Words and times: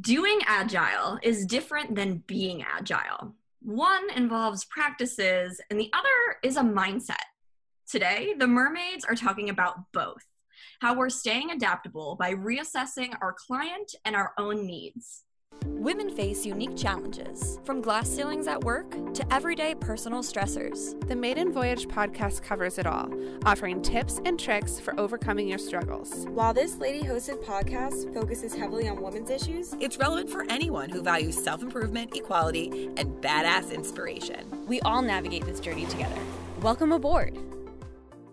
Doing 0.00 0.40
agile 0.46 1.18
is 1.22 1.46
different 1.46 1.94
than 1.94 2.22
being 2.26 2.62
agile. 2.62 3.34
One 3.62 4.10
involves 4.14 4.64
practices, 4.66 5.60
and 5.70 5.80
the 5.80 5.90
other 5.92 6.36
is 6.42 6.56
a 6.56 6.62
mindset. 6.62 7.16
Today, 7.90 8.34
the 8.38 8.46
mermaids 8.46 9.04
are 9.04 9.14
talking 9.14 9.48
about 9.48 9.90
both 9.92 10.22
how 10.80 10.94
we're 10.94 11.08
staying 11.08 11.50
adaptable 11.50 12.16
by 12.16 12.34
reassessing 12.34 13.14
our 13.22 13.32
client 13.32 13.94
and 14.04 14.14
our 14.14 14.32
own 14.38 14.66
needs. 14.66 15.24
Women 15.64 16.10
face 16.10 16.44
unique 16.44 16.76
challenges, 16.76 17.58
from 17.64 17.80
glass 17.80 18.08
ceilings 18.08 18.46
at 18.46 18.62
work 18.64 18.90
to 19.14 19.32
everyday 19.32 19.74
personal 19.74 20.22
stressors. 20.22 20.98
The 21.08 21.16
Maiden 21.16 21.52
Voyage 21.52 21.86
podcast 21.86 22.42
covers 22.42 22.78
it 22.78 22.86
all, 22.86 23.08
offering 23.44 23.82
tips 23.82 24.20
and 24.24 24.38
tricks 24.38 24.80
for 24.80 24.98
overcoming 24.98 25.48
your 25.48 25.58
struggles. 25.58 26.26
While 26.30 26.52
this 26.54 26.78
lady 26.78 27.02
hosted 27.02 27.44
podcast 27.44 28.12
focuses 28.12 28.54
heavily 28.54 28.88
on 28.88 29.00
women's 29.00 29.30
issues, 29.30 29.74
it's 29.80 29.98
relevant 29.98 30.30
for 30.30 30.44
anyone 30.50 30.90
who 30.90 31.02
values 31.02 31.42
self 31.42 31.62
improvement, 31.62 32.16
equality, 32.16 32.90
and 32.96 33.22
badass 33.22 33.72
inspiration. 33.72 34.66
We 34.66 34.80
all 34.80 35.02
navigate 35.02 35.46
this 35.46 35.60
journey 35.60 35.86
together. 35.86 36.20
Welcome 36.60 36.92
aboard. 36.92 37.38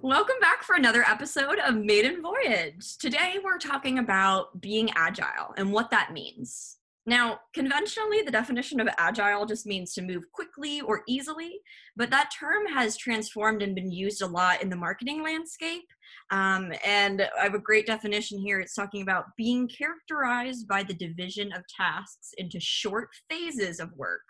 Welcome 0.02 0.35
back 0.39 0.62
for 0.62 0.76
another 0.76 1.03
episode 1.07 1.57
of 1.59 1.76
Maiden 1.76 2.21
Voyage. 2.21 2.98
Today 2.98 3.38
we're 3.44 3.57
talking 3.57 3.98
about 3.98 4.62
being 4.62 4.91
agile 4.95 5.53
and 5.57 5.71
what 5.71 5.89
that 5.89 6.13
means. 6.13 6.74
Now, 7.08 7.40
conventionally, 7.54 8.23
the 8.23 8.32
definition 8.32 8.80
of 8.80 8.90
agile 8.98 9.45
just 9.45 9.68
means 9.68 9.94
to 9.94 10.02
move 10.02 10.23
quickly 10.32 10.82
or 10.82 11.04
easily, 11.08 11.59
but 11.95 12.09
that 12.09 12.31
term 12.38 12.66
has 12.66 12.98
transformed 12.98 13.62
and 13.62 13.76
been 13.76 13.91
used 13.91 14.23
a 14.23 14.28
lot 14.28 14.64
in 14.64 14.70
the 14.70 14.76
marketing 14.76 15.22
landscape. 15.23 15.86
Um, 16.31 16.73
and 16.84 17.22
I 17.40 17.44
have 17.44 17.54
a 17.54 17.59
great 17.59 17.86
definition 17.86 18.40
here. 18.40 18.59
It's 18.59 18.73
talking 18.73 19.04
about 19.04 19.26
being 19.38 19.68
characterized 19.68 20.68
by 20.68 20.81
the 20.81 20.95
division 20.95 21.52
of 21.54 21.64
tasks 21.68 22.31
into 22.40 22.59
short 22.59 23.09
phases 23.30 23.80
of 23.80 23.92
work 23.95 24.23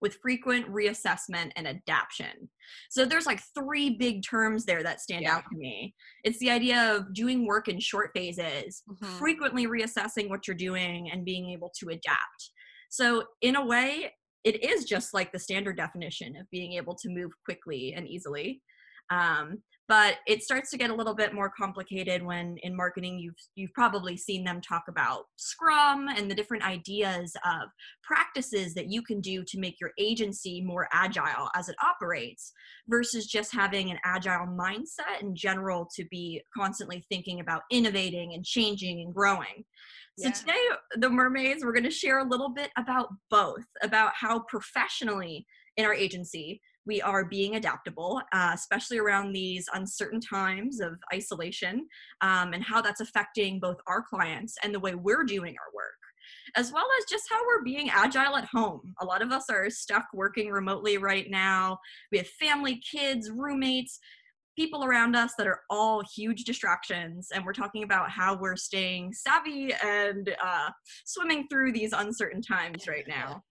with 0.00 0.18
frequent 0.22 0.66
reassessment 0.72 1.50
and 1.56 1.66
adaptation. 1.66 2.48
So 2.90 3.04
there's 3.04 3.26
like 3.26 3.40
three 3.54 3.90
big 3.90 4.22
terms 4.22 4.64
there 4.64 4.82
that 4.82 5.00
stand 5.00 5.22
yeah. 5.22 5.36
out 5.36 5.44
to 5.50 5.56
me. 5.56 5.94
It's 6.24 6.38
the 6.38 6.50
idea 6.50 6.94
of 6.94 7.12
doing 7.12 7.46
work 7.46 7.68
in 7.68 7.80
short 7.80 8.10
phases, 8.14 8.82
mm-hmm. 8.88 9.18
frequently 9.18 9.66
reassessing 9.66 10.28
what 10.28 10.46
you're 10.46 10.56
doing 10.56 11.10
and 11.10 11.24
being 11.24 11.50
able 11.50 11.72
to 11.80 11.88
adapt. 11.90 12.50
So 12.90 13.24
in 13.42 13.56
a 13.56 13.64
way, 13.64 14.12
it 14.44 14.64
is 14.64 14.84
just 14.84 15.12
like 15.12 15.32
the 15.32 15.38
standard 15.38 15.76
definition 15.76 16.36
of 16.36 16.50
being 16.50 16.72
able 16.74 16.94
to 16.94 17.10
move 17.10 17.30
quickly 17.44 17.92
and 17.94 18.08
easily. 18.08 18.62
Um, 19.10 19.62
but 19.90 20.18
it 20.28 20.40
starts 20.40 20.70
to 20.70 20.78
get 20.78 20.90
a 20.90 20.94
little 20.94 21.16
bit 21.16 21.34
more 21.34 21.50
complicated 21.50 22.22
when 22.22 22.56
in 22.62 22.76
marketing 22.76 23.18
you've 23.18 23.34
you've 23.56 23.72
probably 23.72 24.16
seen 24.16 24.44
them 24.44 24.60
talk 24.60 24.84
about 24.88 25.24
scrum 25.34 26.06
and 26.06 26.30
the 26.30 26.34
different 26.34 26.64
ideas 26.64 27.34
of 27.44 27.68
practices 28.04 28.72
that 28.72 28.88
you 28.88 29.02
can 29.02 29.20
do 29.20 29.42
to 29.42 29.58
make 29.58 29.80
your 29.80 29.90
agency 29.98 30.62
more 30.62 30.88
agile 30.92 31.50
as 31.56 31.68
it 31.68 31.74
operates 31.82 32.52
versus 32.88 33.26
just 33.26 33.52
having 33.52 33.90
an 33.90 33.98
agile 34.04 34.46
mindset 34.46 35.20
in 35.20 35.34
general 35.34 35.88
to 35.96 36.04
be 36.08 36.40
constantly 36.56 37.04
thinking 37.08 37.40
about 37.40 37.62
innovating 37.72 38.32
and 38.32 38.44
changing 38.44 39.00
and 39.00 39.12
growing 39.12 39.64
so 40.20 40.28
yeah. 40.28 40.34
today 40.34 40.64
the 40.98 41.10
mermaids 41.10 41.64
we're 41.64 41.72
going 41.72 41.82
to 41.82 41.90
share 41.90 42.20
a 42.20 42.28
little 42.28 42.50
bit 42.50 42.70
about 42.78 43.08
both 43.28 43.66
about 43.82 44.12
how 44.14 44.38
professionally 44.48 45.44
in 45.76 45.84
our 45.84 45.94
agency 45.94 46.60
we 46.86 47.00
are 47.02 47.24
being 47.24 47.56
adaptable, 47.56 48.20
uh, 48.32 48.52
especially 48.54 48.98
around 48.98 49.32
these 49.32 49.66
uncertain 49.74 50.20
times 50.20 50.80
of 50.80 50.98
isolation 51.12 51.86
um, 52.20 52.52
and 52.52 52.62
how 52.62 52.80
that's 52.80 53.00
affecting 53.00 53.60
both 53.60 53.76
our 53.86 54.02
clients 54.02 54.56
and 54.62 54.74
the 54.74 54.80
way 54.80 54.94
we're 54.94 55.24
doing 55.24 55.54
our 55.54 55.74
work 55.74 55.94
as 56.56 56.72
well 56.72 56.86
as 56.98 57.04
just 57.08 57.24
how 57.30 57.40
we're 57.46 57.62
being 57.62 57.90
agile 57.90 58.36
at 58.36 58.48
home. 58.52 58.94
A 59.00 59.04
lot 59.04 59.22
of 59.22 59.30
us 59.30 59.44
are 59.50 59.70
stuck 59.70 60.06
working 60.12 60.50
remotely 60.50 60.98
right 60.98 61.30
now. 61.30 61.78
We 62.10 62.18
have 62.18 62.26
family, 62.26 62.80
kids, 62.90 63.30
roommates, 63.30 63.98
people 64.56 64.84
around 64.84 65.16
us 65.16 65.32
that 65.38 65.46
are 65.46 65.60
all 65.70 66.02
huge 66.14 66.44
distractions. 66.44 67.28
And 67.32 67.44
we're 67.44 67.52
talking 67.52 67.82
about 67.82 68.10
how 68.10 68.36
we're 68.36 68.56
staying 68.56 69.12
savvy 69.12 69.72
and 69.82 70.34
uh, 70.42 70.70
swimming 71.06 71.46
through 71.48 71.72
these 71.72 71.92
uncertain 71.92 72.42
times 72.42 72.86
right 72.86 73.06
now. 73.08 73.42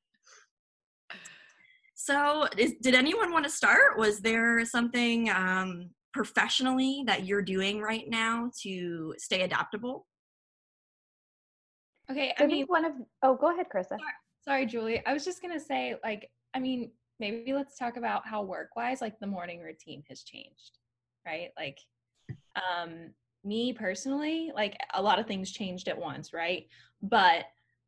So, 2.02 2.48
is, 2.58 2.76
did 2.82 2.96
anyone 2.96 3.34
want 3.34 3.44
to 3.44 3.52
start? 3.52 3.98
Was 3.98 4.22
there 4.22 4.64
something 4.64 5.30
um, 5.32 5.90
professionally 6.14 7.04
that 7.08 7.26
you're 7.26 7.42
doing 7.42 7.82
right 7.82 8.06
now 8.08 8.52
to 8.62 9.14
stay 9.18 9.42
adaptable? 9.42 10.08
Okay, 12.10 12.34
I, 12.40 12.44
I 12.46 12.48
mean, 12.48 12.68
one 12.68 12.86
of 12.86 12.94
oh, 13.22 13.36
go 13.36 13.52
ahead, 13.52 13.66
Krista. 13.70 13.90
Sorry, 13.90 14.02
sorry, 14.46 14.66
Julie. 14.66 15.06
I 15.06 15.12
was 15.12 15.26
just 15.26 15.42
gonna 15.42 15.60
say, 15.60 15.96
like, 16.02 16.32
I 16.54 16.60
mean, 16.60 16.90
maybe 17.20 17.52
let's 17.52 17.78
talk 17.78 17.98
about 17.98 18.26
how 18.26 18.44
work-wise, 18.44 19.02
like, 19.02 19.20
the 19.20 19.28
morning 19.28 19.60
routine 19.60 20.02
has 20.08 20.24
changed, 20.24 20.78
right? 21.26 21.50
Like, 21.58 21.80
um, 22.56 23.10
me 23.44 23.74
personally, 23.74 24.54
like, 24.56 24.78
a 24.94 25.02
lot 25.02 25.20
of 25.20 25.28
things 25.28 25.52
changed 25.52 25.90
at 25.90 26.00
once, 26.00 26.32
right? 26.32 26.66
But 27.02 27.44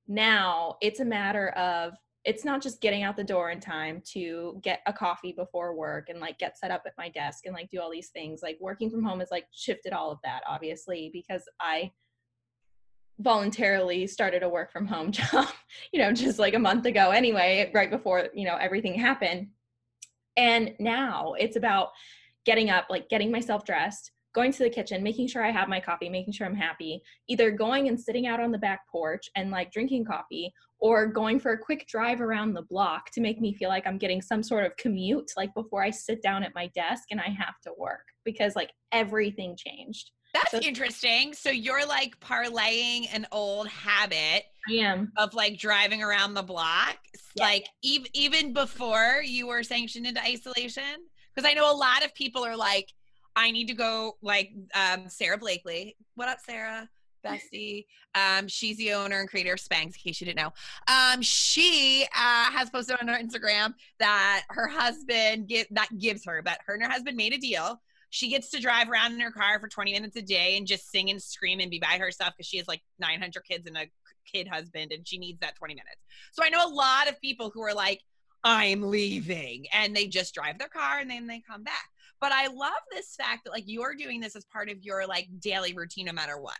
now 0.09 0.75
it's 0.81 0.99
a 0.99 1.05
matter 1.05 1.51
of 1.51 1.93
it's 2.23 2.45
not 2.45 2.61
just 2.61 2.81
getting 2.81 3.03
out 3.03 3.17
the 3.17 3.23
door 3.23 3.49
in 3.49 3.59
time 3.59 4.01
to 4.05 4.59
get 4.61 4.81
a 4.85 4.93
coffee 4.93 5.31
before 5.31 5.75
work 5.75 6.09
and 6.09 6.19
like 6.19 6.37
get 6.37 6.57
set 6.57 6.69
up 6.69 6.83
at 6.85 6.93
my 6.97 7.09
desk 7.09 7.45
and 7.45 7.53
like 7.53 7.69
do 7.69 7.81
all 7.81 7.89
these 7.91 8.09
things. 8.09 8.41
Like 8.43 8.57
working 8.61 8.89
from 8.91 9.03
home 9.03 9.19
has 9.19 9.31
like 9.31 9.47
shifted 9.51 9.91
all 9.91 10.11
of 10.11 10.19
that 10.23 10.41
obviously 10.47 11.09
because 11.11 11.43
i 11.59 11.91
voluntarily 13.19 14.07
started 14.07 14.43
a 14.43 14.49
work 14.49 14.71
from 14.71 14.87
home 14.87 15.11
job 15.11 15.47
you 15.91 15.99
know 15.99 16.11
just 16.11 16.39
like 16.39 16.53
a 16.53 16.59
month 16.59 16.85
ago 16.85 17.11
anyway 17.11 17.69
right 17.73 17.91
before 17.91 18.27
you 18.33 18.45
know 18.45 18.55
everything 18.55 18.93
happened. 18.93 19.47
And 20.37 20.73
now 20.79 21.33
it's 21.37 21.57
about 21.57 21.89
getting 22.45 22.69
up 22.69 22.87
like 22.89 23.09
getting 23.09 23.31
myself 23.31 23.65
dressed 23.65 24.11
going 24.33 24.51
to 24.53 24.63
the 24.63 24.69
kitchen, 24.69 25.03
making 25.03 25.27
sure 25.27 25.43
I 25.43 25.51
have 25.51 25.67
my 25.67 25.79
coffee, 25.79 26.09
making 26.09 26.33
sure 26.33 26.47
I'm 26.47 26.55
happy, 26.55 27.01
either 27.27 27.51
going 27.51 27.87
and 27.87 27.99
sitting 27.99 28.27
out 28.27 28.39
on 28.39 28.51
the 28.51 28.57
back 28.57 28.81
porch 28.89 29.29
and 29.35 29.51
like 29.51 29.71
drinking 29.71 30.05
coffee 30.05 30.53
or 30.79 31.05
going 31.05 31.39
for 31.39 31.51
a 31.51 31.57
quick 31.57 31.87
drive 31.87 32.21
around 32.21 32.53
the 32.53 32.63
block 32.63 33.11
to 33.11 33.21
make 33.21 33.39
me 33.39 33.53
feel 33.53 33.69
like 33.69 33.85
I'm 33.85 33.97
getting 33.97 34.21
some 34.21 34.41
sort 34.41 34.65
of 34.65 34.75
commute 34.77 35.31
like 35.37 35.53
before 35.53 35.83
I 35.83 35.91
sit 35.91 36.23
down 36.23 36.43
at 36.43 36.55
my 36.55 36.67
desk 36.67 37.03
and 37.11 37.19
I 37.19 37.29
have 37.29 37.59
to 37.63 37.73
work 37.77 38.05
because 38.25 38.55
like 38.55 38.71
everything 38.91 39.55
changed. 39.55 40.11
That's 40.33 40.51
so, 40.51 40.59
interesting. 40.59 41.33
So 41.33 41.49
you're 41.49 41.85
like 41.85 42.19
parlaying 42.19 43.07
an 43.13 43.27
old 43.31 43.67
habit. 43.67 44.43
I 44.69 44.73
am 44.73 45.11
of 45.17 45.33
like 45.33 45.57
driving 45.57 46.01
around 46.01 46.35
the 46.35 46.43
block, 46.43 46.97
yeah. 47.35 47.43
like 47.43 47.67
even 47.83 48.07
even 48.13 48.53
before 48.53 49.21
you 49.23 49.47
were 49.47 49.63
sanctioned 49.63 50.05
into 50.05 50.23
isolation. 50.23 50.83
Because 51.33 51.49
I 51.49 51.53
know 51.53 51.71
a 51.71 51.75
lot 51.75 52.03
of 52.03 52.13
people 52.13 52.43
are 52.45 52.57
like, 52.57 52.89
I 53.35 53.51
need 53.51 53.67
to 53.67 53.73
go 53.73 54.17
like 54.21 54.51
um, 54.75 55.07
Sara 55.07 55.37
Blakely. 55.37 55.95
What 56.15 56.29
up, 56.29 56.39
Sara? 56.45 56.89
Bestie. 57.25 57.85
Um, 58.15 58.47
she's 58.47 58.77
the 58.77 58.93
owner 58.93 59.19
and 59.19 59.29
creator 59.29 59.53
of 59.53 59.59
Spanx, 59.59 59.85
in 59.85 59.91
case 59.91 60.19
you 60.19 60.25
didn't 60.25 60.39
know. 60.39 60.53
Um, 60.87 61.21
she 61.21 62.05
uh, 62.15 62.51
has 62.51 62.69
posted 62.69 62.97
on 62.99 63.07
her 63.07 63.17
Instagram 63.17 63.73
that 63.99 64.43
her 64.49 64.67
husband 64.67 65.51
that 65.71 65.89
gives 65.97 66.25
her, 66.25 66.41
but 66.43 66.59
her 66.65 66.73
and 66.73 66.83
her 66.83 66.89
husband 66.89 67.17
made 67.17 67.33
a 67.33 67.37
deal. 67.37 67.79
She 68.09 68.29
gets 68.29 68.49
to 68.51 68.59
drive 68.59 68.89
around 68.89 69.13
in 69.13 69.19
her 69.21 69.31
car 69.31 69.59
for 69.59 69.69
20 69.69 69.93
minutes 69.93 70.17
a 70.17 70.21
day 70.21 70.57
and 70.57 70.67
just 70.67 70.91
sing 70.91 71.09
and 71.09 71.21
scream 71.21 71.61
and 71.61 71.71
be 71.71 71.79
by 71.79 71.97
herself 71.97 72.33
because 72.35 72.47
she 72.47 72.57
has 72.57 72.67
like 72.67 72.81
900 72.99 73.41
kids 73.45 73.67
and 73.67 73.77
a 73.77 73.85
kid 74.29 74.49
husband 74.49 74.91
and 74.91 75.07
she 75.07 75.17
needs 75.17 75.39
that 75.39 75.55
20 75.55 75.75
minutes. 75.75 76.01
So 76.33 76.43
I 76.43 76.49
know 76.49 76.67
a 76.67 76.73
lot 76.73 77.07
of 77.07 77.19
people 77.21 77.51
who 77.53 77.61
are 77.61 77.73
like, 77.73 78.01
I'm 78.43 78.81
leaving 78.81 79.67
and 79.71 79.95
they 79.95 80.07
just 80.07 80.33
drive 80.33 80.57
their 80.59 80.67
car 80.67 80.99
and 80.99 81.09
then 81.09 81.27
they 81.27 81.41
come 81.47 81.63
back. 81.63 81.90
But 82.21 82.31
I 82.31 82.47
love 82.47 82.71
this 82.91 83.15
fact 83.15 83.43
that 83.43 83.51
like 83.51 83.63
you're 83.65 83.95
doing 83.95 84.21
this 84.21 84.35
as 84.35 84.45
part 84.45 84.69
of 84.69 84.83
your 84.83 85.05
like 85.07 85.27
daily 85.39 85.73
routine 85.73 86.05
no 86.05 86.13
matter 86.13 86.39
what. 86.39 86.57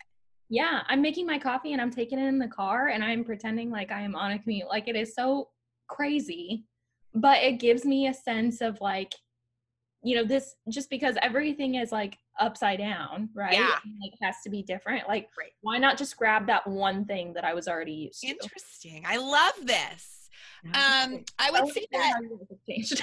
Yeah, 0.50 0.82
I'm 0.88 1.02
making 1.02 1.26
my 1.28 1.40
coffee 1.40 1.72
and 1.72 1.82
I'm 1.82 1.92
taking 1.92 2.20
it 2.20 2.28
in 2.28 2.38
the 2.38 2.48
car 2.48 2.90
and 2.90 3.04
I'm 3.04 3.24
pretending 3.24 3.70
like 3.70 3.92
I 3.92 4.02
am 4.02 4.16
on 4.16 4.32
a 4.32 4.40
commute. 4.40 4.68
Like 4.68 4.90
it 4.90 4.98
is 4.98 5.16
so 5.16 5.50
crazy, 5.88 6.66
but 7.14 7.42
it 7.42 7.60
gives 7.60 7.86
me 7.86 8.08
a 8.08 8.14
sense 8.14 8.60
of 8.60 8.82
like, 8.82 9.14
you 10.04 10.16
know, 10.16 10.26
this 10.26 10.56
just 10.68 10.90
because 10.90 11.16
everything 11.22 11.76
is 11.76 11.92
like 11.92 12.18
upside 12.40 12.80
down, 12.80 13.30
right? 13.34 13.54
Yeah. 13.54 13.76
Like 14.02 14.14
has 14.22 14.38
to 14.44 14.50
be 14.50 14.64
different. 14.64 15.08
Like, 15.08 15.30
right. 15.40 15.52
why 15.62 15.78
not 15.78 15.98
just 15.98 16.18
grab 16.18 16.48
that 16.48 16.68
one 16.68 17.06
thing 17.06 17.34
that 17.34 17.46
I 17.46 17.54
was 17.54 17.68
already 17.68 17.94
used 17.94 18.22
to? 18.22 18.28
Interesting. 18.28 19.06
I 19.08 19.18
love 19.18 19.54
this. 19.64 20.30
Um, 20.66 21.24
I 21.40 21.52
would 21.52 21.74
say 21.74 21.86
that. 21.92 22.22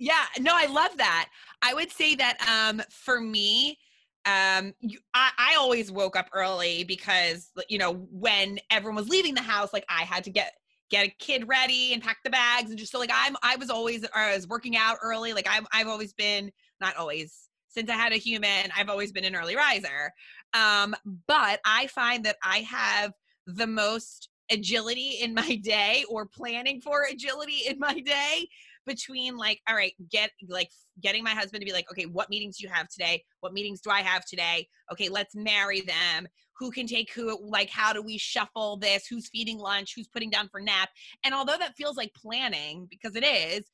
yeah, 0.00 0.24
no, 0.40 0.52
I 0.54 0.64
love 0.66 0.96
that. 0.96 1.28
I 1.60 1.74
would 1.74 1.92
say 1.92 2.14
that 2.14 2.38
um, 2.48 2.82
for 2.90 3.20
me, 3.20 3.78
um, 4.24 4.72
you, 4.80 4.98
I, 5.14 5.30
I 5.38 5.56
always 5.58 5.92
woke 5.92 6.16
up 6.16 6.30
early 6.32 6.84
because 6.84 7.50
you 7.68 7.78
know 7.78 7.92
when 8.10 8.58
everyone 8.70 8.96
was 8.96 9.08
leaving 9.10 9.34
the 9.34 9.42
house, 9.42 9.72
like 9.72 9.84
I 9.88 10.02
had 10.02 10.24
to 10.24 10.30
get 10.30 10.54
get 10.90 11.06
a 11.06 11.14
kid 11.18 11.46
ready 11.46 11.92
and 11.92 12.02
pack 12.02 12.16
the 12.24 12.30
bags 12.30 12.70
and 12.70 12.78
just 12.78 12.90
so 12.90 12.98
like 12.98 13.10
I'm 13.12 13.36
I 13.42 13.56
was 13.56 13.70
always 13.70 14.04
I 14.14 14.34
was 14.34 14.48
working 14.48 14.76
out 14.76 14.96
early. 15.02 15.34
Like 15.34 15.46
I've 15.48 15.66
I've 15.70 15.86
always 15.86 16.14
been 16.14 16.50
not 16.80 16.96
always 16.96 17.48
since 17.68 17.88
I 17.90 17.94
had 17.94 18.12
a 18.12 18.16
human, 18.16 18.72
I've 18.76 18.88
always 18.88 19.12
been 19.12 19.24
an 19.24 19.36
early 19.36 19.54
riser. 19.54 20.12
Um, 20.54 20.96
but 21.28 21.60
I 21.64 21.86
find 21.88 22.24
that 22.24 22.36
I 22.42 22.58
have 22.60 23.12
the 23.46 23.66
most 23.66 24.30
agility 24.50 25.18
in 25.20 25.34
my 25.34 25.56
day 25.62 26.04
or 26.08 26.24
planning 26.24 26.80
for 26.80 27.04
agility 27.04 27.62
in 27.68 27.78
my 27.78 28.00
day 28.00 28.48
between 28.86 29.36
like 29.36 29.60
all 29.68 29.74
right 29.74 29.92
get 30.10 30.30
like 30.48 30.70
getting 31.02 31.22
my 31.22 31.30
husband 31.30 31.60
to 31.60 31.66
be 31.66 31.72
like 31.72 31.90
okay 31.90 32.04
what 32.04 32.30
meetings 32.30 32.58
do 32.58 32.66
you 32.66 32.72
have 32.72 32.88
today? 32.88 33.22
What 33.40 33.52
meetings 33.52 33.80
do 33.80 33.90
i 33.90 34.00
have 34.00 34.24
today? 34.24 34.68
Okay 34.92 35.08
let's 35.08 35.34
marry 35.34 35.80
them. 35.80 36.28
Who 36.58 36.70
can 36.70 36.86
take 36.86 37.12
who 37.12 37.38
like 37.42 37.70
how 37.70 37.92
do 37.92 38.02
we 38.02 38.18
shuffle 38.18 38.76
this? 38.76 39.06
Who's 39.06 39.28
feeding 39.28 39.58
lunch? 39.58 39.94
Who's 39.96 40.08
putting 40.08 40.30
down 40.30 40.48
for 40.48 40.60
nap? 40.60 40.90
And 41.24 41.34
although 41.34 41.58
that 41.58 41.76
feels 41.76 41.96
like 41.96 42.12
planning 42.14 42.86
because 42.90 43.16
it 43.16 43.24
is 43.24 43.64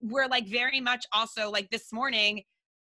we're 0.00 0.28
like 0.28 0.46
very 0.48 0.80
much 0.80 1.04
also 1.12 1.50
like 1.50 1.70
this 1.70 1.92
morning 1.92 2.42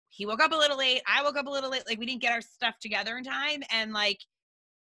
he 0.09 0.25
woke 0.25 0.41
up 0.41 0.51
a 0.51 0.55
little 0.55 0.77
late 0.77 1.01
i 1.07 1.23
woke 1.23 1.37
up 1.37 1.47
a 1.47 1.49
little 1.49 1.69
late 1.69 1.83
like 1.87 1.97
we 1.97 2.05
didn't 2.05 2.21
get 2.21 2.33
our 2.33 2.41
stuff 2.41 2.75
together 2.81 3.17
in 3.17 3.23
time 3.23 3.63
and 3.71 3.93
like 3.93 4.19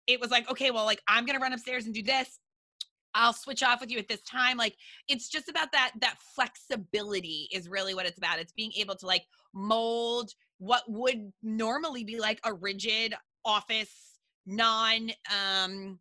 it 0.06 0.20
was 0.20 0.30
like 0.30 0.50
okay 0.50 0.70
well 0.70 0.84
like 0.84 1.00
i'm 1.08 1.24
gonna 1.24 1.38
run 1.38 1.52
upstairs 1.52 1.86
and 1.86 1.94
do 1.94 2.02
this 2.02 2.38
I'll 3.14 3.32
switch 3.32 3.62
off 3.62 3.80
with 3.80 3.90
you 3.90 3.98
at 3.98 4.08
this 4.08 4.22
time. 4.22 4.56
Like 4.56 4.76
it's 5.08 5.28
just 5.28 5.48
about 5.48 5.72
that 5.72 5.92
that 6.00 6.16
flexibility 6.34 7.48
is 7.52 7.68
really 7.68 7.94
what 7.94 8.06
it's 8.06 8.18
about. 8.18 8.38
It's 8.38 8.52
being 8.52 8.72
able 8.76 8.96
to 8.96 9.06
like 9.06 9.24
mold 9.52 10.32
what 10.58 10.82
would 10.88 11.32
normally 11.42 12.04
be 12.04 12.20
like 12.20 12.40
a 12.44 12.52
rigid 12.52 13.14
office 13.44 14.18
non 14.46 15.10
um 15.30 15.98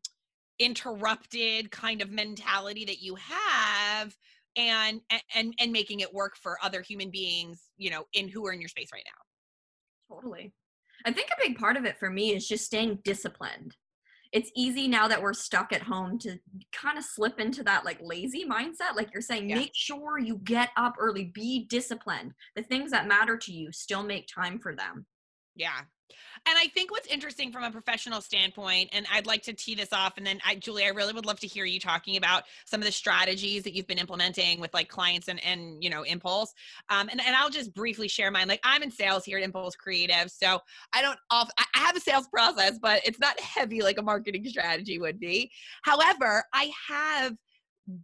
interrupted 0.60 1.72
kind 1.72 2.02
of 2.02 2.12
mentality 2.12 2.86
that 2.86 3.02
you 3.02 3.16
have 3.16 4.16
and 4.58 5.02
and 5.34 5.54
and 5.60 5.72
making 5.72 6.02
it 6.02 6.14
work 6.14 6.36
for 6.36 6.58
other 6.62 6.82
human 6.82 7.10
beings, 7.10 7.70
you 7.78 7.90
know, 7.90 8.06
in 8.14 8.28
who 8.28 8.46
are 8.46 8.52
in 8.52 8.60
your 8.60 8.70
space 8.70 8.90
right 8.94 9.04
now. 9.06 10.16
Totally. 10.16 10.54
I 11.06 11.14
think 11.14 11.30
a 11.30 11.48
big 11.48 11.58
part 11.58 11.78
of 11.78 11.86
it 11.86 11.98
for 11.98 12.10
me 12.10 12.36
is 12.36 12.48
just 12.48 12.66
staying 12.66 13.00
disciplined 13.04 13.76
it's 14.32 14.52
easy 14.56 14.88
now 14.88 15.08
that 15.08 15.22
we're 15.22 15.34
stuck 15.34 15.74
at 15.74 15.82
home 15.82 16.20
to 16.20 16.38
kind 16.72 16.98
of 16.98 17.04
slip 17.04 17.40
into 17.40 17.64
that 17.64 17.84
like 17.86 17.98
lazy 18.02 18.46
mindset 18.46 18.96
like 18.96 19.10
you're 19.14 19.22
saying 19.22 19.50
Yeah. 19.50 19.56
make 19.56 19.72
sure 19.74 20.20
you 20.20 20.38
get 20.44 20.70
up 20.78 20.96
early 21.00 21.26
be 21.34 21.66
disciplined 21.66 22.34
the 22.56 22.64
things 22.64 22.92
that 22.92 23.08
matter 23.08 23.38
to 23.38 23.52
you 23.52 23.72
still 23.72 24.04
make 24.04 24.28
time 24.28 24.60
for 24.60 24.76
them 24.76 25.06
Yeah. 25.56 25.82
And 26.46 26.58
I 26.58 26.68
think 26.68 26.92
what's 26.92 27.08
interesting 27.08 27.52
from 27.52 27.64
a 27.64 27.72
professional 27.72 28.22
standpoint, 28.22 28.90
and 28.94 29.06
I'd 29.12 29.26
like 29.26 29.44
to 29.44 29.54
tee 29.54 29.76
this 29.76 29.94
off, 29.94 30.18
and 30.18 30.26
then 30.26 30.40
I, 30.46 30.56
Julie, 30.56 30.86
I 30.86 30.90
really 30.90 31.14
would 31.14 31.26
love 31.26 31.40
to 31.42 31.48
hear 31.48 31.66
you 31.66 31.80
talking 31.80 32.18
about 32.18 32.44
some 32.66 32.82
of 32.82 32.86
the 32.86 32.92
strategies 32.92 33.64
that 33.64 33.74
you've 33.74 33.88
been 33.88 33.98
implementing 33.98 34.60
with 34.60 34.74
like 34.74 34.90
clients 34.90 35.28
and 35.28 35.44
and 35.44 35.84
you 35.84 35.90
know 35.90 36.04
Impulse. 36.04 36.54
Um, 36.90 37.10
and 37.10 37.22
and 37.22 37.36
I'll 37.36 37.50
just 37.50 37.74
briefly 37.74 38.08
share 38.08 38.32
mine. 38.32 38.48
Like 38.48 38.62
I'm 38.64 38.84
in 38.84 38.92
sales 38.92 39.26
here 39.26 39.38
at 39.38 39.44
Impulse 39.44 39.76
Creative, 39.76 40.30
so 40.30 40.60
I 40.94 41.02
don't 41.02 41.20
off. 41.32 41.50
I 41.58 41.66
I 41.76 41.80
have 41.80 41.96
a 41.96 42.02
sales 42.02 42.28
process, 42.28 42.78
but 42.80 43.02
it's 43.06 43.20
not 43.20 43.40
heavy 43.40 43.82
like 43.82 43.98
a 43.98 44.02
marketing 44.02 44.48
strategy 44.48 45.00
would 45.00 45.20
be. 45.20 45.52
However, 45.84 46.44
I 46.54 46.72
have 46.88 47.36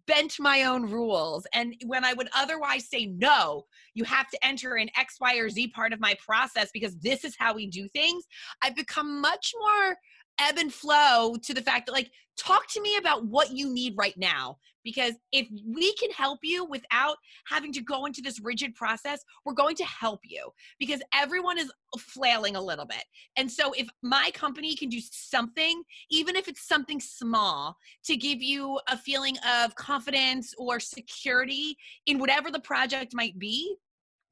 bent 0.08 0.36
my 0.40 0.64
own 0.64 0.90
rules 0.90 1.46
and 1.54 1.76
when 1.86 2.04
i 2.04 2.14
would 2.14 2.30
otherwise 2.36 2.90
say 2.90 3.06
no 3.06 3.64
you 3.96 4.04
have 4.04 4.30
to 4.30 4.46
enter 4.46 4.76
an 4.76 4.90
X, 4.96 5.18
Y, 5.20 5.38
or 5.38 5.50
Z 5.50 5.70
part 5.70 5.94
of 5.94 6.00
my 6.00 6.16
process 6.24 6.70
because 6.72 6.96
this 6.98 7.24
is 7.24 7.36
how 7.40 7.56
we 7.56 7.66
do 7.66 7.88
things. 7.90 8.26
I've 8.62 8.76
become 8.76 9.22
much 9.22 9.54
more 9.58 9.96
ebb 10.40 10.58
and 10.58 10.74
flow 10.74 11.36
to 11.44 11.54
the 11.54 11.62
fact 11.62 11.86
that, 11.86 11.94
like, 11.94 12.12
talk 12.38 12.68
to 12.68 12.82
me 12.82 12.98
about 12.98 13.26
what 13.26 13.52
you 13.52 13.74
need 13.74 13.96
right 13.98 14.18
now. 14.18 14.58
Because 14.84 15.14
if 15.32 15.48
we 15.66 15.96
can 15.96 16.12
help 16.12 16.40
you 16.44 16.64
without 16.64 17.18
having 17.48 17.74
to 17.74 17.82
go 17.82 18.06
into 18.06 18.22
this 18.22 18.40
rigid 18.40 18.76
process, 18.76 19.20
we're 19.44 19.54
going 19.54 19.76
to 19.78 19.84
help 19.84 20.20
you 20.24 20.52
because 20.78 21.02
everyone 21.12 21.58
is 21.58 21.72
flailing 21.98 22.56
a 22.56 22.62
little 22.62 22.86
bit. 22.86 23.04
And 23.36 23.52
so, 23.52 23.74
if 23.74 23.88
my 24.04 24.30
company 24.36 24.76
can 24.76 24.90
do 24.90 25.00
something, 25.02 25.82
even 26.12 26.36
if 26.36 26.48
it's 26.48 26.68
something 26.68 27.00
small, 27.00 27.78
to 28.04 28.16
give 28.16 28.44
you 28.44 28.80
a 28.88 28.98
feeling 28.98 29.38
of 29.40 29.74
confidence 29.74 30.54
or 30.60 30.80
security 30.80 31.78
in 32.06 32.20
whatever 32.20 32.52
the 32.52 32.60
project 32.60 33.16
might 33.16 33.40
be, 33.40 33.76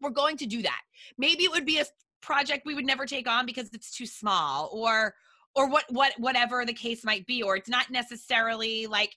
we're 0.01 0.11
going 0.11 0.37
to 0.37 0.45
do 0.45 0.61
that. 0.61 0.81
Maybe 1.17 1.45
it 1.45 1.51
would 1.51 1.65
be 1.65 1.79
a 1.79 1.85
project 2.21 2.65
we 2.65 2.75
would 2.75 2.85
never 2.85 3.05
take 3.05 3.27
on 3.27 3.45
because 3.45 3.69
it's 3.73 3.95
too 3.95 4.05
small 4.05 4.69
or 4.71 5.15
or 5.55 5.69
what 5.69 5.85
what 5.89 6.13
whatever 6.17 6.65
the 6.65 6.73
case 6.73 7.03
might 7.03 7.25
be 7.25 7.41
or 7.43 7.55
it's 7.55 7.69
not 7.69 7.89
necessarily 7.89 8.87
like 8.87 9.15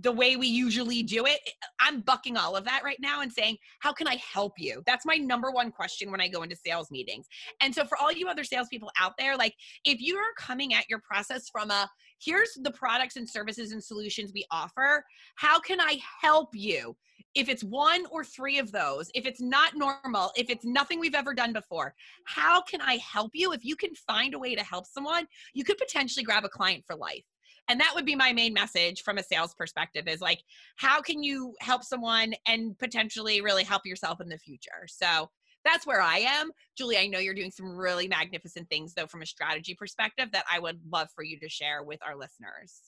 the 0.00 0.10
way 0.10 0.34
we 0.34 0.48
usually 0.48 1.04
do 1.04 1.24
it 1.24 1.38
i'm 1.80 2.00
bucking 2.00 2.36
all 2.36 2.56
of 2.56 2.64
that 2.64 2.82
right 2.84 2.98
now 3.00 3.20
and 3.20 3.32
saying 3.32 3.56
how 3.80 3.92
can 3.92 4.08
i 4.08 4.16
help 4.16 4.54
you? 4.58 4.82
That's 4.86 5.06
my 5.06 5.16
number 5.16 5.50
one 5.50 5.70
question 5.70 6.10
when 6.10 6.20
i 6.20 6.28
go 6.28 6.42
into 6.42 6.56
sales 6.56 6.90
meetings. 6.90 7.26
And 7.60 7.74
so 7.74 7.84
for 7.84 7.96
all 7.96 8.12
you 8.12 8.28
other 8.28 8.44
salespeople 8.44 8.90
out 9.00 9.12
there 9.18 9.36
like 9.36 9.54
if 9.84 10.00
you 10.00 10.16
are 10.16 10.32
coming 10.36 10.74
at 10.74 10.88
your 10.88 11.00
process 11.00 11.48
from 11.48 11.70
a 11.70 11.88
here's 12.20 12.50
the 12.62 12.72
products 12.72 13.16
and 13.16 13.28
services 13.28 13.70
and 13.70 13.82
solutions 13.82 14.32
we 14.34 14.44
offer. 14.50 15.04
How 15.36 15.60
can 15.60 15.80
i 15.80 15.98
help 16.20 16.50
you 16.54 16.96
if 17.38 17.48
it's 17.48 17.62
one 17.62 18.04
or 18.10 18.24
three 18.24 18.58
of 18.58 18.72
those, 18.72 19.12
if 19.14 19.24
it's 19.24 19.40
not 19.40 19.76
normal, 19.76 20.32
if 20.36 20.50
it's 20.50 20.64
nothing 20.64 20.98
we've 20.98 21.14
ever 21.14 21.32
done 21.32 21.52
before, 21.52 21.94
how 22.24 22.60
can 22.60 22.80
I 22.80 22.96
help 22.96 23.30
you? 23.32 23.52
If 23.52 23.64
you 23.64 23.76
can 23.76 23.94
find 23.94 24.34
a 24.34 24.38
way 24.40 24.56
to 24.56 24.64
help 24.64 24.86
someone, 24.86 25.24
you 25.54 25.62
could 25.62 25.78
potentially 25.78 26.24
grab 26.24 26.44
a 26.44 26.48
client 26.48 26.82
for 26.84 26.96
life. 26.96 27.22
And 27.68 27.78
that 27.78 27.92
would 27.94 28.04
be 28.04 28.16
my 28.16 28.32
main 28.32 28.52
message 28.52 29.02
from 29.02 29.18
a 29.18 29.22
sales 29.22 29.54
perspective 29.54 30.08
is 30.08 30.20
like, 30.20 30.40
how 30.78 31.00
can 31.00 31.22
you 31.22 31.54
help 31.60 31.84
someone 31.84 32.32
and 32.48 32.76
potentially 32.76 33.40
really 33.40 33.62
help 33.62 33.86
yourself 33.86 34.20
in 34.20 34.28
the 34.28 34.38
future? 34.38 34.88
So 34.88 35.30
that's 35.64 35.86
where 35.86 36.00
I 36.00 36.18
am. 36.18 36.50
Julie, 36.76 36.98
I 36.98 37.06
know 37.06 37.20
you're 37.20 37.34
doing 37.34 37.52
some 37.52 37.76
really 37.76 38.08
magnificent 38.08 38.68
things 38.68 38.94
though 38.94 39.06
from 39.06 39.22
a 39.22 39.26
strategy 39.26 39.76
perspective 39.78 40.30
that 40.32 40.44
I 40.50 40.58
would 40.58 40.80
love 40.90 41.06
for 41.14 41.22
you 41.22 41.38
to 41.38 41.48
share 41.48 41.84
with 41.84 42.00
our 42.04 42.16
listeners. 42.16 42.80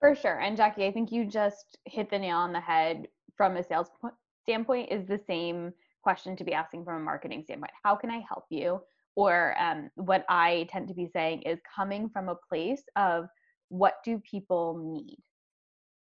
For 0.00 0.14
sure. 0.14 0.40
And 0.40 0.56
Jackie, 0.56 0.86
I 0.86 0.92
think 0.92 1.12
you 1.12 1.26
just 1.26 1.78
hit 1.84 2.08
the 2.08 2.18
nail 2.18 2.36
on 2.36 2.52
the 2.52 2.60
head 2.60 3.08
from 3.36 3.56
a 3.56 3.62
sales 3.62 3.90
po- 4.00 4.12
standpoint 4.42 4.90
is 4.90 5.06
the 5.06 5.20
same 5.26 5.72
question 6.02 6.36
to 6.36 6.44
be 6.44 6.52
asking 6.52 6.84
from 6.84 6.96
a 6.96 7.04
marketing 7.04 7.42
standpoint. 7.42 7.72
How 7.82 7.96
can 7.96 8.10
I 8.10 8.22
help 8.28 8.44
you? 8.50 8.80
Or 9.16 9.56
um, 9.58 9.90
what 9.94 10.24
I 10.28 10.68
tend 10.70 10.88
to 10.88 10.94
be 10.94 11.08
saying 11.08 11.42
is 11.42 11.58
coming 11.74 12.08
from 12.08 12.28
a 12.28 12.36
place 12.48 12.82
of 12.96 13.26
what 13.68 13.94
do 14.04 14.20
people 14.30 14.78
need? 14.78 15.18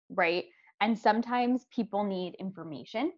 Right. 0.10 0.46
And 0.82 0.98
sometimes 0.98 1.66
people 1.74 2.04
need 2.04 2.36
information, 2.40 3.12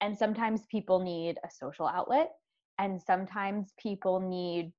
and 0.00 0.16
sometimes 0.16 0.62
people 0.70 1.00
need 1.00 1.38
a 1.44 1.50
social 1.50 1.86
outlet, 1.86 2.30
and 2.78 3.00
sometimes 3.00 3.72
people 3.78 4.20
need 4.20 4.72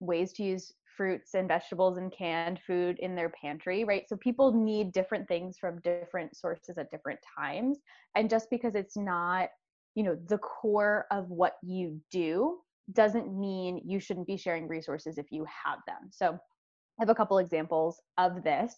ways 0.00 0.32
to 0.34 0.42
use 0.42 0.72
fruits 1.00 1.32
and 1.32 1.48
vegetables 1.48 1.96
and 1.96 2.12
canned 2.12 2.60
food 2.66 2.98
in 2.98 3.14
their 3.14 3.30
pantry, 3.30 3.84
right? 3.84 4.06
So 4.06 4.16
people 4.16 4.52
need 4.52 4.92
different 4.92 5.26
things 5.28 5.56
from 5.58 5.80
different 5.80 6.36
sources 6.36 6.76
at 6.76 6.90
different 6.90 7.20
times. 7.38 7.78
And 8.14 8.28
just 8.28 8.50
because 8.50 8.74
it's 8.74 8.98
not, 8.98 9.48
you 9.94 10.02
know, 10.02 10.14
the 10.28 10.36
core 10.36 11.06
of 11.10 11.30
what 11.30 11.54
you 11.62 11.98
do 12.10 12.58
doesn't 12.92 13.32
mean 13.32 13.80
you 13.82 13.98
shouldn't 13.98 14.26
be 14.26 14.36
sharing 14.36 14.68
resources 14.68 15.16
if 15.16 15.32
you 15.32 15.46
have 15.46 15.78
them. 15.86 16.10
So 16.10 16.34
I 16.34 16.38
have 16.98 17.08
a 17.08 17.14
couple 17.14 17.38
examples 17.38 18.02
of 18.18 18.44
this. 18.44 18.74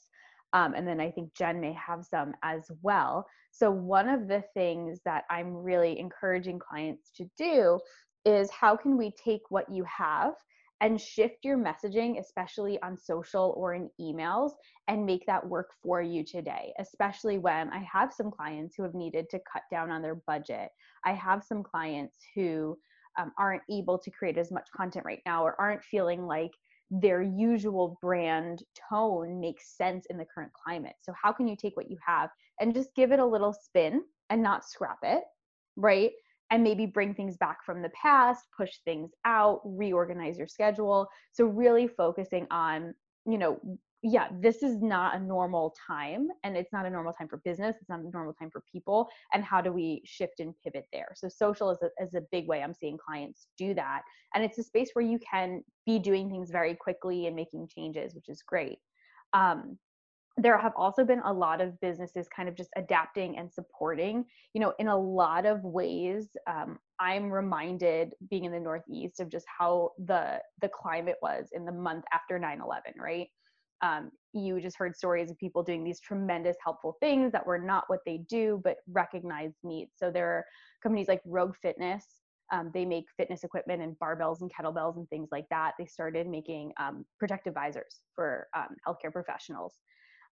Um, 0.52 0.74
and 0.74 0.86
then 0.86 1.00
I 1.00 1.10
think 1.10 1.34
Jen 1.34 1.60
may 1.60 1.72
have 1.72 2.04
some 2.04 2.34
as 2.44 2.70
well. 2.82 3.26
So, 3.50 3.68
one 3.68 4.08
of 4.08 4.28
the 4.28 4.44
things 4.54 5.00
that 5.04 5.24
I'm 5.28 5.56
really 5.56 5.98
encouraging 5.98 6.60
clients 6.60 7.10
to 7.16 7.24
do 7.36 7.80
is 8.24 8.48
how 8.50 8.76
can 8.76 8.96
we 8.96 9.12
take 9.24 9.40
what 9.48 9.66
you 9.72 9.84
have 9.84 10.34
and 10.82 11.00
shift 11.00 11.44
your 11.44 11.56
messaging, 11.56 12.18
especially 12.18 12.82
on 12.82 12.98
social 12.98 13.54
or 13.56 13.74
in 13.74 13.88
emails, 14.00 14.50
and 14.88 15.06
make 15.06 15.24
that 15.26 15.48
work 15.48 15.70
for 15.80 16.02
you 16.02 16.24
today, 16.24 16.74
especially 16.78 17.38
when 17.38 17.70
I 17.70 17.86
have 17.90 18.12
some 18.12 18.32
clients 18.32 18.74
who 18.76 18.82
have 18.82 18.94
needed 18.94 19.30
to 19.30 19.40
cut 19.50 19.62
down 19.70 19.92
on 19.92 20.02
their 20.02 20.16
budget. 20.26 20.70
I 21.04 21.12
have 21.12 21.44
some 21.44 21.62
clients 21.62 22.18
who 22.34 22.76
um, 23.18 23.30
aren't 23.38 23.62
able 23.70 23.96
to 23.96 24.10
create 24.10 24.36
as 24.36 24.50
much 24.50 24.66
content 24.76 25.06
right 25.06 25.22
now 25.24 25.44
or 25.44 25.58
aren't 25.60 25.84
feeling 25.84 26.26
like 26.26 26.50
their 26.90 27.22
usual 27.22 27.96
brand 28.02 28.62
tone 28.90 29.40
makes 29.40 29.76
sense 29.76 30.06
in 30.10 30.18
the 30.18 30.26
current 30.34 30.52
climate. 30.52 30.96
So, 31.00 31.14
how 31.20 31.32
can 31.32 31.46
you 31.46 31.56
take 31.56 31.76
what 31.76 31.90
you 31.90 31.96
have 32.04 32.28
and 32.60 32.74
just 32.74 32.94
give 32.96 33.12
it 33.12 33.20
a 33.20 33.24
little 33.24 33.54
spin 33.54 34.02
and 34.30 34.42
not 34.42 34.64
scrap 34.68 34.98
it, 35.04 35.22
right? 35.76 36.10
And 36.52 36.62
maybe 36.62 36.86
bring 36.86 37.14
things 37.14 37.36
back 37.36 37.64
from 37.64 37.82
the 37.82 37.90
past, 37.90 38.44
push 38.56 38.70
things 38.84 39.10
out, 39.24 39.60
reorganize 39.64 40.38
your 40.38 40.46
schedule. 40.46 41.08
So, 41.32 41.46
really 41.46 41.88
focusing 41.88 42.46
on, 42.50 42.94
you 43.26 43.38
know, 43.38 43.58
yeah, 44.04 44.28
this 44.40 44.62
is 44.62 44.82
not 44.82 45.16
a 45.16 45.18
normal 45.18 45.74
time 45.86 46.28
and 46.44 46.56
it's 46.56 46.72
not 46.72 46.86
a 46.86 46.90
normal 46.90 47.12
time 47.12 47.28
for 47.28 47.40
business. 47.44 47.76
It's 47.80 47.88
not 47.88 48.00
a 48.00 48.10
normal 48.10 48.34
time 48.34 48.50
for 48.50 48.62
people. 48.70 49.08
And 49.32 49.44
how 49.44 49.60
do 49.60 49.72
we 49.72 50.02
shift 50.04 50.40
and 50.40 50.54
pivot 50.62 50.86
there? 50.92 51.08
So, 51.14 51.28
social 51.28 51.70
is 51.70 51.78
a, 51.82 52.04
is 52.04 52.14
a 52.14 52.22
big 52.30 52.46
way 52.46 52.62
I'm 52.62 52.74
seeing 52.74 52.98
clients 52.98 53.46
do 53.56 53.74
that. 53.74 54.02
And 54.34 54.44
it's 54.44 54.58
a 54.58 54.62
space 54.62 54.90
where 54.92 55.04
you 55.04 55.18
can 55.18 55.64
be 55.86 55.98
doing 55.98 56.30
things 56.30 56.50
very 56.50 56.74
quickly 56.74 57.26
and 57.26 57.34
making 57.34 57.68
changes, 57.68 58.14
which 58.14 58.28
is 58.28 58.42
great. 58.42 58.78
Um, 59.32 59.78
there 60.38 60.56
have 60.58 60.72
also 60.76 61.04
been 61.04 61.20
a 61.24 61.32
lot 61.32 61.60
of 61.60 61.78
businesses 61.80 62.26
kind 62.34 62.48
of 62.48 62.56
just 62.56 62.70
adapting 62.76 63.36
and 63.38 63.52
supporting 63.52 64.24
you 64.54 64.60
know 64.60 64.72
in 64.78 64.88
a 64.88 64.96
lot 64.96 65.44
of 65.44 65.62
ways 65.62 66.28
um, 66.46 66.78
i'm 66.98 67.30
reminded 67.30 68.14
being 68.30 68.44
in 68.44 68.52
the 68.52 68.60
northeast 68.60 69.20
of 69.20 69.28
just 69.28 69.46
how 69.58 69.90
the 70.06 70.38
the 70.60 70.68
climate 70.68 71.16
was 71.22 71.48
in 71.52 71.64
the 71.64 71.72
month 71.72 72.04
after 72.12 72.38
9-11 72.38 72.80
right? 72.98 73.28
Um, 73.82 74.12
you 74.32 74.60
just 74.60 74.78
heard 74.78 74.94
stories 74.94 75.28
of 75.28 75.38
people 75.38 75.64
doing 75.64 75.82
these 75.82 75.98
tremendous 75.98 76.56
helpful 76.64 76.96
things 77.00 77.32
that 77.32 77.44
were 77.44 77.58
not 77.58 77.84
what 77.88 77.98
they 78.06 78.18
do 78.28 78.60
but 78.62 78.76
recognized 78.88 79.56
needs. 79.64 79.90
So 79.96 80.08
there 80.08 80.28
are 80.28 80.44
companies 80.84 81.08
like 81.08 81.20
rogue 81.26 81.56
fitness 81.60 82.06
um, 82.52 82.70
they 82.74 82.84
make 82.84 83.06
fitness 83.16 83.44
equipment 83.44 83.82
and 83.82 83.98
barbells 83.98 84.42
and 84.42 84.52
kettlebells 84.52 84.98
and 84.98 85.08
things 85.08 85.30
like 85.32 85.46
that. 85.50 85.72
They 85.78 85.86
started 85.86 86.28
making 86.28 86.72
um, 86.78 87.04
protective 87.18 87.54
visors 87.54 88.00
for 88.14 88.46
um, 88.54 88.76
healthcare 88.86 89.10
professionals 89.10 89.78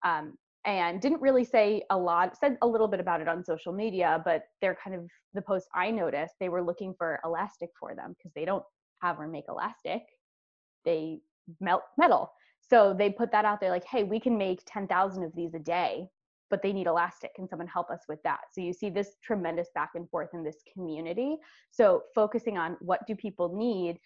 um, 0.04 0.38
and 0.66 1.02
didn't 1.02 1.22
really 1.22 1.46
say 1.46 1.84
a 1.90 1.98
lot 1.98 2.38
said 2.38 2.58
a 2.62 2.68
little 2.68 2.88
bit 2.88 3.00
about 3.00 3.22
it 3.22 3.28
on 3.28 3.44
social 3.44 3.72
media 3.72 4.22
but 4.26 4.44
they're 4.62 4.78
kind 4.84 4.96
of 4.96 5.04
the 5.34 5.42
post 5.42 5.68
i 5.76 5.90
noticed 5.90 6.34
they 6.40 6.50
were 6.50 6.64
looking 6.64 6.94
for 6.98 7.20
elastic 7.24 7.70
for 7.80 7.96
them 7.96 8.16
because 8.18 8.32
they 8.36 8.46
don't 8.46 8.64
have 9.02 9.20
or 9.20 9.28
make 9.28 9.46
elastic 9.48 10.02
they 10.84 11.20
melt 11.62 11.84
metal 11.98 12.32
so 12.70 12.94
they 12.98 13.10
put 13.10 13.32
that 13.32 13.46
out 13.46 13.60
there 13.60 13.70
like, 13.70 13.86
hey, 13.86 14.04
we 14.04 14.20
can 14.20 14.38
make 14.38 14.62
10,000 14.66 15.24
of 15.24 15.34
these 15.36 15.54
a 15.54 15.60
day, 15.60 16.08
but 16.50 16.62
they 16.62 16.74
need 16.74 16.88
elastic. 16.88 17.34
Can 17.36 17.48
someone 17.48 17.68
help 17.68 17.90
us 17.90 18.02
with 18.10 18.22
that? 18.24 18.42
So 18.52 18.62
you 18.62 18.74
see 18.74 18.90
this 18.90 19.16
tremendous 19.24 19.70
back 19.74 19.92
and 19.96 20.10
forth 20.10 20.30
in 20.34 20.44
this 20.44 20.62
community. 20.74 21.38
So 21.72 22.04
focusing 22.14 22.58
on 22.58 22.76
what 22.82 23.08
do 23.08 23.16
people 23.16 23.56
need, 23.56 24.00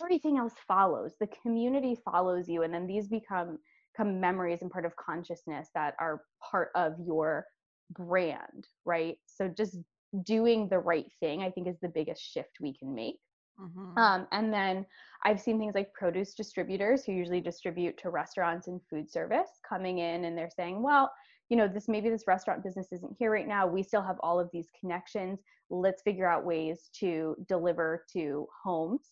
everything 0.00 0.38
else 0.38 0.54
follows. 0.66 1.12
The 1.20 1.28
community 1.42 1.96
follows 2.04 2.48
you, 2.48 2.62
and 2.62 2.72
then 2.72 2.86
these 2.86 3.06
become 3.06 3.58
become 3.94 4.20
memories 4.20 4.62
and 4.62 4.70
part 4.70 4.84
of 4.84 4.96
consciousness 4.96 5.68
that 5.74 5.94
are 5.98 6.22
part 6.50 6.70
of 6.74 6.94
your 7.04 7.46
brand, 7.90 8.66
right? 8.84 9.16
So 9.26 9.48
just 9.48 9.78
doing 10.24 10.68
the 10.68 10.78
right 10.78 11.06
thing, 11.20 11.42
I 11.42 11.50
think, 11.50 11.68
is 11.68 11.76
the 11.80 11.88
biggest 11.88 12.22
shift 12.22 12.58
we 12.60 12.74
can 12.74 12.94
make. 12.94 13.18
Mm-hmm. 13.60 13.96
Um, 13.98 14.26
and 14.32 14.52
then 14.52 14.84
I've 15.24 15.40
seen 15.40 15.58
things 15.58 15.74
like 15.74 15.92
produce 15.92 16.34
distributors 16.34 17.04
who 17.04 17.12
usually 17.12 17.40
distribute 17.40 17.96
to 17.98 18.10
restaurants 18.10 18.66
and 18.66 18.80
food 18.90 19.10
service 19.10 19.48
coming 19.68 19.98
in 19.98 20.24
and 20.24 20.36
they're 20.36 20.50
saying, 20.54 20.82
well, 20.82 21.10
you 21.50 21.56
know, 21.56 21.68
this 21.68 21.88
maybe 21.88 22.10
this 22.10 22.24
restaurant 22.26 22.64
business 22.64 22.88
isn't 22.90 23.16
here 23.18 23.30
right 23.30 23.46
now. 23.46 23.66
We 23.66 23.82
still 23.82 24.02
have 24.02 24.16
all 24.20 24.40
of 24.40 24.48
these 24.52 24.68
connections. 24.80 25.38
Let's 25.70 26.02
figure 26.02 26.28
out 26.28 26.44
ways 26.44 26.88
to 27.00 27.36
deliver 27.48 28.04
to 28.14 28.48
homes 28.64 29.10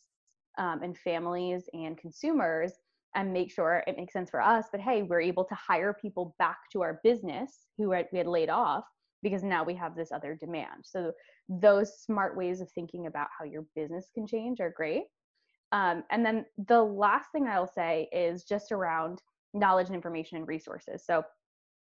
um, 0.59 0.83
and 0.83 0.97
families 0.99 1.69
and 1.73 1.97
consumers 1.97 2.73
and 3.15 3.33
make 3.33 3.51
sure 3.51 3.83
it 3.87 3.97
makes 3.97 4.13
sense 4.13 4.31
for 4.31 4.41
us. 4.41 4.67
But 4.71 4.81
hey, 4.81 5.03
we're 5.03 5.21
able 5.21 5.45
to 5.45 5.55
hire 5.55 5.95
people 6.01 6.35
back 6.39 6.59
to 6.73 6.83
our 6.83 7.01
business 7.03 7.67
who 7.79 7.91
we 7.91 8.19
had 8.19 8.27
laid 8.27 8.51
off 8.51 8.85
because 9.23 9.43
now 9.43 9.63
we 9.63 9.75
have 9.75 9.95
this 9.95 10.13
other 10.13 10.37
demand. 10.39 10.85
So 10.85 11.13
those 11.49 12.01
smart 12.01 12.37
ways 12.37 12.61
of 12.61 12.71
thinking 12.71 13.07
about 13.07 13.29
how 13.39 13.45
your 13.45 13.65
business 13.77 14.11
can 14.15 14.27
change 14.27 14.61
are 14.61 14.73
great. 14.77 15.05
Um, 15.71 16.05
and 16.11 16.25
then 16.25 16.45
the 16.69 16.83
last 16.83 17.31
thing 17.33 17.47
I'll 17.47 17.71
say 17.73 18.09
is 18.13 18.45
just 18.45 18.73
around 18.73 19.21
knowledge 19.55 19.87
and 19.87 19.97
information 19.97 20.39
and 20.39 20.49
resources. 20.49 21.05
So 21.07 21.25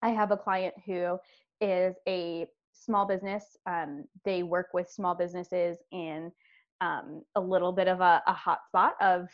I 0.02 0.10
have 0.10 0.32
a 0.32 0.38
client 0.38 0.74
who 0.86 1.18
is 1.62 1.96
a 2.08 2.48
small 2.74 3.06
business. 3.06 3.58
Um, 3.66 4.06
they 4.24 4.44
work 4.44 4.68
with 4.74 4.90
small 4.90 5.16
businesses 5.16 5.78
in 5.92 6.32
um, 6.82 7.24
a 7.36 7.42
little 7.42 7.72
bit 7.72 7.88
of 7.88 8.02
a, 8.02 8.22
a 8.28 8.34
hot 8.34 8.60
spot 8.68 8.94
of 9.02 9.28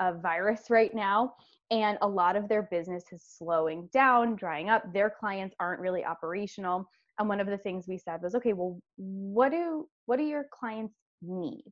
a 0.00 0.12
virus 0.12 0.70
right 0.70 0.94
now 0.94 1.34
and 1.70 1.98
a 2.02 2.08
lot 2.08 2.36
of 2.36 2.48
their 2.48 2.62
business 2.62 3.04
is 3.12 3.22
slowing 3.26 3.88
down 3.92 4.36
drying 4.36 4.68
up. 4.68 4.92
Their 4.92 5.10
clients 5.10 5.56
aren't 5.58 5.80
really 5.80 6.04
operational. 6.04 6.88
And 7.18 7.28
one 7.28 7.40
of 7.40 7.46
the 7.46 7.58
things 7.58 7.86
we 7.86 7.98
said 7.98 8.20
was 8.22 8.34
okay 8.34 8.52
well 8.52 8.78
what 8.96 9.50
do 9.50 9.88
what 10.06 10.18
do 10.18 10.24
your 10.24 10.46
clients 10.52 10.94
need? 11.22 11.64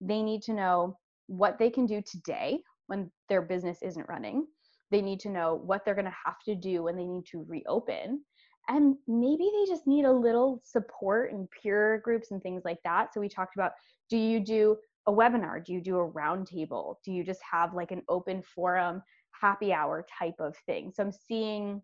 They 0.00 0.22
need 0.22 0.42
to 0.42 0.52
know 0.52 0.96
what 1.26 1.58
they 1.58 1.70
can 1.70 1.86
do 1.86 2.02
today 2.02 2.60
when 2.86 3.10
their 3.28 3.42
business 3.42 3.78
isn't 3.82 4.08
running. 4.08 4.46
They 4.90 5.02
need 5.02 5.20
to 5.20 5.28
know 5.28 5.60
what 5.64 5.84
they're 5.84 5.94
going 5.94 6.06
to 6.06 6.16
have 6.24 6.38
to 6.46 6.54
do 6.54 6.84
when 6.84 6.96
they 6.96 7.06
need 7.06 7.26
to 7.32 7.44
reopen. 7.46 8.22
And 8.68 8.96
maybe 9.06 9.50
they 9.52 9.70
just 9.70 9.86
need 9.86 10.04
a 10.04 10.12
little 10.12 10.60
support 10.64 11.32
and 11.32 11.48
peer 11.50 12.00
groups 12.04 12.30
and 12.30 12.42
things 12.42 12.62
like 12.64 12.78
that. 12.84 13.12
So 13.12 13.20
we 13.20 13.28
talked 13.28 13.56
about 13.56 13.72
do 14.10 14.16
you 14.16 14.40
do 14.40 14.76
a 15.08 15.12
webinar 15.12 15.64
do 15.64 15.72
you 15.72 15.80
do 15.80 15.98
a 15.98 16.10
roundtable 16.12 16.94
do 17.04 17.12
you 17.12 17.24
just 17.24 17.40
have 17.50 17.74
like 17.74 17.90
an 17.90 18.02
open 18.08 18.42
forum 18.42 19.02
happy 19.40 19.72
hour 19.72 20.06
type 20.18 20.34
of 20.38 20.54
thing 20.66 20.92
so 20.94 21.02
i'm 21.02 21.12
seeing 21.12 21.82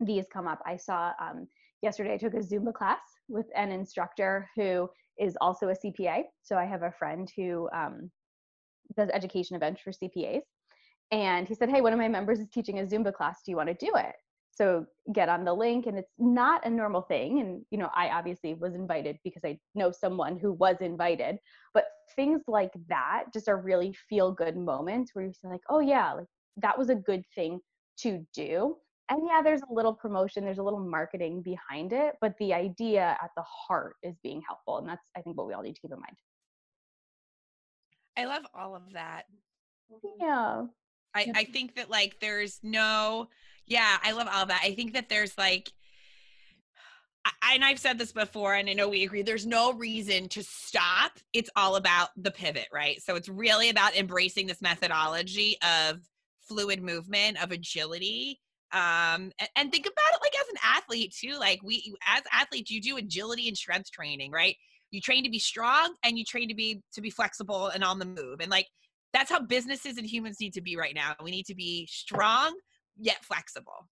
these 0.00 0.26
come 0.32 0.46
up 0.46 0.60
i 0.66 0.76
saw 0.76 1.12
um, 1.20 1.46
yesterday 1.82 2.14
I 2.14 2.18
took 2.18 2.34
a 2.34 2.38
Zumba 2.38 2.72
class 2.72 3.00
with 3.28 3.46
an 3.54 3.70
instructor 3.70 4.48
who 4.56 4.88
is 5.18 5.36
also 5.40 5.68
a 5.68 5.74
CPA. 5.74 6.22
So 6.42 6.56
I 6.56 6.64
have 6.64 6.82
a 6.82 6.92
friend 6.92 7.30
who 7.36 7.68
um, 7.74 8.10
does 8.96 9.08
education 9.12 9.56
events 9.56 9.80
for 9.80 9.92
CPAs. 9.92 10.42
And 11.12 11.46
he 11.46 11.54
said, 11.54 11.70
Hey, 11.70 11.80
one 11.80 11.92
of 11.92 11.98
my 11.98 12.08
members 12.08 12.40
is 12.40 12.48
teaching 12.52 12.80
a 12.80 12.82
Zumba 12.82 13.12
class. 13.12 13.40
Do 13.44 13.52
you 13.52 13.56
want 13.56 13.68
to 13.68 13.74
do 13.74 13.92
it? 13.94 14.14
So 14.56 14.86
get 15.12 15.28
on 15.28 15.44
the 15.44 15.54
link. 15.54 15.86
And 15.86 15.98
it's 15.98 16.12
not 16.18 16.66
a 16.66 16.70
normal 16.70 17.02
thing. 17.02 17.40
And, 17.40 17.62
you 17.70 17.78
know, 17.78 17.90
I 17.94 18.08
obviously 18.08 18.54
was 18.54 18.74
invited 18.74 19.18
because 19.22 19.42
I 19.44 19.58
know 19.74 19.92
someone 19.92 20.38
who 20.38 20.52
was 20.52 20.76
invited. 20.80 21.36
But 21.74 21.84
things 22.16 22.42
like 22.48 22.72
that 22.88 23.24
just 23.32 23.48
are 23.48 23.60
really 23.60 23.94
feel 24.08 24.32
good 24.32 24.56
moments 24.56 25.10
where 25.14 25.24
you're 25.24 25.52
like, 25.52 25.60
oh, 25.68 25.80
yeah, 25.80 26.12
like 26.14 26.26
that 26.56 26.78
was 26.78 26.88
a 26.88 26.94
good 26.94 27.22
thing 27.34 27.60
to 27.98 28.26
do 28.34 28.76
and 29.08 29.22
yeah 29.26 29.40
there's 29.42 29.62
a 29.62 29.72
little 29.72 29.92
promotion 29.92 30.44
there's 30.44 30.58
a 30.58 30.62
little 30.62 30.80
marketing 30.80 31.42
behind 31.42 31.92
it 31.92 32.14
but 32.20 32.34
the 32.38 32.52
idea 32.52 33.16
at 33.22 33.30
the 33.36 33.42
heart 33.42 33.96
is 34.02 34.14
being 34.22 34.42
helpful 34.46 34.78
and 34.78 34.88
that's 34.88 35.08
i 35.16 35.20
think 35.20 35.36
what 35.36 35.46
we 35.46 35.54
all 35.54 35.62
need 35.62 35.74
to 35.74 35.80
keep 35.80 35.92
in 35.92 35.98
mind 35.98 36.16
i 38.16 38.24
love 38.24 38.42
all 38.54 38.74
of 38.74 38.82
that 38.92 39.24
yeah 40.20 40.62
i 41.14 41.26
i 41.34 41.44
think 41.44 41.74
that 41.76 41.90
like 41.90 42.16
there's 42.20 42.58
no 42.62 43.28
yeah 43.66 43.96
i 44.02 44.12
love 44.12 44.28
all 44.32 44.46
that 44.46 44.60
i 44.64 44.74
think 44.74 44.94
that 44.94 45.08
there's 45.08 45.36
like 45.36 45.70
I, 47.42 47.54
and 47.56 47.64
I've 47.64 47.80
said 47.80 47.98
this 47.98 48.12
before, 48.12 48.54
and 48.54 48.70
I 48.70 48.72
know 48.72 48.88
we 48.88 49.02
agree. 49.02 49.22
There's 49.22 49.46
no 49.46 49.72
reason 49.72 50.28
to 50.28 50.44
stop. 50.44 51.10
It's 51.32 51.50
all 51.56 51.74
about 51.74 52.10
the 52.16 52.30
pivot, 52.30 52.68
right? 52.72 53.02
So 53.02 53.16
it's 53.16 53.28
really 53.28 53.68
about 53.68 53.96
embracing 53.96 54.46
this 54.46 54.62
methodology 54.62 55.56
of 55.60 55.98
fluid 56.42 56.80
movement, 56.80 57.42
of 57.42 57.50
agility, 57.50 58.38
um 58.72 59.30
and, 59.38 59.48
and 59.54 59.72
think 59.72 59.86
about 59.86 60.14
it 60.14 60.20
like 60.20 60.34
as 60.40 60.48
an 60.48 60.56
athlete 60.62 61.14
too 61.16 61.38
like 61.38 61.60
we 61.62 61.94
as 62.06 62.22
athletes 62.32 62.70
you 62.70 62.80
do 62.80 62.96
agility 62.96 63.46
and 63.46 63.56
strength 63.56 63.90
training 63.92 64.32
right 64.32 64.56
you 64.90 65.00
train 65.00 65.22
to 65.22 65.30
be 65.30 65.38
strong 65.38 65.94
and 66.04 66.18
you 66.18 66.24
train 66.24 66.48
to 66.48 66.54
be 66.54 66.82
to 66.92 67.00
be 67.00 67.08
flexible 67.08 67.68
and 67.68 67.84
on 67.84 68.00
the 68.00 68.04
move 68.04 68.40
and 68.40 68.50
like 68.50 68.66
that's 69.12 69.30
how 69.30 69.40
businesses 69.40 69.98
and 69.98 70.06
humans 70.06 70.38
need 70.40 70.52
to 70.52 70.60
be 70.60 70.76
right 70.76 70.96
now 70.96 71.14
we 71.22 71.30
need 71.30 71.46
to 71.46 71.54
be 71.54 71.86
strong 71.88 72.56
yet 72.96 73.24
flexible 73.24 73.88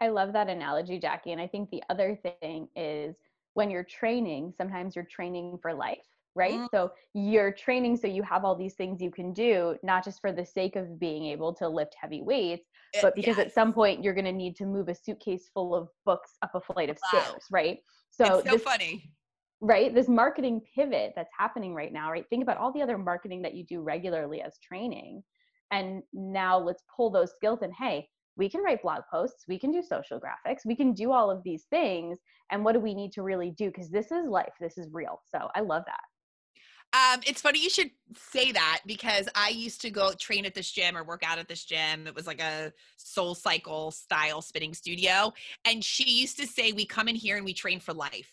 i 0.00 0.08
love 0.08 0.32
that 0.32 0.48
analogy 0.48 0.98
jackie 0.98 1.32
and 1.32 1.40
i 1.40 1.46
think 1.46 1.70
the 1.70 1.82
other 1.90 2.18
thing 2.40 2.68
is 2.76 3.16
when 3.54 3.70
you're 3.70 3.84
training 3.84 4.52
sometimes 4.56 4.94
you're 4.94 5.04
training 5.04 5.58
for 5.60 5.72
life 5.72 6.06
right 6.34 6.54
mm. 6.54 6.68
so 6.72 6.90
you're 7.14 7.52
training 7.52 7.96
so 7.96 8.06
you 8.06 8.22
have 8.22 8.44
all 8.44 8.54
these 8.54 8.74
things 8.74 9.00
you 9.00 9.10
can 9.10 9.32
do 9.32 9.76
not 9.82 10.04
just 10.04 10.20
for 10.20 10.32
the 10.32 10.44
sake 10.44 10.76
of 10.76 10.98
being 10.98 11.24
able 11.26 11.52
to 11.52 11.68
lift 11.68 11.94
heavy 12.00 12.22
weights 12.22 12.66
Eh, 12.94 13.00
but 13.02 13.14
because 13.14 13.36
yes. 13.36 13.46
at 13.46 13.54
some 13.54 13.72
point 13.72 14.02
you're 14.02 14.14
going 14.14 14.24
to 14.24 14.32
need 14.32 14.56
to 14.56 14.66
move 14.66 14.88
a 14.88 14.94
suitcase 14.94 15.50
full 15.52 15.74
of 15.74 15.88
books 16.04 16.32
up 16.42 16.54
a 16.54 16.60
flight 16.60 16.90
of 16.90 16.98
wow. 17.12 17.20
stairs, 17.20 17.44
right? 17.50 17.78
So 18.10 18.24
it's 18.24 18.48
so 18.48 18.56
this, 18.56 18.62
funny. 18.62 19.12
Right? 19.60 19.94
This 19.94 20.08
marketing 20.08 20.62
pivot 20.74 21.12
that's 21.14 21.30
happening 21.36 21.74
right 21.74 21.92
now, 21.92 22.10
right? 22.10 22.24
Think 22.30 22.42
about 22.42 22.56
all 22.56 22.72
the 22.72 22.82
other 22.82 22.98
marketing 22.98 23.42
that 23.42 23.54
you 23.54 23.64
do 23.64 23.80
regularly 23.80 24.42
as 24.42 24.58
training. 24.58 25.22
And 25.70 26.02
now 26.12 26.58
let's 26.58 26.82
pull 26.94 27.10
those 27.10 27.32
skills 27.32 27.60
and 27.62 27.72
hey, 27.78 28.08
we 28.40 28.48
can 28.48 28.62
write 28.62 28.82
blog 28.82 29.02
posts, 29.10 29.44
we 29.46 29.58
can 29.58 29.70
do 29.70 29.82
social 29.82 30.18
graphics, 30.18 30.64
we 30.64 30.74
can 30.74 30.94
do 30.94 31.12
all 31.12 31.30
of 31.30 31.42
these 31.44 31.64
things. 31.68 32.18
And 32.50 32.64
what 32.64 32.72
do 32.72 32.80
we 32.80 32.94
need 32.94 33.12
to 33.12 33.22
really 33.22 33.50
do? 33.50 33.66
Because 33.66 33.90
this 33.90 34.10
is 34.10 34.26
life, 34.26 34.54
this 34.58 34.78
is 34.78 34.88
real. 34.90 35.20
So 35.30 35.48
I 35.54 35.60
love 35.60 35.84
that. 35.86 36.00
Um, 36.92 37.20
it's 37.24 37.42
funny 37.42 37.62
you 37.62 37.68
should 37.68 37.90
say 38.16 38.50
that 38.50 38.80
because 38.86 39.28
I 39.36 39.50
used 39.50 39.82
to 39.82 39.90
go 39.90 40.12
train 40.14 40.46
at 40.46 40.54
this 40.54 40.72
gym 40.72 40.96
or 40.96 41.04
work 41.04 41.22
out 41.24 41.38
at 41.38 41.48
this 41.48 41.64
gym. 41.64 42.06
It 42.06 42.14
was 42.14 42.26
like 42.26 42.40
a 42.40 42.72
soul 42.96 43.34
cycle 43.34 43.90
style 43.90 44.40
spinning 44.40 44.72
studio. 44.72 45.32
And 45.66 45.84
she 45.84 46.10
used 46.10 46.38
to 46.38 46.46
say, 46.46 46.72
We 46.72 46.86
come 46.86 47.08
in 47.08 47.14
here 47.14 47.36
and 47.36 47.44
we 47.44 47.52
train 47.52 47.78
for 47.78 47.92
life. 47.92 48.32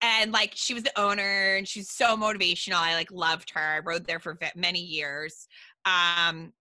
And 0.00 0.32
like 0.32 0.52
she 0.54 0.74
was 0.74 0.84
the 0.84 0.98
owner 0.98 1.56
and 1.56 1.66
she's 1.66 1.90
so 1.90 2.16
motivational. 2.16 2.76
I 2.76 2.94
like 2.94 3.10
loved 3.10 3.50
her. 3.50 3.60
I 3.60 3.80
rode 3.80 4.06
there 4.06 4.20
for 4.20 4.38
many 4.54 4.80
years. 4.80 5.48
Um, 5.84 6.52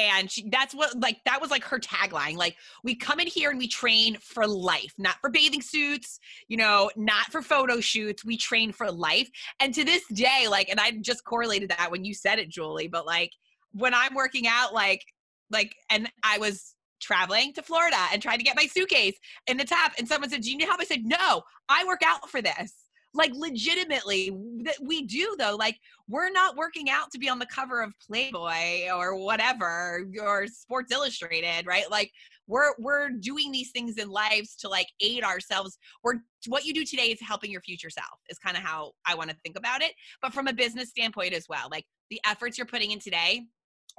and 0.00 0.30
she, 0.30 0.48
that's 0.48 0.74
what 0.74 0.98
like 1.00 1.18
that 1.24 1.40
was 1.40 1.50
like 1.50 1.64
her 1.64 1.78
tagline 1.78 2.36
like 2.36 2.56
we 2.84 2.94
come 2.94 3.20
in 3.20 3.26
here 3.26 3.50
and 3.50 3.58
we 3.58 3.68
train 3.68 4.16
for 4.20 4.46
life 4.46 4.92
not 4.98 5.16
for 5.20 5.30
bathing 5.30 5.62
suits 5.62 6.18
you 6.48 6.56
know 6.56 6.90
not 6.96 7.26
for 7.26 7.42
photo 7.42 7.80
shoots 7.80 8.24
we 8.24 8.36
train 8.36 8.72
for 8.72 8.90
life. 8.90 9.30
And 9.60 9.74
to 9.74 9.84
this 9.84 10.06
day 10.08 10.46
like 10.48 10.68
and 10.68 10.80
i 10.80 10.92
just 11.00 11.24
correlated 11.24 11.70
that 11.70 11.90
when 11.90 12.04
you 12.04 12.14
said 12.14 12.38
it 12.38 12.48
julie 12.48 12.88
but 12.88 13.06
like 13.06 13.32
when 13.72 13.94
i'm 13.94 14.14
working 14.14 14.46
out 14.46 14.72
like 14.74 15.04
like 15.50 15.74
and 15.90 16.10
i 16.22 16.38
was 16.38 16.74
traveling 17.00 17.52
to 17.54 17.62
florida 17.62 17.96
and 18.12 18.20
trying 18.20 18.38
to 18.38 18.44
get 18.44 18.56
my 18.56 18.66
suitcase 18.66 19.18
in 19.46 19.56
the 19.56 19.64
top 19.64 19.92
and 19.98 20.06
someone 20.06 20.28
said 20.28 20.42
do 20.42 20.50
you 20.50 20.58
know 20.58 20.66
how? 20.66 20.76
I 20.78 20.84
said 20.84 21.04
no 21.04 21.42
i 21.68 21.84
work 21.84 22.00
out 22.04 22.28
for 22.28 22.42
this 22.42 22.74
like 23.14 23.32
legitimately 23.34 24.30
that 24.64 24.76
we 24.80 25.02
do 25.02 25.34
though 25.38 25.56
like 25.58 25.76
we're 26.08 26.30
not 26.30 26.56
working 26.56 26.90
out 26.90 27.10
to 27.10 27.18
be 27.18 27.28
on 27.28 27.38
the 27.38 27.46
cover 27.46 27.82
of 27.82 27.92
playboy 28.06 28.88
or 28.94 29.16
whatever 29.16 30.06
or 30.20 30.46
sports 30.46 30.92
illustrated 30.92 31.66
right? 31.66 31.90
Like 31.90 32.10
we're 32.50 32.72
we're 32.78 33.10
doing 33.10 33.52
these 33.52 33.70
things 33.70 33.96
in 33.96 34.10
lives 34.10 34.56
to 34.56 34.68
like 34.68 34.88
aid 35.00 35.22
ourselves 35.22 35.78
we're 36.02 36.14
what 36.48 36.64
you 36.64 36.74
do 36.74 36.84
today 36.84 37.04
is 37.04 37.20
helping 37.20 37.50
your 37.50 37.60
future 37.60 37.88
self 37.88 38.18
is 38.28 38.38
kind 38.38 38.56
of 38.56 38.62
how 38.62 38.90
i 39.06 39.14
want 39.14 39.30
to 39.30 39.36
think 39.44 39.56
about 39.56 39.80
it 39.80 39.92
but 40.20 40.34
from 40.34 40.48
a 40.48 40.52
business 40.52 40.90
standpoint 40.90 41.32
as 41.32 41.46
well 41.48 41.68
like 41.70 41.84
the 42.10 42.20
efforts 42.26 42.58
you're 42.58 42.66
putting 42.66 42.90
in 42.90 42.98
today 42.98 43.42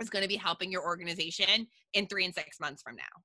is 0.02 0.10
going 0.10 0.22
to 0.22 0.28
be 0.28 0.36
helping 0.36 0.72
your 0.72 0.84
organization 0.84 1.66
in 1.94 2.06
three 2.08 2.26
and 2.26 2.36
six 2.36 2.60
months 2.60 2.82
from 2.84 2.96
now 2.96 3.22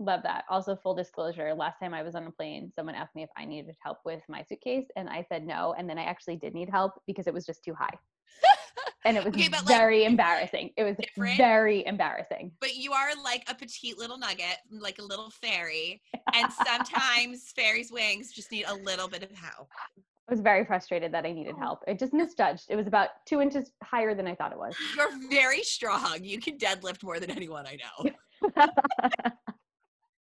Love 0.00 0.22
that. 0.24 0.44
Also, 0.48 0.74
full 0.74 0.94
disclosure 0.94 1.54
last 1.54 1.78
time 1.78 1.94
I 1.94 2.02
was 2.02 2.14
on 2.14 2.26
a 2.26 2.30
plane, 2.30 2.72
someone 2.74 2.94
asked 2.94 3.14
me 3.14 3.22
if 3.22 3.30
I 3.36 3.44
needed 3.44 3.76
help 3.80 3.98
with 4.04 4.22
my 4.28 4.42
suitcase, 4.42 4.86
and 4.96 5.08
I 5.08 5.24
said 5.28 5.46
no. 5.46 5.74
And 5.78 5.88
then 5.88 5.98
I 5.98 6.04
actually 6.04 6.36
did 6.36 6.52
need 6.54 6.68
help 6.68 6.94
because 7.06 7.26
it 7.26 7.34
was 7.34 7.46
just 7.46 7.62
too 7.64 7.74
high. 7.74 7.96
and 9.04 9.16
it 9.16 9.24
was 9.24 9.32
Okay, 9.34 9.48
but, 9.48 9.60
like, 9.64 9.68
very 9.68 10.04
embarrassing. 10.04 10.70
It 10.76 10.82
was 10.82 10.96
different. 10.96 11.36
very 11.36 11.86
embarrassing. 11.86 12.50
but 12.60 12.74
you 12.74 12.92
are 12.92 13.10
like 13.22 13.44
a 13.48 13.54
petite 13.54 13.96
little 13.98 14.18
nugget 14.18 14.56
like 14.70 14.98
a 14.98 15.02
little 15.02 15.30
fairy 15.30 16.02
and 16.34 16.52
sometimes 16.66 17.52
fairies 17.54 17.92
wings 17.92 18.32
just 18.32 18.50
need 18.50 18.64
a 18.66 18.74
little 18.74 19.06
bit 19.06 19.22
of 19.22 19.30
help 19.32 19.68
I 20.28 20.32
was 20.32 20.40
very 20.40 20.64
frustrated 20.64 21.12
that 21.12 21.26
I 21.26 21.32
needed 21.32 21.54
oh. 21.58 21.60
help. 21.60 21.84
It 21.86 21.98
just 21.98 22.14
misjudged. 22.14 22.64
It 22.70 22.76
was 22.76 22.86
about 22.86 23.10
two 23.26 23.42
inches 23.42 23.72
higher 23.82 24.14
than 24.14 24.26
I 24.26 24.34
thought 24.34 24.52
it 24.52 24.58
was. 24.58 24.74
you're 24.96 25.28
very 25.30 25.62
strong 25.62 26.18
you 26.24 26.40
can 26.40 26.56
deadlift 26.56 27.02
more 27.02 27.20
than 27.20 27.30
anyone 27.30 27.66
i 27.66 27.76
know 27.76 28.10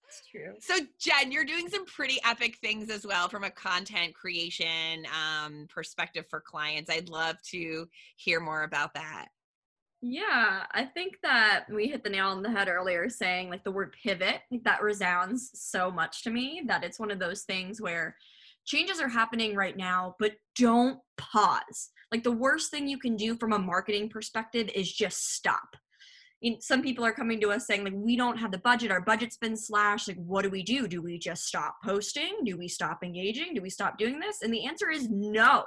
It's 0.09 0.23
true. 0.31 0.55
So 0.61 0.75
Jen, 0.99 1.31
you're 1.31 1.45
doing 1.45 1.69
some 1.69 1.85
pretty 1.85 2.19
epic 2.25 2.57
things 2.63 2.89
as 2.89 3.07
well 3.07 3.29
from 3.29 3.45
a 3.45 3.51
content 3.51 4.15
creation 4.15 5.07
um, 5.07 5.67
perspective 5.69 6.25
for 6.31 6.41
clients. 6.41 6.91
I'd 6.91 7.11
love 7.11 7.37
to 7.51 7.87
hear 8.17 8.41
more 8.41 8.63
about 8.63 8.95
that. 8.95 9.29
Yeah, 10.01 10.65
I 10.73 10.85
think 10.85 11.19
that 11.23 11.65
we 11.71 11.89
hit 11.89 12.05
the 12.05 12.11
nail 12.11 12.29
on 12.29 12.43
the 12.43 12.51
head 12.51 12.69
earlier 12.69 13.11
saying 13.11 13.51
like 13.51 13.65
the 13.65 13.71
word 13.71 13.95
pivot, 14.03 14.41
like 14.51 14.65
that 14.65 14.83
resounds 14.83 15.51
so 15.55 15.91
much 15.91 16.23
to 16.23 16.31
me 16.31 16.63
that 16.67 16.85
it's 16.85 17.01
one 17.01 17.11
of 17.11 17.19
those 17.19 17.43
things 17.43 17.81
where 17.81 18.17
changes 18.65 19.01
are 19.01 19.09
happening 19.09 19.57
right 19.57 19.77
now, 19.77 20.15
but 20.19 20.37
don't 20.57 21.01
pause. 21.17 21.91
Like 22.13 22.23
the 22.23 22.33
worst 22.33 22.71
thing 22.71 22.89
you 22.89 22.99
can 22.99 23.17
do 23.17 23.37
from 23.37 23.53
a 23.53 23.59
marketing 23.59 24.09
perspective 24.09 24.71
is 24.75 24.91
just 24.91 25.35
stop. 25.35 25.77
Some 26.61 26.83
people 26.83 27.05
are 27.05 27.13
coming 27.13 27.41
to 27.41 27.51
us 27.51 27.67
saying 27.67 27.83
like 27.85 27.95
we 27.97 28.17
don't 28.17 28.37
have 28.37 28.53
the 28.53 28.59
budget, 28.59 28.93
our 28.93 29.01
budget's 29.01 29.37
been 29.37 29.57
slashed. 29.57 30.09
Like 30.09 30.19
what 30.19 30.43
do 30.43 30.51
we 30.51 30.63
do? 30.63 30.87
Do 30.87 31.03
we 31.03 31.19
just 31.19 31.47
stop 31.47 31.77
posting? 31.85 32.39
Do 32.45 32.57
we 32.57 32.69
stop 32.69 33.03
engaging? 33.03 33.55
Do 33.55 33.63
we 33.63 33.71
stop 33.71 33.99
doing 33.99 34.21
this? 34.21 34.43
And 34.43 34.53
the 34.53 34.65
answer 34.67 34.91
is 34.91 35.09
no. 35.11 35.65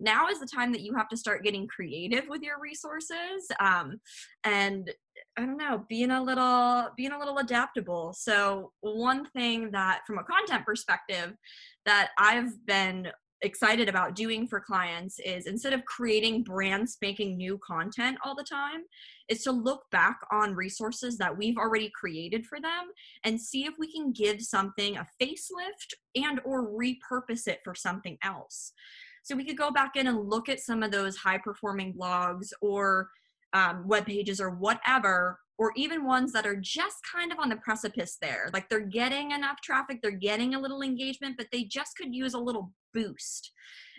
Now 0.00 0.28
is 0.28 0.40
the 0.40 0.46
time 0.46 0.72
that 0.72 0.82
you 0.82 0.94
have 0.94 1.08
to 1.08 1.16
start 1.16 1.44
getting 1.44 1.66
creative 1.66 2.24
with 2.28 2.42
your 2.42 2.60
resources. 2.60 3.46
Um, 3.60 4.00
and 4.44 4.90
I 5.36 5.42
don't 5.42 5.56
know, 5.56 5.84
being 5.88 6.10
a 6.10 6.22
little 6.22 6.88
being 6.96 7.12
a 7.12 7.18
little 7.18 7.38
adaptable. 7.38 8.14
So 8.16 8.72
one 8.80 9.26
thing 9.26 9.70
that 9.72 10.00
from 10.06 10.18
a 10.18 10.24
content 10.24 10.64
perspective 10.64 11.34
that 11.84 12.10
I've 12.18 12.64
been 12.66 13.08
excited 13.42 13.88
about 13.88 14.14
doing 14.14 14.46
for 14.46 14.60
clients 14.60 15.18
is 15.18 15.46
instead 15.46 15.72
of 15.72 15.84
creating 15.84 16.42
brand 16.42 16.88
spanking 16.88 17.36
new 17.36 17.58
content 17.58 18.16
all 18.24 18.34
the 18.34 18.42
time 18.42 18.82
is 19.28 19.42
to 19.42 19.52
look 19.52 19.82
back 19.90 20.18
on 20.32 20.54
resources 20.54 21.18
that 21.18 21.36
we've 21.36 21.58
already 21.58 21.90
created 21.94 22.46
for 22.46 22.60
them 22.60 22.88
and 23.24 23.40
see 23.40 23.64
if 23.64 23.74
we 23.78 23.92
can 23.92 24.12
give 24.12 24.40
something 24.40 24.96
a 24.96 25.06
facelift 25.20 25.94
and 26.14 26.40
or 26.44 26.68
repurpose 26.68 27.46
it 27.46 27.60
for 27.62 27.74
something 27.74 28.16
else. 28.22 28.72
So 29.22 29.36
we 29.36 29.44
could 29.44 29.58
go 29.58 29.70
back 29.70 29.96
in 29.96 30.06
and 30.06 30.28
look 30.28 30.48
at 30.48 30.60
some 30.60 30.82
of 30.82 30.90
those 30.90 31.16
high 31.16 31.38
performing 31.38 31.92
blogs 31.92 32.52
or 32.62 33.10
um, 33.52 33.86
web 33.86 34.06
pages 34.06 34.40
or 34.40 34.50
whatever 34.50 35.38
or 35.58 35.72
even 35.74 36.04
ones 36.04 36.32
that 36.32 36.46
are 36.46 36.56
just 36.56 36.96
kind 37.10 37.32
of 37.32 37.38
on 37.38 37.48
the 37.48 37.56
precipice 37.56 38.18
there 38.20 38.50
like 38.52 38.68
they're 38.68 38.80
getting 38.80 39.30
enough 39.30 39.60
traffic 39.62 39.98
they're 40.02 40.10
getting 40.10 40.54
a 40.54 40.60
little 40.60 40.82
engagement 40.82 41.36
but 41.36 41.46
they 41.52 41.64
just 41.64 41.96
could 41.96 42.14
use 42.14 42.34
a 42.34 42.38
little 42.38 42.72
boost. 42.96 43.52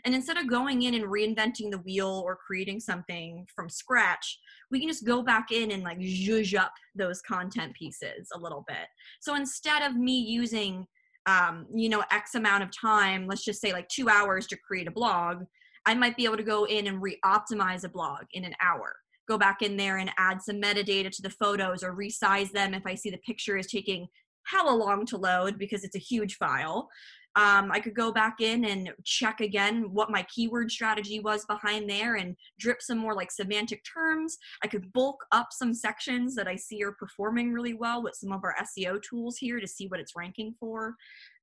And 0.06 0.14
instead 0.16 0.38
of 0.38 0.50
going 0.50 0.84
in 0.84 0.94
and 0.94 1.06
reinventing 1.06 1.72
the 1.72 1.80
wheel 1.80 2.22
or 2.26 2.36
creating 2.36 2.80
something 2.80 3.46
from 3.54 3.70
scratch 3.70 4.40
we 4.72 4.80
can 4.80 4.90
just 4.90 5.06
go 5.06 5.22
back 5.22 5.52
in 5.52 5.72
and 5.72 5.84
like 5.84 6.00
zhuzh 6.00 6.58
up 6.58 6.74
those 6.96 7.22
content 7.22 7.74
pieces 7.74 8.30
a 8.34 8.40
little 8.40 8.66
bit. 8.68 8.88
So 9.22 9.36
instead 9.36 9.82
of 9.84 9.96
me 9.96 10.20
using 10.20 10.88
um, 11.26 11.66
you 11.74 11.90
know 11.90 12.04
x 12.12 12.36
amount 12.36 12.64
of 12.64 12.70
time 12.72 13.28
let's 13.28 13.44
just 13.44 13.60
say 13.60 13.74
like 13.74 13.90
two 13.90 14.08
hours 14.08 14.48
to 14.48 14.56
create 14.56 14.88
a 14.88 14.92
blog 14.92 15.44
i 15.86 15.94
might 15.94 16.16
be 16.16 16.24
able 16.24 16.38
to 16.38 16.44
go 16.44 16.64
in 16.64 16.88
and 16.88 17.02
re-optimize 17.02 17.84
a 17.84 17.90
blog 17.90 18.22
in 18.32 18.46
an 18.46 18.54
hour 18.62 18.96
go 19.28 19.38
back 19.38 19.62
in 19.62 19.78
there 19.78 19.98
and 19.98 20.12
add 20.18 20.42
some 20.42 20.62
metadata 20.62 21.12
to 21.12 21.22
the 21.22 21.30
photos 21.30 21.84
or 21.84 21.96
resize 21.96 22.52
them 22.52 22.74
if 22.74 22.86
I 22.86 22.96
see 22.96 23.10
the 23.10 23.18
picture 23.18 23.58
is 23.58 23.68
taking 23.68 24.08
hella 24.46 24.76
long 24.76 25.06
to 25.08 25.18
load 25.18 25.58
because 25.58 25.84
it's 25.84 25.96
a 25.96 26.00
huge 26.00 26.36
file. 26.36 26.90
Um, 27.38 27.72
I 27.72 27.80
could 27.80 27.94
go 27.94 28.12
back 28.12 28.42
in 28.42 28.66
and 28.66 28.92
check 29.04 29.42
again 29.42 29.94
what 29.94 30.10
my 30.10 30.24
keyword 30.24 30.72
strategy 30.72 31.20
was 31.20 31.46
behind 31.46 31.88
there 31.88 32.16
and 32.16 32.36
drip 32.58 32.82
some 32.82 32.98
more 32.98 33.14
like 33.14 33.32
semantic 33.32 33.84
terms. 33.86 34.40
I 34.64 34.68
could 34.68 34.92
bulk 34.92 35.24
up 35.32 35.50
some 35.52 35.72
sections 35.72 36.34
that 36.34 36.48
I 36.48 36.56
see 36.56 36.82
are 36.82 36.94
performing 36.94 37.54
really 37.54 37.76
well 37.76 38.02
with 38.02 38.16
some 38.16 38.32
of 38.32 38.44
our 38.44 38.56
SEO 38.60 39.00
tools 39.04 39.38
here 39.38 39.60
to 39.60 39.68
see 39.68 39.88
what 39.88 40.00
it's 40.00 40.16
ranking 40.16 40.56
for. 40.60 40.96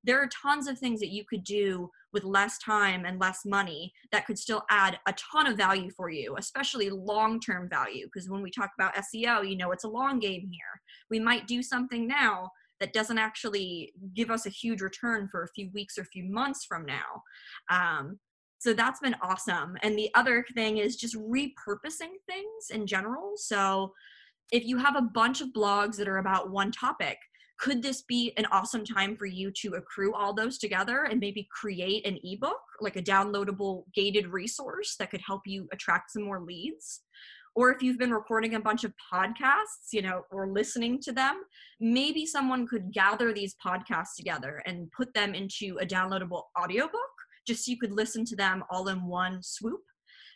There 0.03 0.21
are 0.21 0.29
tons 0.29 0.67
of 0.67 0.81
things 0.81 0.99
that 0.99 1.13
you 1.13 1.25
could 1.25 1.45
do 1.45 1.89
with 2.13 2.25
less 2.25 2.59
time 2.59 3.05
and 3.05 3.21
less 3.21 3.45
money 3.45 3.93
that 4.11 4.27
could 4.27 4.39
still 4.39 4.65
add 4.71 4.99
a 5.07 5.15
ton 5.15 5.47
of 5.47 5.57
value 5.57 5.91
for 5.97 6.11
you, 6.11 6.35
especially 6.39 6.91
long 6.91 7.39
term 7.39 7.69
value. 7.69 8.07
Because 8.07 8.29
when 8.29 8.43
we 8.43 8.51
talk 8.51 8.73
about 8.77 8.97
SEO, 8.97 9.49
you 9.49 9.57
know, 9.57 9.71
it's 9.71 9.85
a 9.85 9.89
long 9.89 10.19
game 10.19 10.49
here. 10.51 10.83
We 11.09 11.21
might 11.21 11.47
do 11.47 11.63
something 11.63 12.09
now 12.09 12.51
that 12.81 12.93
doesn't 12.93 13.19
actually 13.19 13.93
give 14.15 14.31
us 14.31 14.47
a 14.47 14.51
huge 14.51 14.81
return 14.81 15.29
for 15.31 15.43
a 15.45 15.49
few 15.49 15.71
weeks 15.73 15.99
or 15.99 16.03
a 16.03 16.07
few 16.07 16.25
months 16.25 16.65
from 16.65 16.85
now. 16.85 17.23
Um, 17.71 18.19
so 18.59 18.73
that's 18.73 19.01
been 19.01 19.17
awesome. 19.23 19.77
And 19.83 19.97
the 19.99 20.11
other 20.15 20.45
thing 20.55 20.79
is 20.79 20.97
just 20.97 21.17
repurposing 21.17 22.15
things 22.27 22.71
in 22.71 22.87
general. 22.87 23.33
So 23.37 23.93
if 24.53 24.65
you 24.65 24.79
have 24.79 24.97
a 24.97 25.03
bunch 25.03 25.41
of 25.41 25.49
blogs 25.49 25.97
that 25.97 26.09
are 26.09 26.19
about 26.19 26.51
one 26.51 26.73
topic, 26.73 27.19
could 27.59 27.83
this 27.83 28.03
be 28.03 28.33
an 28.37 28.47
awesome 28.47 28.85
time 28.85 29.17
for 29.17 29.27
you 29.27 29.51
to 29.63 29.75
accrue 29.75 30.15
all 30.15 30.35
those 30.35 30.59
together 30.59 31.05
and 31.05 31.21
maybe 31.21 31.49
create 31.53 32.07
an 32.07 32.19
ebook, 32.25 32.61
like 32.81 32.97
a 32.97 33.03
downloadable 33.03 33.85
gated 33.95 34.27
resource 34.27 34.97
that 34.99 35.11
could 35.11 35.23
help 35.25 35.43
you 35.47 35.69
attract 35.73 36.13
some 36.13 36.25
more 36.25 36.41
leads? 36.41 37.03
Or 37.57 37.71
if 37.71 37.83
you've 37.83 37.99
been 37.99 38.13
recording 38.13 38.55
a 38.55 38.61
bunch 38.61 38.83
of 38.85 38.93
podcasts, 39.13 39.93
you 39.93 40.03
know, 40.03 40.23
or 40.31 40.49
listening 40.49 41.01
to 41.03 41.13
them, 41.13 41.43
maybe 41.81 42.27
someone 42.27 42.67
could 42.67 42.93
gather 42.93 43.33
these 43.33 43.55
podcasts 43.65 44.17
together 44.17 44.63
and 44.67 44.91
put 44.91 45.15
them 45.15 45.35
into 45.35 45.79
a 45.81 45.87
downloadable 45.87 46.43
audiobook 46.61 47.01
just 47.47 47.65
so 47.65 47.71
you 47.71 47.79
could 47.79 47.93
listen 47.93 48.25
to 48.25 48.37
them 48.37 48.65
all 48.71 48.89
in 48.89 49.07
one 49.07 49.41
swoop. 49.43 49.83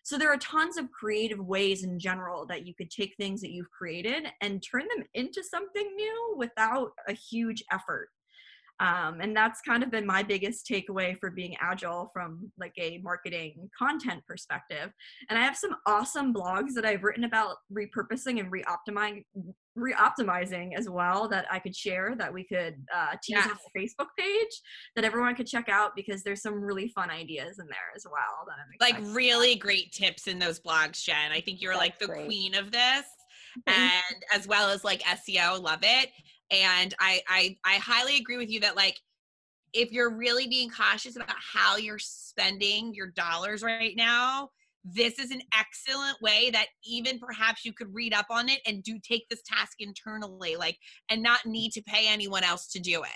So 0.04 0.16
there 0.16 0.32
are 0.32 0.38
tons 0.38 0.76
of 0.76 0.90
creative 0.90 1.40
ways 1.40 1.84
in 1.84 1.98
general 1.98 2.46
that 2.46 2.66
you 2.66 2.74
could 2.74 2.90
take 2.90 3.14
things 3.16 3.40
that 3.40 3.50
you've 3.50 3.70
created 3.70 4.26
and 4.40 4.62
turn 4.62 4.86
them 4.94 5.04
into 5.14 5.42
something 5.42 5.94
new 5.96 6.34
without 6.38 6.92
a 7.08 7.12
huge 7.12 7.64
effort. 7.72 8.10
Um, 8.80 9.20
and 9.20 9.36
that's 9.36 9.60
kind 9.60 9.82
of 9.82 9.90
been 9.90 10.06
my 10.06 10.22
biggest 10.22 10.66
takeaway 10.66 11.18
for 11.18 11.30
being 11.30 11.56
agile 11.60 12.10
from 12.12 12.50
like 12.58 12.74
a 12.78 12.98
marketing 12.98 13.68
content 13.76 14.22
perspective. 14.26 14.90
And 15.28 15.38
I 15.38 15.42
have 15.42 15.56
some 15.56 15.74
awesome 15.86 16.32
blogs 16.32 16.74
that 16.74 16.84
I've 16.84 17.02
written 17.02 17.24
about 17.24 17.56
repurposing 17.72 18.38
and 18.40 18.52
reoptimizing 18.52 19.24
re-optimizing 19.76 20.76
as 20.76 20.88
well 20.90 21.28
that 21.28 21.46
I 21.52 21.60
could 21.60 21.74
share 21.76 22.14
that 22.18 22.32
we 22.32 22.42
could 22.44 22.74
uh, 22.92 23.12
tease 23.22 23.36
Yes. 23.36 23.46
on 23.48 23.56
the 23.72 23.80
Facebook 23.80 24.08
page 24.18 24.60
that 24.96 25.04
everyone 25.04 25.36
could 25.36 25.46
check 25.46 25.68
out 25.68 25.92
because 25.94 26.24
there's 26.24 26.42
some 26.42 26.60
really 26.60 26.88
fun 26.88 27.10
ideas 27.10 27.60
in 27.60 27.66
there 27.66 27.92
as 27.94 28.04
well 28.04 28.44
that 28.48 28.56
I'm 28.58 28.66
Like 28.80 29.14
really 29.16 29.54
great 29.54 29.92
tips 29.92 30.26
in 30.26 30.38
those 30.40 30.58
blogs, 30.58 31.02
Jen. 31.04 31.30
I 31.32 31.40
think 31.40 31.60
you're 31.62 31.76
like 31.76 31.98
the 32.00 32.06
great. 32.06 32.26
queen 32.26 32.54
of 32.56 32.72
this. 32.72 33.04
and 33.68 34.24
as 34.34 34.46
well 34.48 34.68
as 34.68 34.82
like 34.84 35.00
SEO, 35.02 35.62
love 35.62 35.80
it. 35.82 36.10
And 36.50 36.94
I, 36.98 37.20
I 37.28 37.56
I 37.64 37.74
highly 37.74 38.16
agree 38.16 38.38
with 38.38 38.50
you 38.50 38.60
that 38.60 38.76
like 38.76 38.98
if 39.72 39.92
you're 39.92 40.14
really 40.14 40.46
being 40.46 40.70
cautious 40.70 41.16
about 41.16 41.36
how 41.52 41.76
you're 41.76 41.98
spending 41.98 42.94
your 42.94 43.08
dollars 43.08 43.62
right 43.62 43.94
now, 43.96 44.48
this 44.84 45.18
is 45.18 45.30
an 45.30 45.42
excellent 45.56 46.20
way 46.22 46.50
that 46.50 46.68
even 46.84 47.18
perhaps 47.18 47.64
you 47.64 47.72
could 47.72 47.92
read 47.92 48.14
up 48.14 48.26
on 48.30 48.48
it 48.48 48.60
and 48.66 48.82
do 48.82 48.98
take 49.06 49.28
this 49.28 49.42
task 49.42 49.74
internally, 49.80 50.56
like 50.56 50.78
and 51.10 51.22
not 51.22 51.44
need 51.44 51.72
to 51.72 51.82
pay 51.82 52.06
anyone 52.08 52.44
else 52.44 52.68
to 52.68 52.80
do 52.80 53.02
it. 53.02 53.10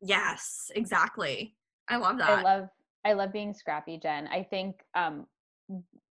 Yes, 0.00 0.70
exactly. 0.74 1.56
I 1.88 1.96
love 1.96 2.18
that. 2.18 2.30
I 2.30 2.42
love 2.42 2.68
I 3.04 3.12
love 3.12 3.32
being 3.32 3.52
scrappy, 3.52 3.98
Jen. 3.98 4.28
I 4.28 4.42
think 4.42 4.76
um, 4.94 5.26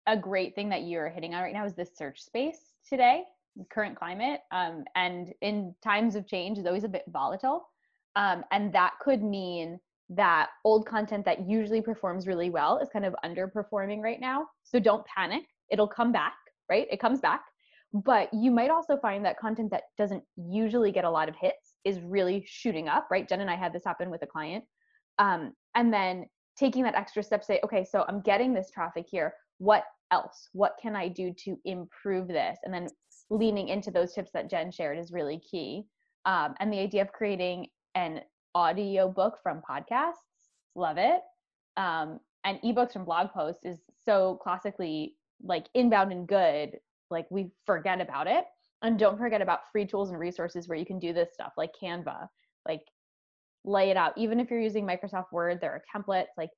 a 0.08 0.18
great 0.18 0.56
thing 0.56 0.70
that 0.70 0.84
you're 0.84 1.10
hitting 1.10 1.34
on 1.34 1.42
right 1.42 1.54
now 1.54 1.66
is 1.66 1.74
the 1.74 1.86
search 1.86 2.22
space 2.22 2.74
today, 2.88 3.24
current 3.72 3.98
climate, 3.98 4.42
um, 4.52 4.84
and 4.96 5.34
in 5.42 5.76
times 5.84 6.16
of 6.16 6.28
change 6.28 6.58
is 6.58 6.66
always 6.66 6.84
a 6.84 6.90
bit 6.90 7.04
volatile, 7.08 7.68
um, 8.16 8.44
and 8.52 8.74
that 8.74 8.94
could 9.02 9.24
mean 9.24 9.80
that 10.10 10.50
old 10.66 10.86
content 10.86 11.24
that 11.26 11.48
usually 11.48 11.82
performs 11.82 12.28
really 12.28 12.50
well 12.50 12.78
is 12.80 12.90
kind 12.92 13.06
of 13.06 13.16
underperforming 13.24 14.02
right 14.02 14.20
now. 14.20 14.48
So 14.64 14.80
don't 14.80 15.06
panic; 15.06 15.44
it'll 15.70 15.88
come 15.88 16.12
back, 16.12 16.36
right? 16.70 16.88
It 16.92 17.00
comes 17.00 17.20
back, 17.20 17.42
but 17.94 18.34
you 18.34 18.52
might 18.52 18.70
also 18.70 18.98
find 18.98 19.26
that 19.26 19.38
content 19.38 19.72
that 19.72 19.84
doesn't 19.98 20.24
usually 20.38 20.92
get 20.92 21.04
a 21.04 21.10
lot 21.10 21.28
of 21.28 21.36
hits 21.36 21.76
is 21.84 22.00
really 22.02 22.44
shooting 22.48 22.88
up, 22.88 23.08
right? 23.12 23.28
Jen 23.28 23.42
and 23.42 23.50
I 23.50 23.56
had 23.56 23.74
this 23.74 23.84
happen 23.86 24.10
with 24.10 24.22
a 24.22 24.28
client. 24.28 24.64
Um, 25.20 25.54
and 25.76 25.94
then 25.94 26.26
taking 26.58 26.84
that 26.84 26.96
extra 26.96 27.24
step, 27.24 27.44
say, 27.44 27.60
okay, 27.64 27.84
so 27.84 28.06
I'm 28.08 28.22
getting 28.22 28.54
this 28.54 28.72
traffic 28.72 29.06
here. 29.10 29.34
What 29.58 29.84
else? 30.12 30.50
What 30.54 30.76
can 30.82 30.96
I 30.96 31.08
do 31.08 31.34
to 31.46 31.58
improve 31.66 32.28
this? 32.28 32.60
And 32.64 32.74
then 32.74 32.88
leaning 33.32 33.70
into 33.70 33.90
those 33.90 34.14
tips 34.14 34.30
that 34.34 34.50
Jen 34.50 34.72
shared 34.72 35.00
is 35.00 35.12
really 35.12 35.40
key. 35.40 35.86
Um, 36.26 36.54
and 36.60 36.72
the 36.72 36.80
idea 36.80 37.02
of 37.02 37.14
creating 37.14 37.68
an 37.96 38.22
audio 38.54 39.10
book 39.10 39.40
from 39.42 39.62
podcasts, 39.68 40.28
love 40.76 40.98
it. 40.98 41.22
Um, 41.78 42.20
and 42.44 42.60
ebooks 42.62 42.92
from 42.94 43.06
blog 43.06 43.32
posts 43.32 43.66
is 43.66 43.80
so 44.04 44.38
classically 44.44 45.16
like 45.42 45.68
inbound 45.74 46.12
and 46.12 46.28
good, 46.28 46.78
like 47.10 47.26
we 47.32 47.52
forget 47.66 48.02
about 48.02 48.28
it. 48.28 48.44
And 48.82 49.00
don't 49.00 49.18
forget 49.18 49.42
about 49.42 49.62
free 49.72 49.86
tools 49.86 50.10
and 50.10 50.20
resources 50.20 50.68
where 50.68 50.78
you 50.78 50.86
can 50.86 51.00
do 51.00 51.14
this 51.14 51.30
stuff 51.34 51.54
like 51.56 51.72
Canva, 51.82 52.28
like 52.68 52.84
lay 53.64 53.92
it 53.92 53.98
out. 53.98 54.18
Even 54.18 54.40
if 54.40 54.52
you're 54.52 54.60
using 54.60 54.86
Microsoft 54.86 55.32
Word, 55.32 55.60
there 55.62 55.72
are 55.72 55.84
templates, 55.96 56.26
like 56.38 56.50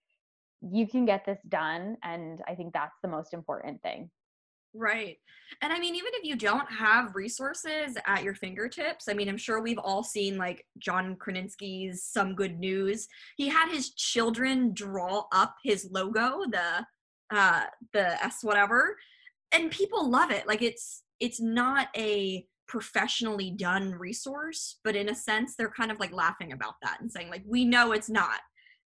you 0.61 0.87
can 0.87 1.05
get 1.05 1.25
this 1.25 1.39
done. 1.49 1.97
And 2.03 2.41
I 2.47 2.55
think 2.55 2.73
that's 2.73 2.97
the 3.03 3.09
most 3.09 3.33
important 3.33 3.81
thing. 3.83 4.09
Right. 4.73 5.17
And 5.61 5.71
I 5.71 5.79
mean, 5.79 5.95
even 5.95 6.11
if 6.15 6.23
you 6.23 6.35
don't 6.35 6.69
have 6.71 7.15
resources 7.15 7.95
at 8.07 8.23
your 8.23 8.33
fingertips, 8.33 9.07
I 9.07 9.13
mean, 9.13 9.29
I'm 9.29 9.37
sure 9.37 9.61
we've 9.61 9.77
all 9.77 10.03
seen 10.03 10.37
like 10.37 10.65
John 10.79 11.15
Krasinski's 11.15 12.03
Some 12.03 12.33
Good 12.33 12.59
News. 12.59 13.07
He 13.37 13.49
had 13.49 13.69
his 13.71 13.93
children 13.93 14.73
draw 14.73 15.25
up 15.31 15.55
his 15.63 15.87
logo, 15.91 16.41
the 16.49 16.85
uh 17.35 17.65
the 17.93 18.23
S 18.23 18.39
whatever, 18.41 18.97
and 19.51 19.69
people 19.69 20.09
love 20.09 20.31
it. 20.31 20.47
Like 20.47 20.63
it's 20.63 21.03
it's 21.19 21.39
not 21.39 21.89
a 21.95 22.45
professionally 22.67 23.51
done 23.51 23.91
resource, 23.91 24.79
but 24.83 24.95
in 24.95 25.09
a 25.09 25.15
sense 25.15 25.55
they're 25.55 25.69
kind 25.69 25.91
of 25.91 25.99
like 25.99 26.11
laughing 26.11 26.51
about 26.51 26.75
that 26.81 26.97
and 26.99 27.11
saying 27.11 27.29
like 27.29 27.43
we 27.45 27.63
know 27.63 27.91
it's 27.91 28.09
not 28.09 28.39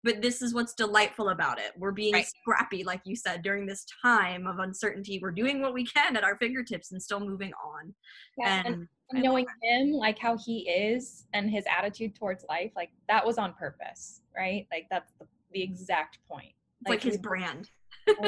but 0.07 0.21
this 0.21 0.41
is 0.41 0.53
what's 0.53 0.73
delightful 0.73 1.29
about 1.29 1.59
it. 1.59 1.73
We're 1.77 1.91
being 1.91 2.13
right. 2.13 2.25
scrappy, 2.25 2.85
like 2.85 3.01
you 3.03 3.13
said, 3.13 3.41
during 3.41 3.65
this 3.65 3.85
time 4.01 4.47
of 4.47 4.59
uncertainty. 4.59 5.19
We're 5.21 5.31
doing 5.31 5.61
what 5.61 5.73
we 5.73 5.85
can 5.85 6.15
at 6.15 6.23
our 6.23 6.37
fingertips 6.37 6.93
and 6.93 7.03
still 7.03 7.19
moving 7.19 7.51
on. 7.53 7.93
Yeah, 8.37 8.63
and, 8.65 8.87
and 9.11 9.21
knowing 9.21 9.45
him, 9.61 9.91
like 9.91 10.17
how 10.17 10.37
he 10.37 10.59
is 10.59 11.25
and 11.33 11.51
his 11.51 11.65
attitude 11.67 12.15
towards 12.15 12.45
life, 12.47 12.71
like 12.73 12.91
that 13.09 13.25
was 13.25 13.37
on 13.37 13.53
purpose, 13.55 14.21
right? 14.33 14.65
Like 14.71 14.85
that's 14.89 15.11
the, 15.19 15.27
the 15.51 15.61
exact 15.61 16.19
point. 16.29 16.53
Like, 16.87 16.99
like 16.99 17.03
his 17.03 17.17
brand. 17.17 17.69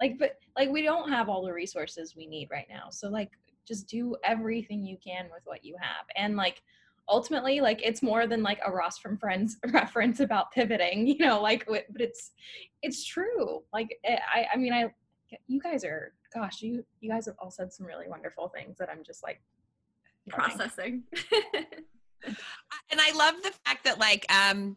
like, 0.00 0.20
but 0.20 0.36
like 0.56 0.70
we 0.70 0.82
don't 0.82 1.10
have 1.10 1.28
all 1.28 1.44
the 1.44 1.52
resources 1.52 2.14
we 2.16 2.28
need 2.28 2.46
right 2.48 2.68
now. 2.70 2.90
So 2.90 3.08
like 3.08 3.32
just 3.66 3.88
do 3.88 4.14
everything 4.22 4.84
you 4.84 4.98
can 5.04 5.24
with 5.32 5.42
what 5.46 5.64
you 5.64 5.74
have. 5.80 6.06
And 6.14 6.36
like 6.36 6.62
ultimately 7.08 7.60
like 7.60 7.80
it's 7.82 8.02
more 8.02 8.26
than 8.26 8.42
like 8.42 8.60
a 8.64 8.70
ross 8.70 8.98
from 8.98 9.16
friends 9.16 9.56
reference 9.72 10.20
about 10.20 10.52
pivoting 10.52 11.06
you 11.06 11.18
know 11.18 11.40
like 11.40 11.66
but 11.66 11.84
it's 12.00 12.32
it's 12.82 13.04
true. 13.04 13.62
Like 13.72 13.98
eh, 14.04 14.18
i 14.34 14.46
i 14.54 14.56
mean 14.56 14.72
i 14.72 14.92
you 15.46 15.60
guys 15.60 15.84
are 15.84 16.12
gosh 16.34 16.62
you 16.62 16.84
you 17.00 17.10
guys 17.10 17.26
have 17.26 17.34
all 17.38 17.50
said 17.50 17.72
some 17.72 17.86
really 17.86 18.08
wonderful 18.08 18.48
things 18.48 18.76
that 18.78 18.88
i'm 18.90 19.02
just 19.04 19.22
like 19.22 19.40
processing. 20.28 21.04
And 22.90 23.00
i 23.00 23.12
love 23.16 23.36
the 23.44 23.52
fact 23.64 23.84
that 23.84 24.00
like 24.00 24.26
um 24.32 24.76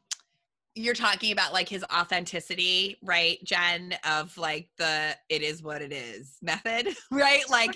you're 0.75 0.93
talking 0.93 1.31
about 1.31 1.53
like 1.53 1.67
his 1.67 1.83
authenticity 1.93 2.97
right 3.01 3.39
jen 3.43 3.95
of 4.07 4.37
like 4.37 4.69
the 4.77 5.15
it 5.27 5.41
is 5.41 5.61
what 5.61 5.81
it 5.81 5.91
is 5.91 6.37
method 6.41 6.87
right? 7.11 7.49
Like 7.49 7.75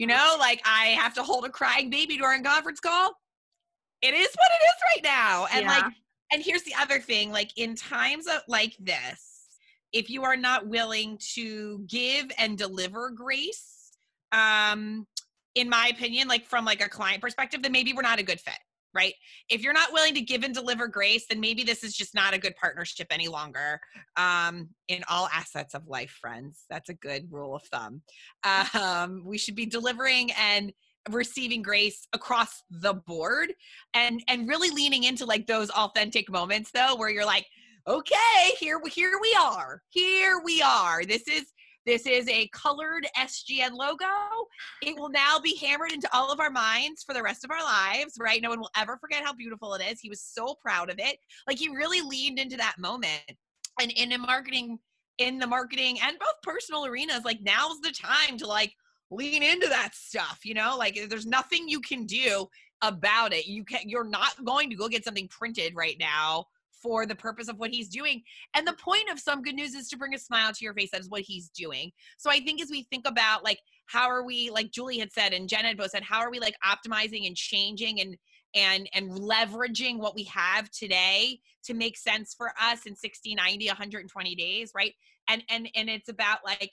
you 0.00 0.06
know, 0.06 0.36
like 0.38 0.62
I 0.64 0.96
have 0.98 1.12
to 1.16 1.22
hold 1.22 1.44
a 1.44 1.50
crying 1.50 1.90
baby 1.90 2.16
during 2.16 2.42
conference 2.42 2.80
call. 2.80 3.12
It 4.00 4.14
is 4.14 4.28
what 4.34 4.50
it 4.50 4.64
is 4.64 4.74
right 4.94 5.04
now. 5.04 5.46
And 5.52 5.66
yeah. 5.66 5.68
like, 5.68 5.92
and 6.32 6.42
here's 6.42 6.62
the 6.62 6.72
other 6.80 7.00
thing 7.00 7.30
like, 7.30 7.50
in 7.58 7.76
times 7.76 8.26
of, 8.26 8.40
like 8.48 8.74
this, 8.80 9.48
if 9.92 10.08
you 10.08 10.24
are 10.24 10.38
not 10.38 10.66
willing 10.66 11.18
to 11.34 11.84
give 11.86 12.30
and 12.38 12.56
deliver 12.56 13.10
grace, 13.10 13.90
um, 14.32 15.06
in 15.54 15.68
my 15.68 15.88
opinion, 15.88 16.28
like 16.28 16.46
from 16.46 16.64
like 16.64 16.82
a 16.82 16.88
client 16.88 17.20
perspective, 17.20 17.62
then 17.62 17.72
maybe 17.72 17.92
we're 17.92 18.00
not 18.00 18.18
a 18.18 18.22
good 18.22 18.40
fit 18.40 18.58
right? 18.94 19.14
If 19.48 19.62
you're 19.62 19.72
not 19.72 19.92
willing 19.92 20.14
to 20.14 20.20
give 20.20 20.42
and 20.42 20.54
deliver 20.54 20.88
grace, 20.88 21.26
then 21.28 21.40
maybe 21.40 21.62
this 21.62 21.84
is 21.84 21.94
just 21.94 22.14
not 22.14 22.34
a 22.34 22.38
good 22.38 22.56
partnership 22.56 23.06
any 23.10 23.28
longer. 23.28 23.80
Um, 24.16 24.68
in 24.88 25.02
all 25.08 25.28
assets 25.32 25.74
of 25.74 25.86
life, 25.86 26.10
friends, 26.20 26.64
that's 26.68 26.88
a 26.88 26.94
good 26.94 27.28
rule 27.30 27.54
of 27.54 27.62
thumb. 27.64 28.02
Um, 28.74 29.22
we 29.24 29.38
should 29.38 29.54
be 29.54 29.66
delivering 29.66 30.30
and 30.32 30.72
receiving 31.10 31.62
grace 31.62 32.06
across 32.12 32.62
the 32.70 32.94
board, 32.94 33.54
and 33.94 34.22
and 34.28 34.48
really 34.48 34.70
leaning 34.70 35.04
into 35.04 35.24
like 35.24 35.46
those 35.46 35.70
authentic 35.70 36.30
moments 36.30 36.70
though, 36.72 36.94
where 36.96 37.10
you're 37.10 37.24
like, 37.24 37.46
okay, 37.86 38.54
here 38.58 38.80
here 38.92 39.18
we 39.20 39.36
are, 39.40 39.82
here 39.88 40.40
we 40.44 40.60
are. 40.62 41.04
This 41.04 41.26
is 41.26 41.52
this 41.86 42.06
is 42.06 42.28
a 42.28 42.48
colored 42.48 43.06
SGN 43.18 43.72
logo. 43.72 44.04
It 44.82 44.96
will 44.98 45.08
now 45.08 45.38
be 45.38 45.56
hammered 45.56 45.92
into 45.92 46.08
all 46.12 46.30
of 46.30 46.40
our 46.40 46.50
minds 46.50 47.02
for 47.02 47.14
the 47.14 47.22
rest 47.22 47.44
of 47.44 47.50
our 47.50 47.62
lives, 47.62 48.14
right? 48.20 48.42
No 48.42 48.50
one 48.50 48.60
will 48.60 48.70
ever 48.76 48.98
forget 48.98 49.24
how 49.24 49.32
beautiful 49.32 49.74
it 49.74 49.82
is. 49.82 50.00
He 50.00 50.10
was 50.10 50.20
so 50.20 50.54
proud 50.60 50.90
of 50.90 50.98
it. 50.98 51.18
Like 51.46 51.58
he 51.58 51.68
really 51.68 52.02
leaned 52.02 52.38
into 52.38 52.56
that 52.58 52.76
moment. 52.78 53.22
And 53.80 53.90
in 53.92 54.12
a 54.12 54.18
marketing, 54.18 54.78
in 55.18 55.38
the 55.38 55.46
marketing 55.46 55.98
and 56.02 56.18
both 56.18 56.42
personal 56.42 56.84
arenas, 56.84 57.24
like 57.24 57.40
now's 57.40 57.80
the 57.80 57.92
time 57.92 58.36
to 58.38 58.46
like 58.46 58.74
lean 59.10 59.42
into 59.42 59.68
that 59.68 59.94
stuff, 59.94 60.40
you 60.44 60.54
know? 60.54 60.76
Like 60.76 61.00
there's 61.08 61.26
nothing 61.26 61.68
you 61.68 61.80
can 61.80 62.04
do 62.04 62.46
about 62.82 63.32
it. 63.32 63.46
You 63.46 63.64
can 63.64 63.88
you're 63.88 64.04
not 64.04 64.44
going 64.44 64.70
to 64.70 64.76
go 64.76 64.88
get 64.88 65.04
something 65.04 65.28
printed 65.28 65.74
right 65.74 65.96
now 65.98 66.46
for 66.82 67.06
the 67.06 67.14
purpose 67.14 67.48
of 67.48 67.58
what 67.58 67.70
he's 67.70 67.88
doing. 67.88 68.22
And 68.54 68.66
the 68.66 68.74
point 68.74 69.10
of 69.10 69.18
some 69.18 69.42
good 69.42 69.54
news 69.54 69.74
is 69.74 69.88
to 69.88 69.96
bring 69.96 70.14
a 70.14 70.18
smile 70.18 70.52
to 70.52 70.64
your 70.64 70.74
face. 70.74 70.90
That 70.92 71.00
is 71.00 71.10
what 71.10 71.22
he's 71.22 71.48
doing. 71.50 71.92
So 72.18 72.30
I 72.30 72.40
think 72.40 72.60
as 72.60 72.70
we 72.70 72.82
think 72.90 73.06
about 73.06 73.44
like 73.44 73.58
how 73.86 74.08
are 74.08 74.24
we, 74.24 74.50
like 74.50 74.70
Julie 74.70 74.98
had 74.98 75.12
said 75.12 75.32
and 75.32 75.48
Jen 75.48 75.64
had 75.64 75.76
both 75.76 75.90
said, 75.90 76.02
how 76.02 76.20
are 76.20 76.30
we 76.30 76.38
like 76.38 76.54
optimizing 76.64 77.26
and 77.26 77.36
changing 77.36 78.00
and 78.00 78.16
and 78.54 78.88
and 78.94 79.10
leveraging 79.10 79.98
what 79.98 80.14
we 80.14 80.24
have 80.24 80.70
today 80.70 81.38
to 81.64 81.74
make 81.74 81.96
sense 81.96 82.34
for 82.36 82.52
us 82.60 82.86
in 82.86 82.96
60 82.96 83.34
90 83.34 83.68
120 83.68 84.34
days 84.34 84.72
right 84.74 84.92
and 85.28 85.42
and 85.48 85.68
and 85.76 85.88
it's 85.88 86.08
about 86.08 86.38
like 86.44 86.72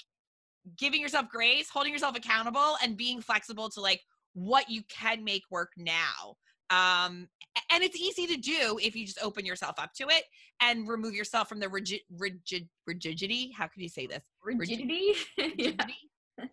giving 0.78 1.02
yourself 1.02 1.28
grace 1.30 1.70
holding 1.70 1.93
yourself 1.93 2.17
accountable 2.17 2.78
and 2.82 2.98
being 2.98 3.22
flexible 3.22 3.70
to 3.70 3.80
like 3.80 4.02
what 4.34 4.70
you 4.70 4.82
can 4.89 5.24
make 5.24 5.43
work 5.50 5.72
now 5.78 6.36
um, 6.70 7.28
and 7.72 7.84
it's 7.84 7.98
easy 7.98 8.28
to 8.28 8.38
do 8.38 8.80
if 8.82 8.96
you 8.96 9.06
just 9.06 9.22
open 9.22 9.46
yourself 9.46 9.76
up 9.78 9.94
to 9.96 10.08
it 10.10 10.24
and 10.62 10.88
remove 10.88 11.14
yourself 11.14 11.50
from 11.50 11.60
the 11.60 11.70
rigid, 11.70 12.02
rigid 12.18 12.68
rigidity. 12.86 13.52
How 13.52 13.68
can 13.68 13.82
you 13.82 13.90
say 13.90 14.08
this? 14.08 14.24
Rigidity. 14.44 15.14
rigidity. 15.38 15.96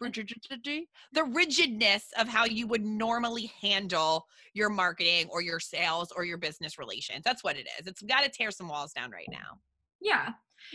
rigidity. 0.00 0.88
The 1.12 1.24
rigidness 1.24 2.06
of 2.18 2.28
how 2.28 2.44
you 2.44 2.66
would 2.66 2.84
normally 2.84 3.52
handle 3.60 4.26
your 4.54 4.70
marketing 4.70 5.28
or 5.30 5.42
your 5.42 5.60
sales 5.60 6.12
or 6.14 6.24
your 6.24 6.38
business 6.38 6.78
relations. 6.78 7.22
That's 7.24 7.44
what 7.44 7.56
it 7.56 7.66
is. 7.78 7.86
It's 7.86 8.02
got 8.02 8.22
to 8.24 8.30
tear 8.30 8.50
some 8.50 8.68
walls 8.68 8.92
down 8.92 9.10
right 9.10 9.28
now. 9.30 9.58
Yeah. 10.00 10.30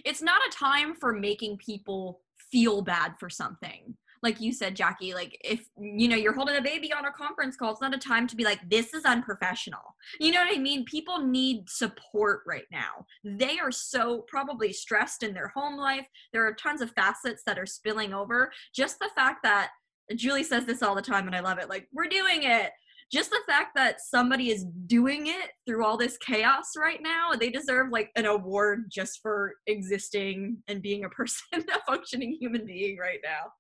It's 0.06 0.22
not 0.22 0.42
a 0.48 0.52
time 0.52 0.94
for 0.96 1.14
making 1.14 1.58
people 1.58 2.22
feel 2.52 2.82
bad 2.82 3.14
for 3.20 3.30
something 3.30 3.96
like 4.22 4.40
you 4.42 4.52
said 4.52 4.76
jackie 4.76 5.14
like 5.14 5.40
if 5.44 5.68
you 5.80 6.08
know 6.08 6.16
you're 6.16 6.34
holding 6.34 6.58
a 6.58 6.62
baby 6.62 6.92
on 6.94 7.06
a 7.06 7.12
conference 7.12 7.56
call 7.56 7.72
it's 7.72 7.82
not 7.82 7.94
a 7.94 7.98
time 7.98 8.28
to 8.28 8.36
be 8.36 8.44
like 8.44 8.60
this 8.70 8.94
is 8.94 9.06
unprofessional. 9.06 9.96
You 10.20 10.32
know 10.32 10.44
what 10.44 10.56
i 10.56 10.60
mean? 10.60 10.86
People 10.86 11.20
need 11.20 11.70
support 11.70 12.42
right 12.48 12.66
now. 12.72 13.06
They 13.24 13.60
are 13.60 13.72
so 13.72 14.26
probably 14.28 14.74
stressed 14.74 15.24
in 15.24 15.34
their 15.34 15.50
home 15.50 15.78
life. 15.78 16.08
There 16.34 16.46
are 16.46 16.54
tons 16.54 16.82
of 16.82 16.92
facets 16.92 17.44
that 17.46 17.60
are 17.60 17.66
spilling 17.66 18.14
over. 18.14 18.52
Just 18.74 19.00
the 19.00 19.10
fact 19.16 19.44
that 19.44 19.72
julie 20.16 20.44
says 20.44 20.66
this 20.66 20.82
all 20.82 20.96
the 20.96 21.02
time 21.04 21.28
and 21.28 21.36
i 21.36 21.40
love 21.40 21.60
it 21.60 21.70
like 21.70 21.88
we're 21.94 22.08
doing 22.08 22.44
it. 22.44 22.72
Just 23.12 23.32
the 23.32 23.42
fact 23.48 23.72
that 23.76 24.02
somebody 24.02 24.52
is 24.52 24.66
doing 24.86 25.26
it 25.26 25.50
through 25.66 25.84
all 25.84 25.98
this 25.98 26.18
chaos 26.18 26.74
right 26.78 27.02
now 27.02 27.32
they 27.34 27.50
deserve 27.50 27.90
like 27.92 28.12
an 28.16 28.26
award 28.26 28.86
just 28.92 29.20
for 29.22 29.56
existing 29.66 30.58
and 30.68 30.82
being 30.82 31.06
a 31.06 31.10
person 31.10 31.42
a 31.54 31.80
functioning 31.88 32.38
human 32.40 32.66
being 32.66 32.98
right 32.98 33.20
now 33.24 33.52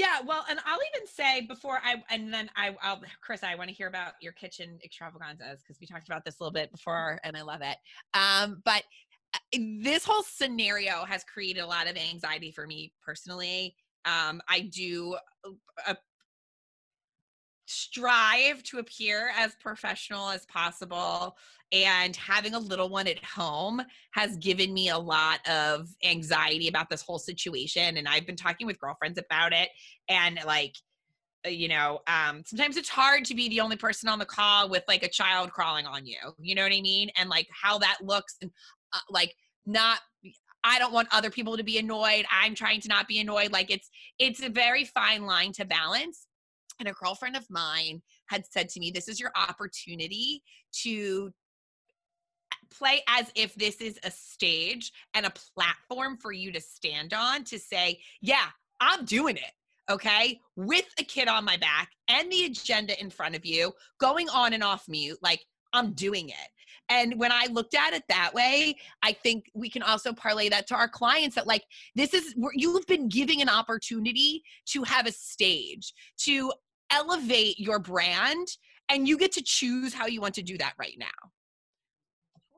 yeah, 0.00 0.20
well, 0.26 0.46
and 0.48 0.58
I'll 0.64 0.78
even 0.94 1.06
say 1.06 1.42
before 1.42 1.78
I 1.84 2.02
and 2.08 2.32
then 2.32 2.48
I, 2.56 2.70
will 2.70 3.02
Chris, 3.20 3.42
I 3.42 3.54
want 3.54 3.68
to 3.68 3.74
hear 3.74 3.86
about 3.86 4.14
your 4.22 4.32
kitchen 4.32 4.78
extravaganzas 4.82 5.60
because 5.60 5.78
we 5.78 5.86
talked 5.86 6.08
about 6.08 6.24
this 6.24 6.40
a 6.40 6.42
little 6.42 6.54
bit 6.54 6.72
before, 6.72 7.20
and 7.22 7.36
I 7.36 7.42
love 7.42 7.60
it. 7.60 7.76
Um, 8.14 8.62
but 8.64 8.82
uh, 9.34 9.58
this 9.82 10.06
whole 10.06 10.22
scenario 10.22 11.04
has 11.04 11.22
created 11.24 11.60
a 11.60 11.66
lot 11.66 11.86
of 11.86 11.98
anxiety 11.98 12.50
for 12.50 12.66
me 12.66 12.94
personally. 13.04 13.76
Um, 14.06 14.40
I 14.48 14.70
do 14.74 15.16
a, 15.86 15.94
strive 17.70 18.62
to 18.64 18.78
appear 18.78 19.30
as 19.38 19.54
professional 19.60 20.28
as 20.28 20.44
possible 20.46 21.36
and 21.70 22.16
having 22.16 22.54
a 22.54 22.58
little 22.58 22.88
one 22.88 23.06
at 23.06 23.24
home 23.24 23.80
has 24.10 24.36
given 24.38 24.74
me 24.74 24.88
a 24.88 24.98
lot 24.98 25.38
of 25.48 25.88
anxiety 26.02 26.66
about 26.66 26.90
this 26.90 27.00
whole 27.00 27.18
situation 27.18 27.96
and 27.96 28.08
i've 28.08 28.26
been 28.26 28.34
talking 28.34 28.66
with 28.66 28.78
girlfriends 28.80 29.18
about 29.18 29.52
it 29.52 29.68
and 30.08 30.40
like 30.46 30.74
uh, 31.46 31.48
you 31.48 31.68
know 31.68 32.00
um 32.08 32.42
sometimes 32.44 32.76
it's 32.76 32.88
hard 32.88 33.24
to 33.24 33.36
be 33.36 33.48
the 33.48 33.60
only 33.60 33.76
person 33.76 34.08
on 34.08 34.18
the 34.18 34.26
call 34.26 34.68
with 34.68 34.82
like 34.88 35.04
a 35.04 35.08
child 35.08 35.52
crawling 35.52 35.86
on 35.86 36.04
you 36.04 36.18
you 36.40 36.56
know 36.56 36.64
what 36.64 36.72
i 36.72 36.80
mean? 36.80 37.08
And 37.16 37.30
like 37.30 37.46
how 37.50 37.78
that 37.78 37.98
looks 38.02 38.36
and 38.42 38.50
uh, 38.92 38.98
like 39.10 39.32
not 39.64 40.00
i 40.64 40.76
don't 40.80 40.92
want 40.92 41.06
other 41.12 41.30
people 41.30 41.56
to 41.56 41.62
be 41.62 41.78
annoyed 41.78 42.24
i'm 42.32 42.54
trying 42.56 42.80
to 42.80 42.88
not 42.88 43.06
be 43.06 43.20
annoyed 43.20 43.52
like 43.52 43.70
it's 43.70 43.88
it's 44.18 44.42
a 44.42 44.48
very 44.48 44.84
fine 44.84 45.24
line 45.24 45.52
to 45.52 45.64
balance 45.64 46.26
and 46.80 46.88
a 46.88 46.92
girlfriend 46.92 47.36
of 47.36 47.48
mine 47.50 48.02
had 48.26 48.44
said 48.50 48.68
to 48.68 48.80
me 48.80 48.90
this 48.90 49.08
is 49.08 49.20
your 49.20 49.32
opportunity 49.36 50.42
to 50.72 51.32
play 52.70 53.02
as 53.08 53.30
if 53.34 53.54
this 53.54 53.80
is 53.80 53.98
a 54.04 54.10
stage 54.10 54.92
and 55.14 55.26
a 55.26 55.32
platform 55.54 56.16
for 56.16 56.32
you 56.32 56.52
to 56.52 56.60
stand 56.60 57.12
on 57.12 57.44
to 57.44 57.58
say 57.58 57.98
yeah 58.20 58.46
i'm 58.80 59.04
doing 59.04 59.36
it 59.36 59.52
okay, 59.90 60.40
with 60.56 60.86
a 60.98 61.04
kid 61.04 61.28
on 61.28 61.44
my 61.44 61.56
back 61.56 61.90
and 62.08 62.30
the 62.30 62.44
agenda 62.44 62.98
in 63.00 63.10
front 63.10 63.34
of 63.34 63.44
you, 63.44 63.72
going 63.98 64.28
on 64.28 64.52
and 64.52 64.62
off 64.62 64.88
mute, 64.88 65.18
like 65.20 65.44
I'm 65.72 65.92
doing 65.92 66.28
it. 66.28 66.48
And 66.88 67.18
when 67.18 67.30
I 67.32 67.46
looked 67.50 67.74
at 67.74 67.92
it 67.92 68.04
that 68.08 68.32
way, 68.34 68.76
I 69.02 69.12
think 69.12 69.50
we 69.54 69.68
can 69.68 69.82
also 69.82 70.12
parlay 70.12 70.48
that 70.48 70.66
to 70.68 70.74
our 70.74 70.88
clients 70.88 71.36
that, 71.36 71.46
like, 71.46 71.64
this 71.94 72.14
is 72.14 72.34
you've 72.54 72.86
been 72.86 73.08
giving 73.08 73.42
an 73.42 73.48
opportunity 73.48 74.42
to 74.66 74.82
have 74.84 75.06
a 75.06 75.12
stage, 75.12 75.92
to 76.18 76.52
elevate 76.90 77.58
your 77.58 77.78
brand, 77.78 78.46
and 78.88 79.06
you 79.08 79.16
get 79.18 79.32
to 79.32 79.42
choose 79.44 79.94
how 79.94 80.06
you 80.06 80.20
want 80.20 80.34
to 80.34 80.42
do 80.42 80.58
that 80.58 80.74
right 80.78 80.96
now. 80.98 81.06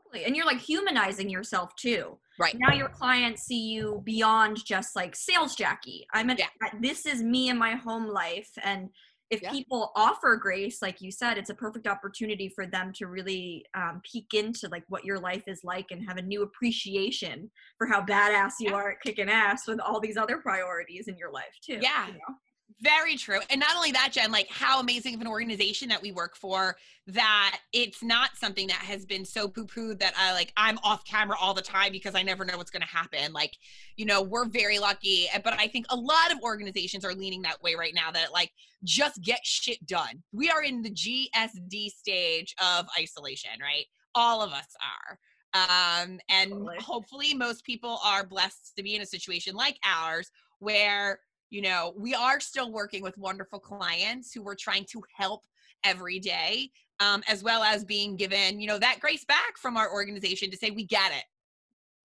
Totally. 0.05 0.25
And 0.27 0.37
you're 0.37 0.47
like 0.47 0.61
humanizing 0.61 1.29
yourself 1.31 1.75
too. 1.77 2.19
Right. 2.39 2.57
Now 2.59 2.75
your 2.75 2.89
clients 2.89 3.43
see 3.43 3.71
you 3.71 4.03
beyond 4.05 4.59
just 4.65 4.95
like 4.97 5.15
sales 5.17 5.55
Jackie. 5.55 6.07
I'm 6.13 6.31
a, 6.31 6.35
Yeah. 6.35 6.49
this 6.81 7.07
is 7.07 7.23
me 7.23 7.49
in 7.49 7.59
my 7.59 7.75
home 7.75 8.07
life. 8.07 8.49
And 8.63 8.89
if 9.31 9.41
Yeah. 9.41 9.51
people 9.51 9.91
offer 9.97 10.37
grace, 10.37 10.83
like 10.83 11.01
you 11.01 11.11
said, 11.11 11.39
it's 11.39 11.49
a 11.49 11.55
perfect 11.55 11.87
opportunity 11.87 12.51
for 12.55 12.67
them 12.67 12.93
to 12.97 13.07
really 13.07 13.65
um, 13.75 14.03
peek 14.11 14.35
into 14.35 14.69
like 14.69 14.85
what 14.89 15.05
your 15.05 15.19
life 15.19 15.45
is 15.47 15.61
like 15.65 15.87
and 15.91 16.07
have 16.07 16.19
a 16.19 16.23
new 16.23 16.43
appreciation 16.43 17.51
for 17.79 17.87
how 17.87 18.03
badass 18.03 18.53
you 18.61 18.71
Yeah. 18.71 18.77
are 18.77 18.91
at 18.93 19.01
kicking 19.01 19.31
ass 19.31 19.67
with 19.67 19.81
all 19.81 20.01
these 20.01 20.19
other 20.19 20.39
priorities 20.39 21.09
in 21.09 21.17
your 21.17 21.31
life 21.33 21.57
too. 21.65 21.79
Yeah. 21.81 22.09
you 22.09 22.15
know? 22.15 22.35
Very 22.83 23.17
true. 23.17 23.39
And 23.49 23.61
not 23.61 23.77
only 23.77 23.93
that, 23.93 24.09
Jen, 24.13 24.33
like 24.33 24.49
how 24.51 24.81
amazing 24.81 25.15
of 25.15 25.21
an 25.21 25.29
organization 25.29 25.89
that 25.91 26.03
we 26.03 26.11
work 26.11 26.35
for 26.37 26.77
that 27.07 27.59
it's 27.73 28.03
not 28.03 28.31
something 28.37 28.67
that 28.67 28.77
has 28.77 29.05
been 29.07 29.25
so 29.25 29.47
poo 29.49 29.67
pooed 29.67 30.01
that 30.01 30.15
I 30.19 30.33
like, 30.33 30.53
I'm 30.57 30.79
off 30.83 31.05
camera 31.05 31.37
all 31.41 31.55
the 31.55 31.63
time 31.63 31.93
because 31.93 32.17
I 32.17 32.23
never 32.23 32.45
know 32.45 32.57
what's 32.57 32.71
going 32.73 32.83
to 32.83 32.89
happen. 32.89 33.33
Like, 33.33 33.53
you 33.97 34.05
know, 34.05 34.21
we're 34.21 34.47
very 34.47 34.81
lucky. 34.81 35.27
eh, 35.33 35.39
But 35.43 35.55
I 35.55 35.69
think 35.69 35.87
a 35.91 35.97
lot 35.97 36.33
of 36.33 36.41
organizations 36.43 37.05
are 37.05 37.15
leaning 37.15 37.43
that 37.43 37.63
way 37.63 37.75
right 37.77 37.95
now 37.95 38.11
that 38.11 38.33
like, 38.33 38.51
just 38.83 39.23
get 39.23 39.41
shit 39.45 39.85
done. 39.87 40.23
We 40.33 40.51
are 40.51 40.63
in 40.65 40.83
the 40.83 40.91
GSD 40.91 41.89
stage 41.91 42.53
of 42.61 42.87
isolation, 43.01 43.53
right? 43.61 43.85
All 44.17 44.43
of 44.43 44.51
us 44.53 44.67
are. 44.83 45.19
Um, 45.55 46.19
and 46.29 46.51
Totally. 46.51 46.77
hopefully, 46.81 47.35
most 47.35 47.65
people 47.65 47.99
are 48.05 48.25
blessed 48.25 48.73
to 48.77 48.83
be 48.83 48.97
in 48.97 49.03
a 49.03 49.07
situation 49.07 49.55
like 49.55 49.79
ours 49.85 50.31
where 50.61 51.21
you 51.53 51.63
know 51.63 51.95
we 51.97 52.15
are 52.15 52.41
still 52.41 52.73
working 52.73 53.03
with 53.03 53.17
wonderful 53.19 53.59
clients 53.59 54.33
who 54.33 54.43
we're 54.43 54.55
trying 54.55 54.85
to 54.91 55.03
help 55.17 55.43
every 55.85 56.19
day 56.19 56.71
um, 57.01 57.23
as 57.29 57.43
well 57.43 57.63
as 57.63 57.85
being 57.85 58.17
given 58.17 58.61
you 58.61 58.67
know 58.67 58.79
that 58.79 58.99
grace 59.01 59.25
back 59.25 59.57
from 59.57 59.77
our 59.77 59.93
organization 59.93 60.51
to 60.51 60.57
say 60.57 60.71
we 60.71 60.85
get 60.85 61.13
it. 61.13 61.25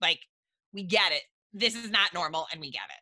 Like 0.02 0.20
we 0.74 0.84
get 0.84 1.12
it. 1.12 1.24
This 1.54 1.76
is 1.76 1.90
not 1.90 2.14
normal 2.14 2.48
and 2.52 2.62
we 2.62 2.72
get 2.72 2.82
it. 2.90 3.02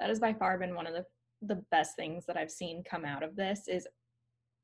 That 0.00 0.08
has 0.08 0.18
by 0.18 0.32
far 0.32 0.58
been 0.58 0.74
one 0.74 0.86
of 0.86 0.94
the 0.94 1.04
the 1.42 1.62
best 1.70 1.94
things 1.96 2.24
that 2.26 2.36
I've 2.36 2.50
seen 2.50 2.82
come 2.84 3.04
out 3.04 3.22
of 3.22 3.36
this 3.36 3.68
is 3.68 3.86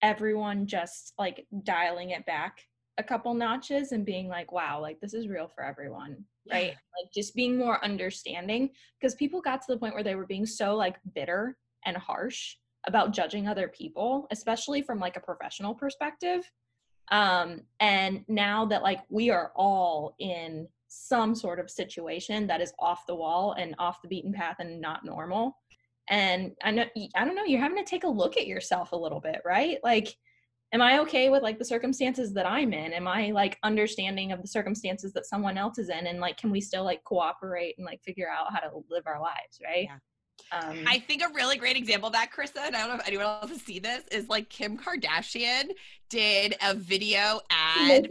everyone 0.03 0.67
just 0.67 1.13
like 1.19 1.47
dialing 1.63 2.11
it 2.11 2.25
back 2.25 2.67
a 2.99 3.03
couple 3.03 3.33
notches 3.35 3.93
and 3.93 4.05
being 4.05 4.29
like 4.29 4.53
wow 4.53 4.81
like 4.81 5.01
this 5.01 5.15
is 5.15 5.29
real 5.29 5.49
for 5.49 5.65
everyone 5.65 6.25
right? 6.51 6.69
Like 6.71 7.13
just 7.13 7.35
being 7.35 7.57
more 7.57 7.83
understanding 7.85 8.71
because 8.99 9.15
people 9.15 9.41
got 9.41 9.61
to 9.63 9.67
the 9.73 9.79
point 9.79 9.95
where 9.95 10.05
they 10.05 10.15
were 10.15 10.27
being 10.27 10.47
so 10.47 10.77
like 10.77 10.97
bitter 11.15 11.57
and 11.87 11.97
harsh 11.97 12.57
about 12.87 13.13
judging 13.13 13.47
other 13.47 13.69
people 13.69 14.27
especially 14.31 14.83
from 14.83 14.99
like 14.99 15.17
a 15.17 15.21
professional 15.21 15.75
perspective. 15.75 16.51
Um 17.11 17.63
and 17.81 18.25
now 18.29 18.67
that 18.67 18.83
like 18.83 19.01
we 19.09 19.31
are 19.31 19.53
all 19.55 20.15
in 20.19 20.69
some 20.89 21.35
sort 21.35 21.61
of 21.61 21.71
situation 21.71 22.47
that 22.47 22.61
is 22.61 22.73
off 22.79 23.07
the 23.07 23.15
wall 23.15 23.55
and 23.59 23.75
off 23.79 24.03
the 24.03 24.09
beaten 24.09 24.33
path 24.33 24.57
and 24.59 24.81
not 24.81 25.05
normal. 25.05 25.57
And 26.09 26.53
i 26.63 26.71
know 26.71 26.85
i 27.15 27.25
don't 27.25 27.37
know 27.37 27.45
you're 27.45 27.61
having 27.61 27.83
to 27.83 27.89
take 27.89 28.05
a 28.05 28.09
look 28.09 28.37
at 28.37 28.47
yourself 28.47 28.93
a 28.93 28.97
little 28.97 29.21
bit 29.21 29.41
right? 29.45 29.79
Like 29.85 30.17
am 30.73 30.83
i 30.83 30.99
okay 30.99 31.31
with 31.31 31.43
like 31.43 31.59
the 31.59 31.65
circumstances 31.65 32.33
that 32.35 32.47
i'm 32.47 32.73
in? 32.73 32.93
Am 32.93 33.09
i 33.09 33.31
like 33.31 33.59
understanding 33.63 34.33
of 34.33 34.43
the 34.43 34.49
circumstances 34.49 35.13
that 35.13 35.27
someone 35.27 35.59
else 35.59 35.79
is 35.79 35.89
in? 35.89 36.07
And 36.07 36.21
like 36.21 36.37
can 36.37 36.51
we 36.51 36.61
still 36.61 36.85
like 36.85 37.03
cooperate 37.05 37.75
and 37.79 37.87
like 37.87 38.03
figure 38.03 38.29
out 38.29 38.53
how 38.53 38.61
to 38.61 38.85
live 38.91 39.05
our 39.07 39.21
lives 39.21 39.61
right? 39.65 39.89
Um 40.53 40.85
I 40.87 40.99
think 40.99 41.23
a 41.23 41.33
really 41.35 41.57
great 41.57 41.77
example 41.77 42.09
of 42.09 42.13
that, 42.15 42.31
Krista, 42.33 42.67
and 42.67 42.75
I 42.75 42.81
don't 42.81 42.89
know 42.89 42.95
if 42.97 43.07
anyone 43.07 43.27
else 43.27 43.51
has 43.51 43.63
seen 43.63 43.83
this, 43.83 44.05
is 44.11 44.29
like 44.29 44.49
Kim 44.49 44.77
Kardashian 44.77 45.71
did 46.09 46.57
a 46.63 46.75
video 46.75 47.41
ad. 47.51 48.09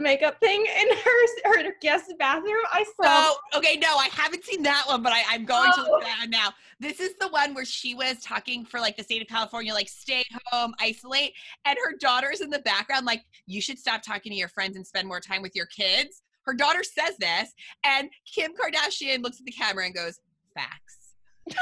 Makeup 0.00 0.38
the 0.40 0.40
makeup 0.40 0.40
thing 0.40 0.66
in 0.80 0.96
her 0.96 1.62
her 1.64 1.72
guest 1.80 2.12
bathroom 2.18 2.54
i 2.72 2.82
saw 2.84 2.92
Oh, 3.08 3.36
okay, 3.56 3.76
no, 3.76 3.88
I 3.96 4.08
haven't 4.12 4.44
seen 4.44 4.62
that 4.64 4.84
one, 4.86 5.02
but 5.02 5.12
I, 5.12 5.22
I'm 5.28 5.44
going 5.44 5.70
to 5.72 5.80
Oh. 5.80 5.90
look 5.92 6.04
at 6.04 6.24
it 6.24 6.30
now. 6.30 6.52
This 6.80 7.00
is 7.00 7.14
the 7.20 7.28
one 7.28 7.54
where 7.54 7.64
she 7.64 7.94
was 7.94 8.18
talking 8.20 8.64
for 8.64 8.80
like 8.80 8.96
the 8.96 9.02
state 9.04 9.22
of 9.22 9.28
California, 9.28 9.72
like 9.72 9.88
stay 9.88 10.24
home, 10.50 10.74
isolate, 10.80 11.32
and 11.64 11.78
her 11.84 11.96
daughter's 11.98 12.40
in 12.40 12.50
the 12.50 12.58
background, 12.60 13.06
like, 13.06 13.22
you 13.46 13.60
should 13.60 13.78
stop 13.78 14.02
talking 14.02 14.32
to 14.32 14.36
your 14.38 14.48
friends 14.48 14.76
and 14.76 14.86
spend 14.86 15.06
more 15.08 15.20
time 15.20 15.40
with 15.42 15.54
your 15.54 15.66
kids. 15.66 16.22
Her 16.44 16.54
daughter 16.54 16.82
says 16.82 17.16
this, 17.18 17.52
and 17.84 18.08
Kim 18.32 18.52
Kardashian 18.52 19.22
looks 19.22 19.38
at 19.40 19.46
the 19.46 19.52
camera 19.52 19.84
and 19.86 19.94
goes, 19.94 20.18
facts. 20.54 21.14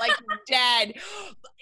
like 0.00 0.12
dead. 0.46 0.94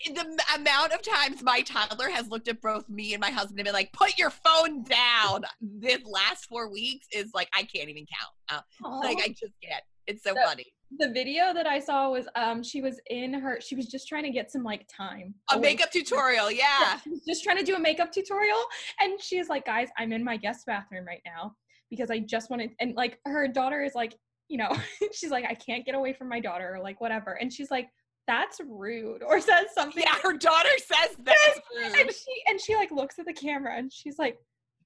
The 0.07 0.43
amount 0.55 0.93
of 0.93 1.03
times 1.03 1.43
my 1.43 1.61
toddler 1.63 2.11
has 2.11 2.29
looked 2.29 2.49
at 2.49 2.61
both 2.61 2.89
me 2.89 3.15
and 3.15 3.21
my 3.21 3.31
husband 3.31 3.61
and 3.61 3.65
been 3.67 3.75
like, 3.75 3.93
"Put 3.93 4.19
your 4.19 4.31
phone 4.31 4.83
down." 4.83 5.45
This 5.61 6.01
last 6.05 6.47
four 6.47 6.71
weeks 6.71 7.07
is 7.13 7.31
like 7.35 7.49
I 7.55 7.63
can't 7.63 7.89
even 7.89 8.07
count. 8.07 8.65
Uh, 8.83 8.99
like 9.01 9.19
I 9.19 9.29
just 9.29 9.55
can't. 9.63 9.83
It's 10.07 10.23
so 10.23 10.35
funny. 10.35 10.67
the 10.99 11.11
video 11.11 11.55
that 11.55 11.67
I 11.67 11.79
saw 11.79 12.11
was 12.11 12.29
um 12.37 12.63
she 12.63 12.81
was 12.83 13.01
in 13.09 13.33
her 13.35 13.59
she 13.61 13.75
was 13.75 13.87
just 13.87 14.07
trying 14.07 14.25
to 14.25 14.31
get 14.31 14.51
some 14.51 14.63
like 14.63 14.87
time. 14.95 15.35
A 15.51 15.57
away 15.57 15.71
makeup 15.71 15.91
tutorial, 15.91 16.51
yeah. 16.51 16.99
Just 17.27 17.43
trying 17.43 17.59
to 17.59 17.65
do 17.65 17.75
a 17.75 17.81
makeup 17.81 18.13
tutorial 18.13 18.59
and 19.01 19.21
she's 19.21 19.49
like, 19.49 19.65
guys, 19.65 19.89
I'm 19.99 20.13
in 20.13 20.23
my 20.23 20.37
guest 20.37 20.67
bathroom 20.67 21.07
right 21.07 21.23
now 21.25 21.55
because 21.91 22.11
I 22.11 22.19
just 22.21 22.51
wanted 22.51 22.71
and 22.81 22.95
like 22.95 23.19
her 23.25 23.49
daughter 23.49 23.83
is 23.83 23.95
like, 23.95 24.15
you 24.49 24.59
know, 24.59 24.77
she's 25.13 25.31
like, 25.31 25.45
I 25.49 25.55
can't 25.55 25.87
get 25.87 25.95
away 25.95 26.13
from 26.13 26.29
my 26.29 26.41
daughter 26.41 26.75
or 26.75 26.81
like 26.81 27.01
whatever. 27.01 27.33
And 27.33 27.53
she's 27.53 27.71
like, 27.71 27.89
that's 28.27 28.61
rude 28.67 29.23
or 29.23 29.41
says 29.41 29.67
something. 29.75 30.03
Yeah, 30.05 30.17
her 30.23 30.37
daughter 30.37 30.69
says 30.79 31.17
that's 31.23 31.61
and 31.99 32.11
she 32.11 32.43
and 32.47 32.61
she 32.61 32.75
like 32.77 32.91
looks 32.91 33.19
at 33.19 33.27
the 33.27 33.33
camera 33.33 33.77
and 33.77 33.93
she's 33.93 34.19
like, 34.19 34.39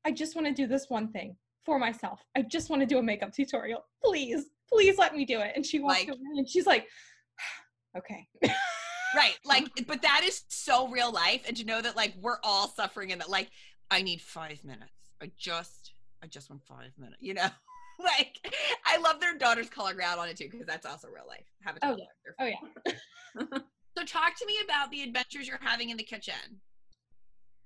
I 0.05 0.11
just 0.11 0.35
want 0.35 0.47
to 0.47 0.53
do 0.55 0.67
this 0.67 0.87
one 0.89 1.11
thing 1.13 1.37
for 1.65 1.79
myself. 1.79 2.21
I 2.37 2.43
just 2.43 2.71
want 2.71 2.81
to 2.83 2.87
do 2.87 2.99
a 2.99 3.03
makeup 3.03 3.33
tutorial. 3.33 3.85
Please, 4.03 4.47
please 4.73 4.97
let 4.99 5.15
me 5.15 5.25
do 5.25 5.41
it. 5.41 5.53
And 5.55 5.65
she 5.65 5.81
walks 5.81 6.01
Like- 6.01 6.09
away 6.09 6.19
and 6.37 6.49
she's 6.49 6.67
like, 6.67 6.87
okay. 7.99 8.27
Right. 8.43 8.53
Like, 9.45 9.65
but 9.87 10.03
that 10.03 10.21
is 10.25 10.43
so 10.49 10.89
real 10.89 11.11
life. 11.11 11.43
And 11.49 11.57
to 11.57 11.65
know 11.65 11.81
that 11.81 11.97
like 11.97 12.15
we're 12.21 12.37
all 12.45 12.69
suffering 12.69 13.09
in 13.11 13.19
that, 13.21 13.31
like, 13.31 13.49
I 13.91 14.03
need 14.03 14.21
five 14.21 14.63
minutes. 14.65 14.93
I 15.23 15.31
just 15.39 15.93
I 16.23 16.27
just 16.27 16.51
want 16.51 16.63
five 16.65 16.91
minutes, 16.99 17.17
you 17.21 17.33
know? 17.33 17.49
like 18.03 18.55
I 18.87 18.99
love 18.99 19.21
their 19.21 19.37
daughters 19.37 19.69
color 19.69 19.95
grad 19.95 20.19
on 20.19 20.29
it 20.29 20.37
too, 20.37 20.49
because 20.51 20.67
that's 20.67 20.87
also 20.87 21.09
real 21.09 21.25
life. 21.27 21.45
Have 21.63 21.77
a 21.77 21.79
Oh, 21.85 21.89
toddler. 21.91 22.07
Oh 22.41 22.47
yeah. 22.47 23.59
So 23.99 24.05
talk 24.05 24.39
to 24.39 24.47
me 24.47 24.55
about 24.63 24.93
the 24.93 25.03
adventures 25.03 25.49
you're 25.49 25.59
having 25.61 25.91
in 25.91 25.97
the 25.97 26.05
kitchen. 26.05 26.61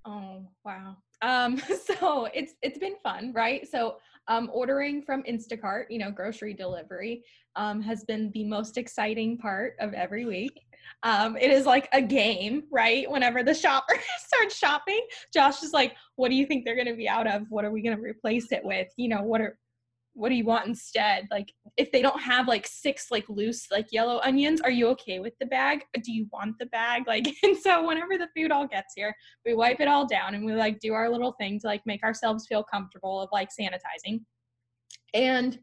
Oh 0.03 0.47
wow. 0.65 0.97
Um, 1.21 1.59
so 1.99 2.27
it's 2.33 2.53
it's 2.63 2.79
been 2.79 2.95
fun, 3.03 3.31
right? 3.33 3.67
So 3.69 3.97
um, 4.27 4.49
ordering 4.51 5.03
from 5.03 5.21
Instacart, 5.23 5.85
you 5.89 5.99
know, 5.99 6.09
grocery 6.09 6.55
delivery, 6.55 7.23
um, 7.55 7.81
has 7.81 8.03
been 8.05 8.31
the 8.33 8.45
most 8.45 8.77
exciting 8.77 9.37
part 9.37 9.75
of 9.79 9.93
every 9.93 10.25
week. 10.25 10.59
Um, 11.03 11.37
it 11.37 11.51
is 11.51 11.65
like 11.65 11.87
a 11.93 12.01
game, 12.01 12.63
right? 12.71 13.09
Whenever 13.09 13.43
the 13.43 13.53
shopper 13.53 13.95
starts 14.25 14.57
shopping, 14.57 15.05
Josh 15.33 15.61
is 15.61 15.71
like, 15.71 15.95
"What 16.15 16.29
do 16.29 16.35
you 16.35 16.47
think 16.47 16.65
they're 16.65 16.75
going 16.75 16.87
to 16.87 16.95
be 16.95 17.07
out 17.07 17.27
of? 17.27 17.43
What 17.49 17.63
are 17.63 17.71
we 17.71 17.83
going 17.83 17.95
to 17.95 18.01
replace 18.01 18.51
it 18.51 18.63
with? 18.63 18.87
You 18.97 19.09
know, 19.09 19.21
what 19.21 19.39
are 19.39 19.57
what 20.13 20.29
do 20.29 20.35
you 20.35 20.45
want 20.45 20.67
instead? 20.67 21.27
Like, 21.31 21.51
if 21.77 21.91
they 21.91 22.01
don't 22.01 22.21
have 22.21 22.47
like 22.47 22.67
six 22.67 23.07
like 23.09 23.25
loose 23.29 23.71
like 23.71 23.87
yellow 23.91 24.19
onions, 24.23 24.61
are 24.61 24.71
you 24.71 24.87
okay 24.89 25.19
with 25.19 25.33
the 25.39 25.45
bag? 25.45 25.83
Do 26.03 26.11
you 26.11 26.27
want 26.31 26.57
the 26.59 26.67
bag? 26.67 27.03
Like, 27.07 27.27
and 27.43 27.57
so 27.57 27.85
whenever 27.85 28.17
the 28.17 28.29
food 28.35 28.51
all 28.51 28.67
gets 28.67 28.93
here, 28.95 29.15
we 29.45 29.53
wipe 29.53 29.79
it 29.79 29.87
all 29.87 30.07
down 30.07 30.35
and 30.35 30.45
we 30.45 30.53
like 30.53 30.79
do 30.79 30.93
our 30.93 31.09
little 31.09 31.33
thing 31.33 31.59
to 31.59 31.67
like 31.67 31.81
make 31.85 32.03
ourselves 32.03 32.47
feel 32.47 32.63
comfortable 32.63 33.21
of 33.21 33.29
like 33.31 33.49
sanitizing 33.49 34.21
and 35.13 35.59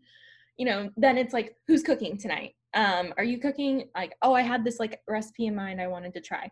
you 0.57 0.65
know 0.65 0.91
then 0.97 1.19
it's 1.19 1.33
like 1.33 1.57
who's 1.67 1.83
cooking 1.83 2.17
tonight 2.17 2.53
um 2.75 3.13
are 3.17 3.25
you 3.25 3.39
cooking 3.39 3.89
like 3.97 4.15
oh 4.23 4.33
i 4.33 4.43
had 4.43 4.65
this 4.65 4.79
like 4.79 5.01
recipe 5.09 5.47
in 5.47 5.55
mind 5.57 5.81
i 5.81 5.89
wanted 5.89 6.13
to 6.15 6.21
try 6.21 6.49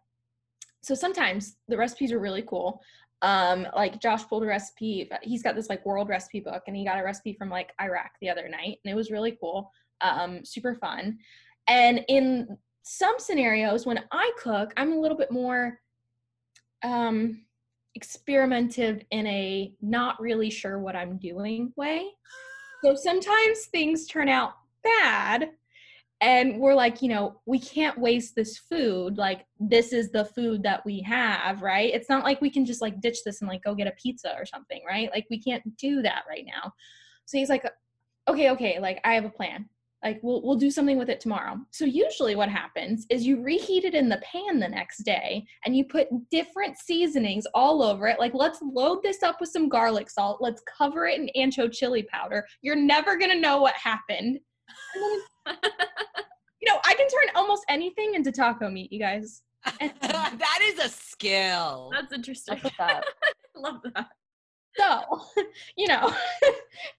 so 0.83 0.95
sometimes 0.95 1.57
the 1.69 1.77
recipes 1.77 2.13
are 2.13 2.19
really 2.19 2.43
cool. 2.43 2.81
Um, 3.23 3.67
like 3.75 4.01
Josh 4.01 4.27
pulled 4.29 4.45
a 4.45 4.47
recipe. 4.47 5.11
He's 5.23 5.43
got 5.43 5.57
this 5.57 5.69
like 5.69 5.85
world 5.85 6.09
recipe 6.09 6.41
book, 6.41 6.63
and 6.67 6.77
he 6.77 6.85
got 6.85 6.99
a 6.99 7.05
recipe 7.05 7.35
from 7.35 7.51
like 7.51 7.73
Iraq 7.81 8.13
the 8.21 8.31
other 8.31 8.49
night, 8.49 8.79
and 8.85 8.93
it 8.93 8.95
was 8.95 9.11
really 9.11 9.37
cool. 9.41 9.71
Um, 10.01 10.45
super 10.45 10.75
fun. 10.77 11.19
And 11.67 12.05
in 12.09 12.57
some 12.83 13.17
scenarios, 13.19 13.87
when 13.87 14.05
I 14.13 14.31
cook, 14.39 14.73
I'm 14.77 14.93
a 14.93 15.01
little 15.01 15.17
bit 15.17 15.31
more 15.31 15.81
um 16.85 17.45
experimentative 17.99 19.03
in 19.11 19.27
a 19.27 19.75
not 19.81 20.21
really 20.21 20.51
sure 20.51 20.79
what 20.79 20.95
I'm 20.95 21.17
doing 21.17 21.73
way. 21.77 22.07
So 22.85 22.95
sometimes 22.95 23.67
things 23.67 24.07
turn 24.07 24.29
out 24.29 24.53
bad 24.85 25.51
and 26.21 26.59
we're 26.59 26.75
like, 26.75 27.01
you 27.01 27.09
know, 27.09 27.41
we 27.47 27.61
can't 27.61 27.99
waste 27.99 28.35
this 28.35 28.59
food. 28.59 29.19
Like 29.19 29.47
this 29.61 29.93
is 29.93 30.11
the 30.11 30.25
food 30.25 30.63
that 30.65 30.85
we 30.85 31.01
have, 31.03 31.63
right? 31.63 31.93
It's 31.95 32.09
not 32.09 32.25
like 32.25 32.41
we 32.41 32.51
can 32.51 32.65
just 32.65 32.83
like 32.83 33.01
ditch 33.01 33.19
this 33.25 33.41
and 33.41 33.49
like 33.49 33.63
go 33.63 33.75
get 33.75 33.87
a 33.87 33.93
pizza 33.93 34.35
or 34.37 34.45
something, 34.45 34.83
right? 34.87 35.11
Like 35.13 35.27
we 35.31 35.41
can't 35.41 35.77
do 35.77 36.03
that 36.03 36.25
right 36.29 36.45
now. 36.45 36.73
So 37.27 37.39
he's 37.39 37.49
like, 37.49 37.65
okay, 38.27 38.51
okay, 38.51 38.81
like 38.81 39.01
I 39.05 39.15
have 39.15 39.25
a 39.25 39.31
plan 39.31 39.69
like 40.03 40.21
we'll 40.23 40.43
we'll 40.43 40.57
do 40.57 40.71
something 40.71 40.97
with 40.97 41.11
it 41.11 41.21
tomorrow. 41.21 41.59
So 41.71 41.85
usually 41.85 42.37
what 42.37 42.49
happens 42.49 43.07
is 43.11 43.27
you 43.27 43.43
reheat 43.43 43.85
it 43.85 43.95
in 43.95 44.09
the 44.09 44.23
pan 44.23 44.61
the 44.61 44.69
next 44.69 45.03
day 45.03 45.45
and 45.65 45.77
you 45.77 45.85
put 45.85 46.09
different 46.31 46.79
seasonings 46.79 47.47
all 47.55 47.83
over 47.83 48.07
it. 48.07 48.21
Like 48.21 48.35
let's 48.35 48.61
load 48.63 49.03
this 49.03 49.23
up 49.23 49.41
with 49.41 49.51
some 49.51 49.69
garlic 49.69 50.09
salt. 50.09 50.39
Let's 50.41 50.63
cover 50.79 51.07
it 51.07 51.19
in 51.21 51.31
ancho 51.37 51.71
chili 51.73 52.05
powder. 52.05 52.47
You're 52.63 52.77
never 52.77 53.17
going 53.17 53.33
to 53.33 53.41
know 53.41 53.61
what 53.61 53.75
happened. 53.75 54.39
You 55.47 56.67
know, 56.67 56.79
I 56.85 56.95
can 56.95 57.07
turn 57.09 57.35
almost 57.35 57.65
anything 57.69 58.15
into 58.15 58.33
taco 58.33 58.71
meat, 58.71 58.93
you 58.93 58.99
guys. 58.99 59.43
that 59.81 60.61
is 60.63 60.79
a 60.79 60.89
skill. 60.89 61.91
That's 61.93 62.13
interesting. 62.13 62.59
That's 62.63 62.79
what's. 62.79 63.09
Love 63.57 63.81
that. 63.95 64.09
so 64.77 65.21
you 65.77 65.89
know 65.89 66.15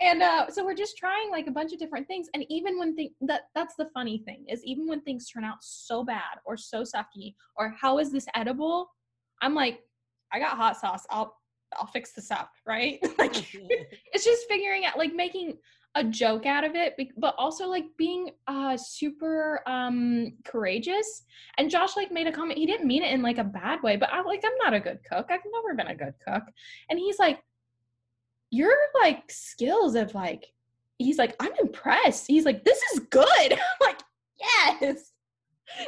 and 0.02 0.22
uh 0.22 0.50
so 0.50 0.66
we're 0.66 0.74
just 0.74 0.98
trying 0.98 1.32
like 1.32 1.48
a 1.48 1.52
bunch 1.52 1.72
of 1.72 1.80
different 1.80 2.06
things 2.08 2.28
and 2.34 2.44
even 2.50 2.78
when 2.78 2.96
things 2.96 3.12
that 3.22 3.44
that's 3.56 3.76
the 3.76 3.88
funny 3.94 4.18
thing 4.26 4.44
is 4.50 4.62
even 4.66 4.88
when 4.88 5.00
things 5.02 5.30
turn 5.30 5.46
out 5.46 5.58
so 5.62 6.04
bad 6.04 6.38
or 6.46 6.58
so 6.58 6.82
sucky 6.82 7.36
or 7.56 7.74
how 7.80 7.98
is 8.00 8.12
this 8.12 8.26
edible 8.36 8.90
i'm 9.42 9.54
like 9.54 9.80
i 10.34 10.40
got 10.40 10.58
hot 10.58 10.76
sauce 10.78 11.06
i'll 11.10 11.38
i'll 11.78 11.88
fix 11.88 12.12
this 12.12 12.32
up 12.32 12.52
right 12.68 13.00
like 13.18 13.36
it's 14.14 14.26
just 14.26 14.48
figuring 14.50 14.86
out 14.86 14.98
like 14.98 15.14
making 15.14 15.58
a 15.96 16.04
joke 16.04 16.46
out 16.46 16.64
of 16.64 16.76
it 16.76 16.96
but 17.18 17.34
also 17.38 17.68
like 17.68 17.86
being 17.98 18.30
uh 18.48 18.78
super 18.78 19.62
um 19.66 20.34
courageous. 20.46 21.24
And 21.58 21.70
josh 21.70 21.96
like 21.96 22.12
made 22.12 22.28
a 22.28 22.32
comment 22.32 22.60
he 22.60 22.66
didn't 22.66 22.88
mean 22.88 23.04
it 23.04 23.12
in 23.12 23.22
like 23.22 23.38
a 23.38 23.44
bad 23.44 23.82
way 23.82 23.96
but 23.96 24.10
i 24.12 24.22
like 24.22 24.44
i'm 24.46 24.58
not 24.58 24.74
a 24.74 24.80
good 24.80 25.00
cook. 25.10 25.28
I've 25.30 25.42
never 25.52 25.76
been 25.76 25.88
a 25.88 25.96
good 25.96 26.14
cook. 26.26 26.44
And 26.90 27.00
he's 27.00 27.20
like 27.20 27.40
your 28.52 28.74
like 29.02 29.32
skills 29.32 29.96
of 29.96 30.14
like 30.14 30.46
he's 30.98 31.18
like 31.18 31.36
i'm 31.40 31.54
impressed. 31.62 32.26
He's 32.28 32.46
like 32.46 32.64
this 32.64 32.82
is 32.94 33.00
good. 33.10 33.24
I'm 33.54 33.60
like 33.82 34.02
yes. 34.40 35.12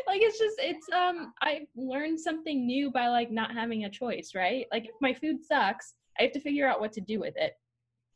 Like 0.06 0.22
it's 0.22 0.38
just 0.38 0.58
it's 0.60 0.88
um 0.94 1.34
i 1.42 1.62
learned 1.76 2.20
something 2.20 2.68
new 2.68 2.92
by 2.92 3.08
like 3.08 3.32
not 3.32 3.52
having 3.52 3.86
a 3.86 3.90
choice 3.90 4.34
right? 4.36 4.68
Like 4.72 4.86
if 4.86 4.92
my 5.02 5.12
food 5.14 5.44
sucks 5.44 5.96
i 6.20 6.24
have 6.24 6.32
to 6.34 6.40
figure 6.40 6.68
out 6.68 6.80
what 6.80 6.94
to 6.94 7.02
do 7.02 7.20
with 7.20 7.34
it 7.36 7.54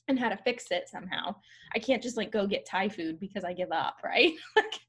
and 0.07 0.19
how 0.19 0.29
to 0.29 0.37
fix 0.37 0.65
it 0.71 0.87
somehow 0.87 1.33
i 1.73 1.79
can't 1.79 2.03
just 2.03 2.17
like 2.17 2.31
go 2.31 2.45
get 2.47 2.65
thai 2.65 2.87
food 2.87 3.19
because 3.19 3.43
i 3.43 3.53
give 3.53 3.71
up 3.71 3.97
right 4.03 4.33
like 4.55 4.79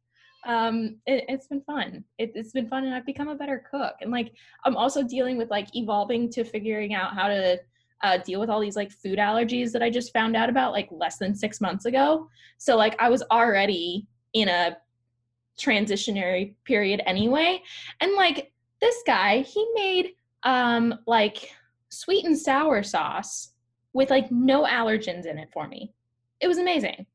um 0.46 0.96
it, 1.06 1.24
it's 1.28 1.48
been 1.48 1.62
fun 1.62 2.04
it, 2.18 2.32
it's 2.34 2.52
been 2.52 2.68
fun 2.68 2.84
and 2.84 2.94
i've 2.94 3.06
become 3.06 3.28
a 3.28 3.34
better 3.34 3.64
cook 3.70 3.94
and 4.00 4.10
like 4.10 4.32
i'm 4.64 4.76
also 4.76 5.02
dealing 5.02 5.36
with 5.36 5.50
like 5.50 5.74
evolving 5.74 6.30
to 6.30 6.44
figuring 6.44 6.94
out 6.94 7.14
how 7.14 7.26
to 7.28 7.58
uh, 8.02 8.18
deal 8.18 8.40
with 8.40 8.50
all 8.50 8.60
these 8.60 8.76
like 8.76 8.92
food 8.92 9.18
allergies 9.18 9.72
that 9.72 9.82
I 9.82 9.90
just 9.90 10.12
found 10.12 10.36
out 10.36 10.48
about 10.50 10.72
like 10.72 10.88
less 10.90 11.18
than 11.18 11.34
six 11.34 11.60
months 11.60 11.86
ago. 11.86 12.28
So 12.58 12.76
like 12.76 12.94
I 12.98 13.08
was 13.08 13.22
already 13.30 14.06
in 14.32 14.48
a 14.48 14.76
transitionary 15.58 16.54
period 16.64 17.00
anyway. 17.06 17.62
And 18.00 18.12
like 18.14 18.52
this 18.80 18.96
guy, 19.06 19.40
he 19.40 19.66
made 19.74 20.12
um 20.42 20.94
like 21.06 21.50
sweet 21.88 22.24
and 22.26 22.38
sour 22.38 22.82
sauce 22.82 23.52
with 23.96 24.10
like 24.10 24.30
no 24.30 24.64
allergens 24.64 25.26
in 25.26 25.38
it 25.38 25.48
for 25.52 25.66
me. 25.66 25.92
It 26.40 26.48
was 26.48 26.58
amazing. 26.58 27.06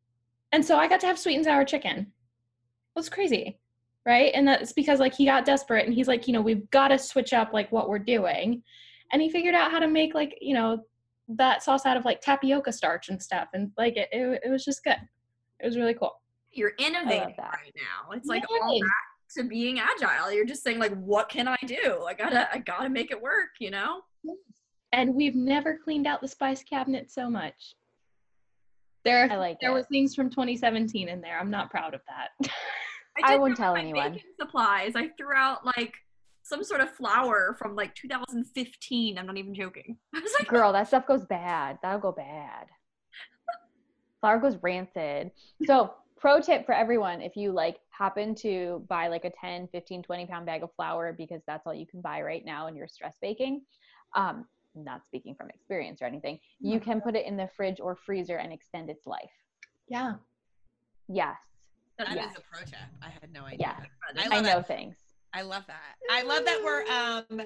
And 0.52 0.66
so 0.66 0.78
I 0.78 0.88
got 0.88 1.00
to 1.02 1.08
have 1.08 1.20
sweet 1.20 1.36
and 1.36 1.46
sour 1.46 1.64
chicken. 1.64 1.98
It 2.00 3.00
was 3.00 3.10
crazy. 3.10 3.60
Right. 4.06 4.32
And 4.34 4.48
that's 4.48 4.74
because 4.74 5.00
like 5.00 5.14
he 5.14 5.26
got 5.26 5.46
desperate 5.46 5.86
and 5.86 5.94
he's 5.94 6.08
like, 6.08 6.28
you 6.28 6.34
know, 6.34 6.42
we've 6.42 6.70
got 6.72 6.88
to 6.90 6.98
switch 6.98 7.34
up 7.34 7.54
like 7.54 7.72
what 7.72 7.88
we're 7.88 8.00
doing 8.00 8.64
and 9.12 9.22
he 9.22 9.30
figured 9.30 9.56
out 9.56 9.72
how 9.72 9.80
to 9.80 9.88
make 9.88 10.14
like 10.14 10.38
you 10.42 10.54
know 10.54 10.80
that 11.28 11.64
sauce 11.64 11.86
out 11.86 11.98
of 11.98 12.06
like 12.06 12.20
tapioca 12.22 12.72
starch 12.72 13.10
and 13.10 13.22
stuff 13.22 13.48
and 13.54 13.72
like 13.78 13.96
it, 13.96 14.10
it, 14.12 14.42
it 14.46 14.50
was 14.50 14.66
just 14.66 14.84
good 14.84 14.98
it 15.60 15.66
was 15.66 15.78
really 15.78 15.94
cool 15.94 16.14
You're 16.52 16.74
innovating 16.80 17.36
that. 17.38 17.52
right 17.52 17.76
now. 17.76 18.12
It's 18.12 18.28
like 18.28 18.44
all 18.50 18.80
back 18.80 18.90
to 19.38 19.44
being 19.44 19.80
agile. 19.80 20.32
You're 20.32 20.46
just 20.46 20.64
saying 20.64 20.80
like, 20.80 20.94
what 20.96 21.30
can 21.30 21.48
I 21.48 21.58
do? 21.66 22.04
I 22.06 22.14
gotta, 22.14 22.54
I 22.54 22.58
gotta 22.58 22.90
make 22.90 23.12
it 23.12 23.22
work. 23.22 23.50
You 23.60 23.72
know? 23.72 24.02
And 24.94 25.16
we've 25.16 25.36
never 25.36 25.78
cleaned 25.84 26.08
out 26.08 26.22
the 26.22 26.28
spice 26.28 26.64
cabinet 26.64 27.12
so 27.12 27.30
much 27.30 27.76
there 29.04 29.28
I 29.32 29.38
like 29.38 29.58
there 29.62 29.72
it. 29.72 29.74
was 29.74 29.86
things 29.88 30.14
from 30.16 30.30
2017 30.30 31.08
in 31.08 31.22
there 31.22 31.40
i'm 31.40 31.50
not 31.50 31.70
proud 31.72 31.94
of 31.94 32.02
that 32.08 32.52
I 33.24 33.32
did 33.32 33.42
wouldn't 33.42 33.58
tell 33.58 33.74
my 33.74 33.82
anyone. 33.82 34.14
baking 34.14 34.30
Supplies. 34.40 34.94
I 34.96 35.10
threw 35.18 35.36
out 35.36 35.66
like 35.66 35.94
some 36.44 36.64
sort 36.64 36.82
of 36.82 36.90
flour 36.92 37.56
from 37.60 37.76
like 37.76 37.94
2015. 37.96 39.18
I'm 39.18 39.26
not 39.26 39.38
even 39.38 39.54
joking. 39.54 39.98
I 40.16 40.20
was 40.20 40.34
like, 40.40 40.48
Girl, 40.48 40.74
that 40.74 40.88
stuff 40.88 41.08
goes 41.08 41.26
bad. 41.26 41.78
That'll 41.82 42.00
go 42.00 42.12
bad. 42.12 42.68
Flour 44.22 44.40
goes 44.40 44.58
rancid. 44.62 45.32
So, 45.66 45.94
pro 46.18 46.40
tip 46.40 46.66
for 46.68 46.76
everyone 46.76 47.20
if 47.22 47.36
you 47.36 47.52
like 47.52 47.80
happen 47.90 48.36
to 48.36 48.86
buy 48.88 49.08
like 49.08 49.26
a 49.26 49.32
10, 49.32 49.68
15, 49.72 50.04
20 50.04 50.26
pound 50.28 50.46
bag 50.46 50.62
of 50.62 50.70
flour 50.76 51.14
because 51.18 51.42
that's 51.48 51.66
all 51.66 51.74
you 51.74 51.88
can 51.88 52.00
buy 52.00 52.22
right 52.22 52.46
now 52.46 52.68
and 52.68 52.78
you're 52.78 52.88
stress 52.88 53.16
baking, 53.22 53.62
um, 54.16 54.46
not 54.76 55.06
speaking 55.06 55.36
from 55.36 55.50
experience 55.50 56.02
or 56.02 56.06
anything, 56.06 56.40
you 56.60 56.80
can 56.80 57.02
put 57.02 57.16
it 57.16 57.26
in 57.26 57.36
the 57.38 57.50
fridge 57.56 57.80
or 57.80 57.96
freezer 57.96 58.38
and 58.38 58.54
extend 58.54 58.90
its 58.90 59.06
life. 59.06 59.32
yeah 59.88 60.14
Yes. 61.14 61.36
That 61.98 62.10
is 62.10 62.16
Yeah. 62.16 62.30
a 62.38 62.42
pro 62.50 62.64
tip. 62.66 62.80
I 63.02 63.10
had 63.10 63.34
no 63.34 63.44
idea. 63.44 63.58
Yeah. 63.60 63.86
I 64.18 64.26
I 64.26 64.36
love 64.40 64.46
know 64.46 64.60
it. 64.60 64.68
things. 64.68 64.96
I 65.34 65.42
love 65.42 65.66
that. 65.68 65.96
I 66.10 66.24
love 66.24 66.46
that 66.46 66.62
we're 66.64 66.86
um 66.90 67.46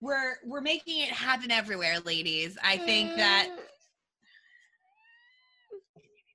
we're 0.00 0.36
we're 0.44 0.60
making 0.60 1.00
it 1.00 1.08
happen 1.08 1.50
everywhere, 1.50 1.98
ladies. 2.00 2.56
I 2.62 2.76
think 2.78 3.16
that 3.16 3.48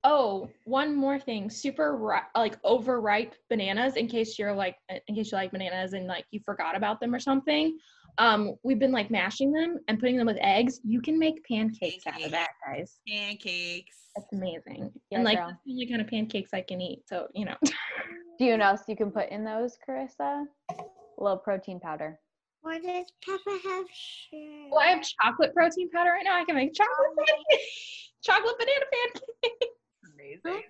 oh 0.04 0.50
one 0.66 0.96
more 0.96 1.20
thing 1.20 1.50
super 1.50 1.96
ri- 1.96 2.28
like 2.36 2.58
overripe 2.64 3.36
bananas 3.50 3.96
in 3.96 4.08
case 4.08 4.38
you're 4.40 4.54
like 4.54 4.76
in 5.08 5.16
case 5.16 5.32
you 5.32 5.38
like 5.38 5.52
bananas 5.52 5.94
and 5.94 6.08
like 6.08 6.26
you 6.32 6.40
forgot 6.44 6.76
about 6.76 7.00
them 7.00 7.14
or 7.14 7.20
something 7.20 7.78
um 8.18 8.56
we've 8.64 8.80
been 8.80 8.92
like 8.92 9.10
mashing 9.10 9.52
them 9.52 9.80
and 9.88 10.00
putting 10.00 10.18
them 10.18 10.28
with 10.28 10.38
eggs 10.42 10.80
you 10.84 11.02
can 11.02 11.18
make 11.18 11.44
pancakes 11.46 12.06
out 12.08 12.22
of 12.22 12.32
that 12.32 12.50
guys 12.66 13.00
pancakes. 13.08 13.98
That's 14.16 14.34
amazing. 14.34 14.92
Yeah, 15.10 15.20
and 15.20 15.26
like 15.26 15.38
girl. 15.38 15.58
the 15.66 15.72
only 15.72 15.88
kind 15.88 16.02
of 16.02 16.08
pancakes 16.08 16.52
I 16.54 16.62
can 16.62 16.82
eat. 16.82 17.04
So, 17.08 17.28
you 17.34 17.46
know. 17.46 17.56
Do 18.40 18.46
you 18.46 18.58
know 18.58 18.66
else 18.66 18.82
you 18.88 18.96
can 18.96 19.12
put 19.12 19.30
in 19.30 19.44
those, 19.44 19.78
Carissa? 19.88 20.46
A 20.72 20.84
little 21.18 21.38
protein 21.38 21.80
powder. 21.80 22.20
What 22.62 22.82
does 22.82 23.06
Peppa 23.24 23.58
have? 23.70 23.86
Sure. 23.94 24.70
well, 24.72 24.80
I 24.80 24.88
have 24.88 25.04
chocolate 25.04 25.54
protein 25.54 25.90
powder 25.92 26.12
right 26.12 26.24
now. 26.24 26.40
I 26.40 26.46
can 26.46 26.56
make 26.56 26.74
chocolate 26.74 27.18
pancake. 27.18 27.66
chocolate 28.24 28.56
banana 28.58 28.86
pancake. 28.92 29.70
amazing. 30.14 30.64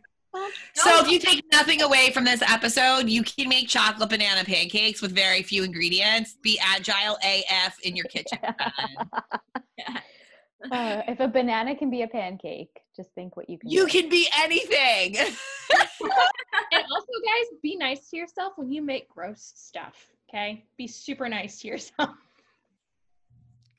So 0.74 1.04
if 1.04 1.10
you 1.10 1.20
take 1.20 1.44
nothing 1.52 1.82
away 1.82 2.12
from 2.12 2.24
this 2.24 2.42
episode, 2.42 3.10
you 3.10 3.24
can 3.24 3.50
make 3.50 3.68
chocolate 3.68 4.10
banana 4.10 4.44
pancakes 4.46 5.02
with 5.02 5.14
very 5.14 5.44
few 5.44 5.64
ingredients. 5.64 6.36
Be 6.42 6.60
agile 6.64 7.18
AF 7.24 7.78
in 7.84 7.96
your 7.96 8.06
kitchen. 8.06 8.40
Uh, 10.72 11.02
if 11.08 11.20
a 11.20 11.28
banana 11.28 11.76
can 11.76 11.90
be 11.90 12.04
a 12.04 12.08
pancake, 12.08 12.70
just 12.96 13.10
think 13.16 13.36
what 13.36 13.50
you 13.50 13.58
can. 13.58 13.70
you 13.70 13.88
do. 13.88 14.02
can 14.02 14.10
be 14.10 14.28
anything. 14.38 15.16
And 16.74 16.84
also, 16.90 17.08
guys, 17.26 17.60
be 17.62 17.76
nice 17.76 18.10
to 18.10 18.18
yourself 18.18 18.54
when 18.56 18.72
you 18.72 18.82
make 18.82 19.10
gross 19.10 19.52
stuff. 19.56 20.08
Okay? 20.30 20.66
Be 20.78 20.88
super 20.88 21.28
nice 21.28 21.60
to 21.62 21.68
yourself. 21.68 22.12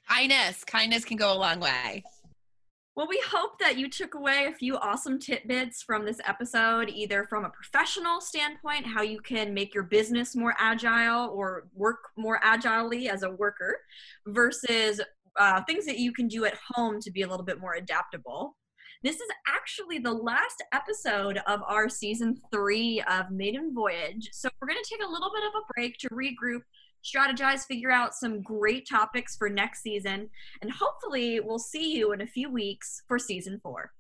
kindness. 0.09 0.65
Kindness 0.65 1.05
can 1.05 1.17
go 1.17 1.33
a 1.33 1.39
long 1.39 1.61
way. 1.61 2.03
Well, 2.95 3.09
we 3.09 3.23
hope 3.27 3.59
that 3.59 3.79
you 3.79 3.89
took 3.89 4.15
away 4.15 4.45
a 4.45 4.55
few 4.55 4.77
awesome 4.77 5.19
tidbits 5.19 5.83
from 5.83 6.05
this 6.05 6.21
episode, 6.27 6.91
either 6.91 7.25
from 7.25 7.47
a 7.47 7.51
professional 7.51 8.21
standpoint, 8.21 8.87
how 8.87 9.01
you 9.01 9.19
can 9.23 9.55
make 9.55 9.75
your 9.75 9.85
business 9.85 10.37
more 10.37 10.55
agile 10.59 11.31
or 11.31 11.69
work 11.75 12.01
more 12.19 12.39
agilely 12.43 13.09
as 13.09 13.23
a 13.23 13.31
worker, 13.31 13.79
versus 14.27 15.01
uh, 15.39 15.63
things 15.63 15.87
that 15.87 15.99
you 15.99 16.13
can 16.13 16.29
do 16.29 16.45
at 16.45 16.59
home 16.75 17.01
to 17.01 17.11
be 17.11 17.23
a 17.23 17.27
little 17.27 17.47
bit 17.47 17.63
more 17.63 17.77
adaptable. 17.77 18.59
This 19.03 19.17
is 19.17 19.29
actually 19.49 19.99
the 19.99 20.13
last 20.13 20.63
episode 20.75 21.41
of 21.47 21.63
our 21.67 21.89
season 21.89 22.37
three 22.53 23.03
of 23.09 23.31
Maiden 23.31 23.73
Voyage. 23.75 24.29
So 24.33 24.51
we're 24.61 24.69
going 24.69 24.83
to 24.83 24.91
take 24.91 25.03
a 25.03 25.11
little 25.11 25.31
bit 25.35 25.45
of 25.45 25.55
a 25.55 25.73
break 25.75 25.97
to 26.01 26.09
regroup, 26.11 26.61
strategize, 27.05 27.67
figure 27.67 27.91
out 27.91 28.15
some 28.15 28.43
great 28.43 28.89
topics 28.89 29.37
for 29.37 29.49
next 29.49 29.83
season, 29.83 30.29
and 30.61 30.71
hopefully 30.71 31.41
we'll 31.41 31.59
see 31.59 31.93
you 31.95 32.13
in 32.13 32.21
a 32.21 32.27
few 32.27 32.51
weeks 32.51 33.03
for 33.09 33.19
season 33.19 33.61
four. 33.63 33.93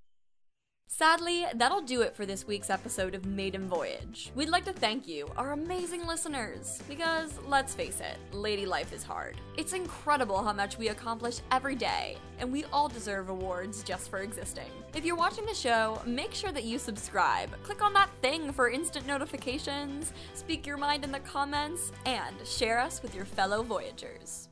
Sadly, 0.94 1.46
that'll 1.54 1.80
do 1.80 2.02
it 2.02 2.14
for 2.14 2.26
this 2.26 2.46
week's 2.46 2.68
episode 2.68 3.14
of 3.14 3.24
Maiden 3.24 3.66
Voyage. 3.66 4.30
We'd 4.34 4.50
like 4.50 4.66
to 4.66 4.74
thank 4.74 5.08
you, 5.08 5.26
our 5.38 5.52
amazing 5.52 6.06
listeners, 6.06 6.82
because 6.86 7.32
let's 7.48 7.74
face 7.74 7.98
it, 8.00 8.18
lady 8.30 8.66
life 8.66 8.92
is 8.92 9.02
hard. 9.02 9.40
It's 9.56 9.72
incredible 9.72 10.44
how 10.44 10.52
much 10.52 10.76
we 10.76 10.88
accomplish 10.88 11.40
every 11.50 11.76
day, 11.76 12.18
and 12.38 12.52
we 12.52 12.64
all 12.74 12.88
deserve 12.88 13.30
awards 13.30 13.82
just 13.82 14.10
for 14.10 14.18
existing. 14.18 14.68
If 14.94 15.06
you're 15.06 15.16
watching 15.16 15.46
the 15.46 15.54
show, 15.54 15.98
make 16.04 16.34
sure 16.34 16.52
that 16.52 16.64
you 16.64 16.78
subscribe. 16.78 17.48
Click 17.62 17.80
on 17.80 17.94
that 17.94 18.10
thing 18.20 18.52
for 18.52 18.68
instant 18.68 19.06
notifications, 19.06 20.12
speak 20.34 20.66
your 20.66 20.76
mind 20.76 21.04
in 21.04 21.10
the 21.10 21.20
comments, 21.20 21.90
and 22.04 22.36
share 22.44 22.78
us 22.78 23.02
with 23.02 23.14
your 23.14 23.24
fellow 23.24 23.62
Voyagers. 23.62 24.50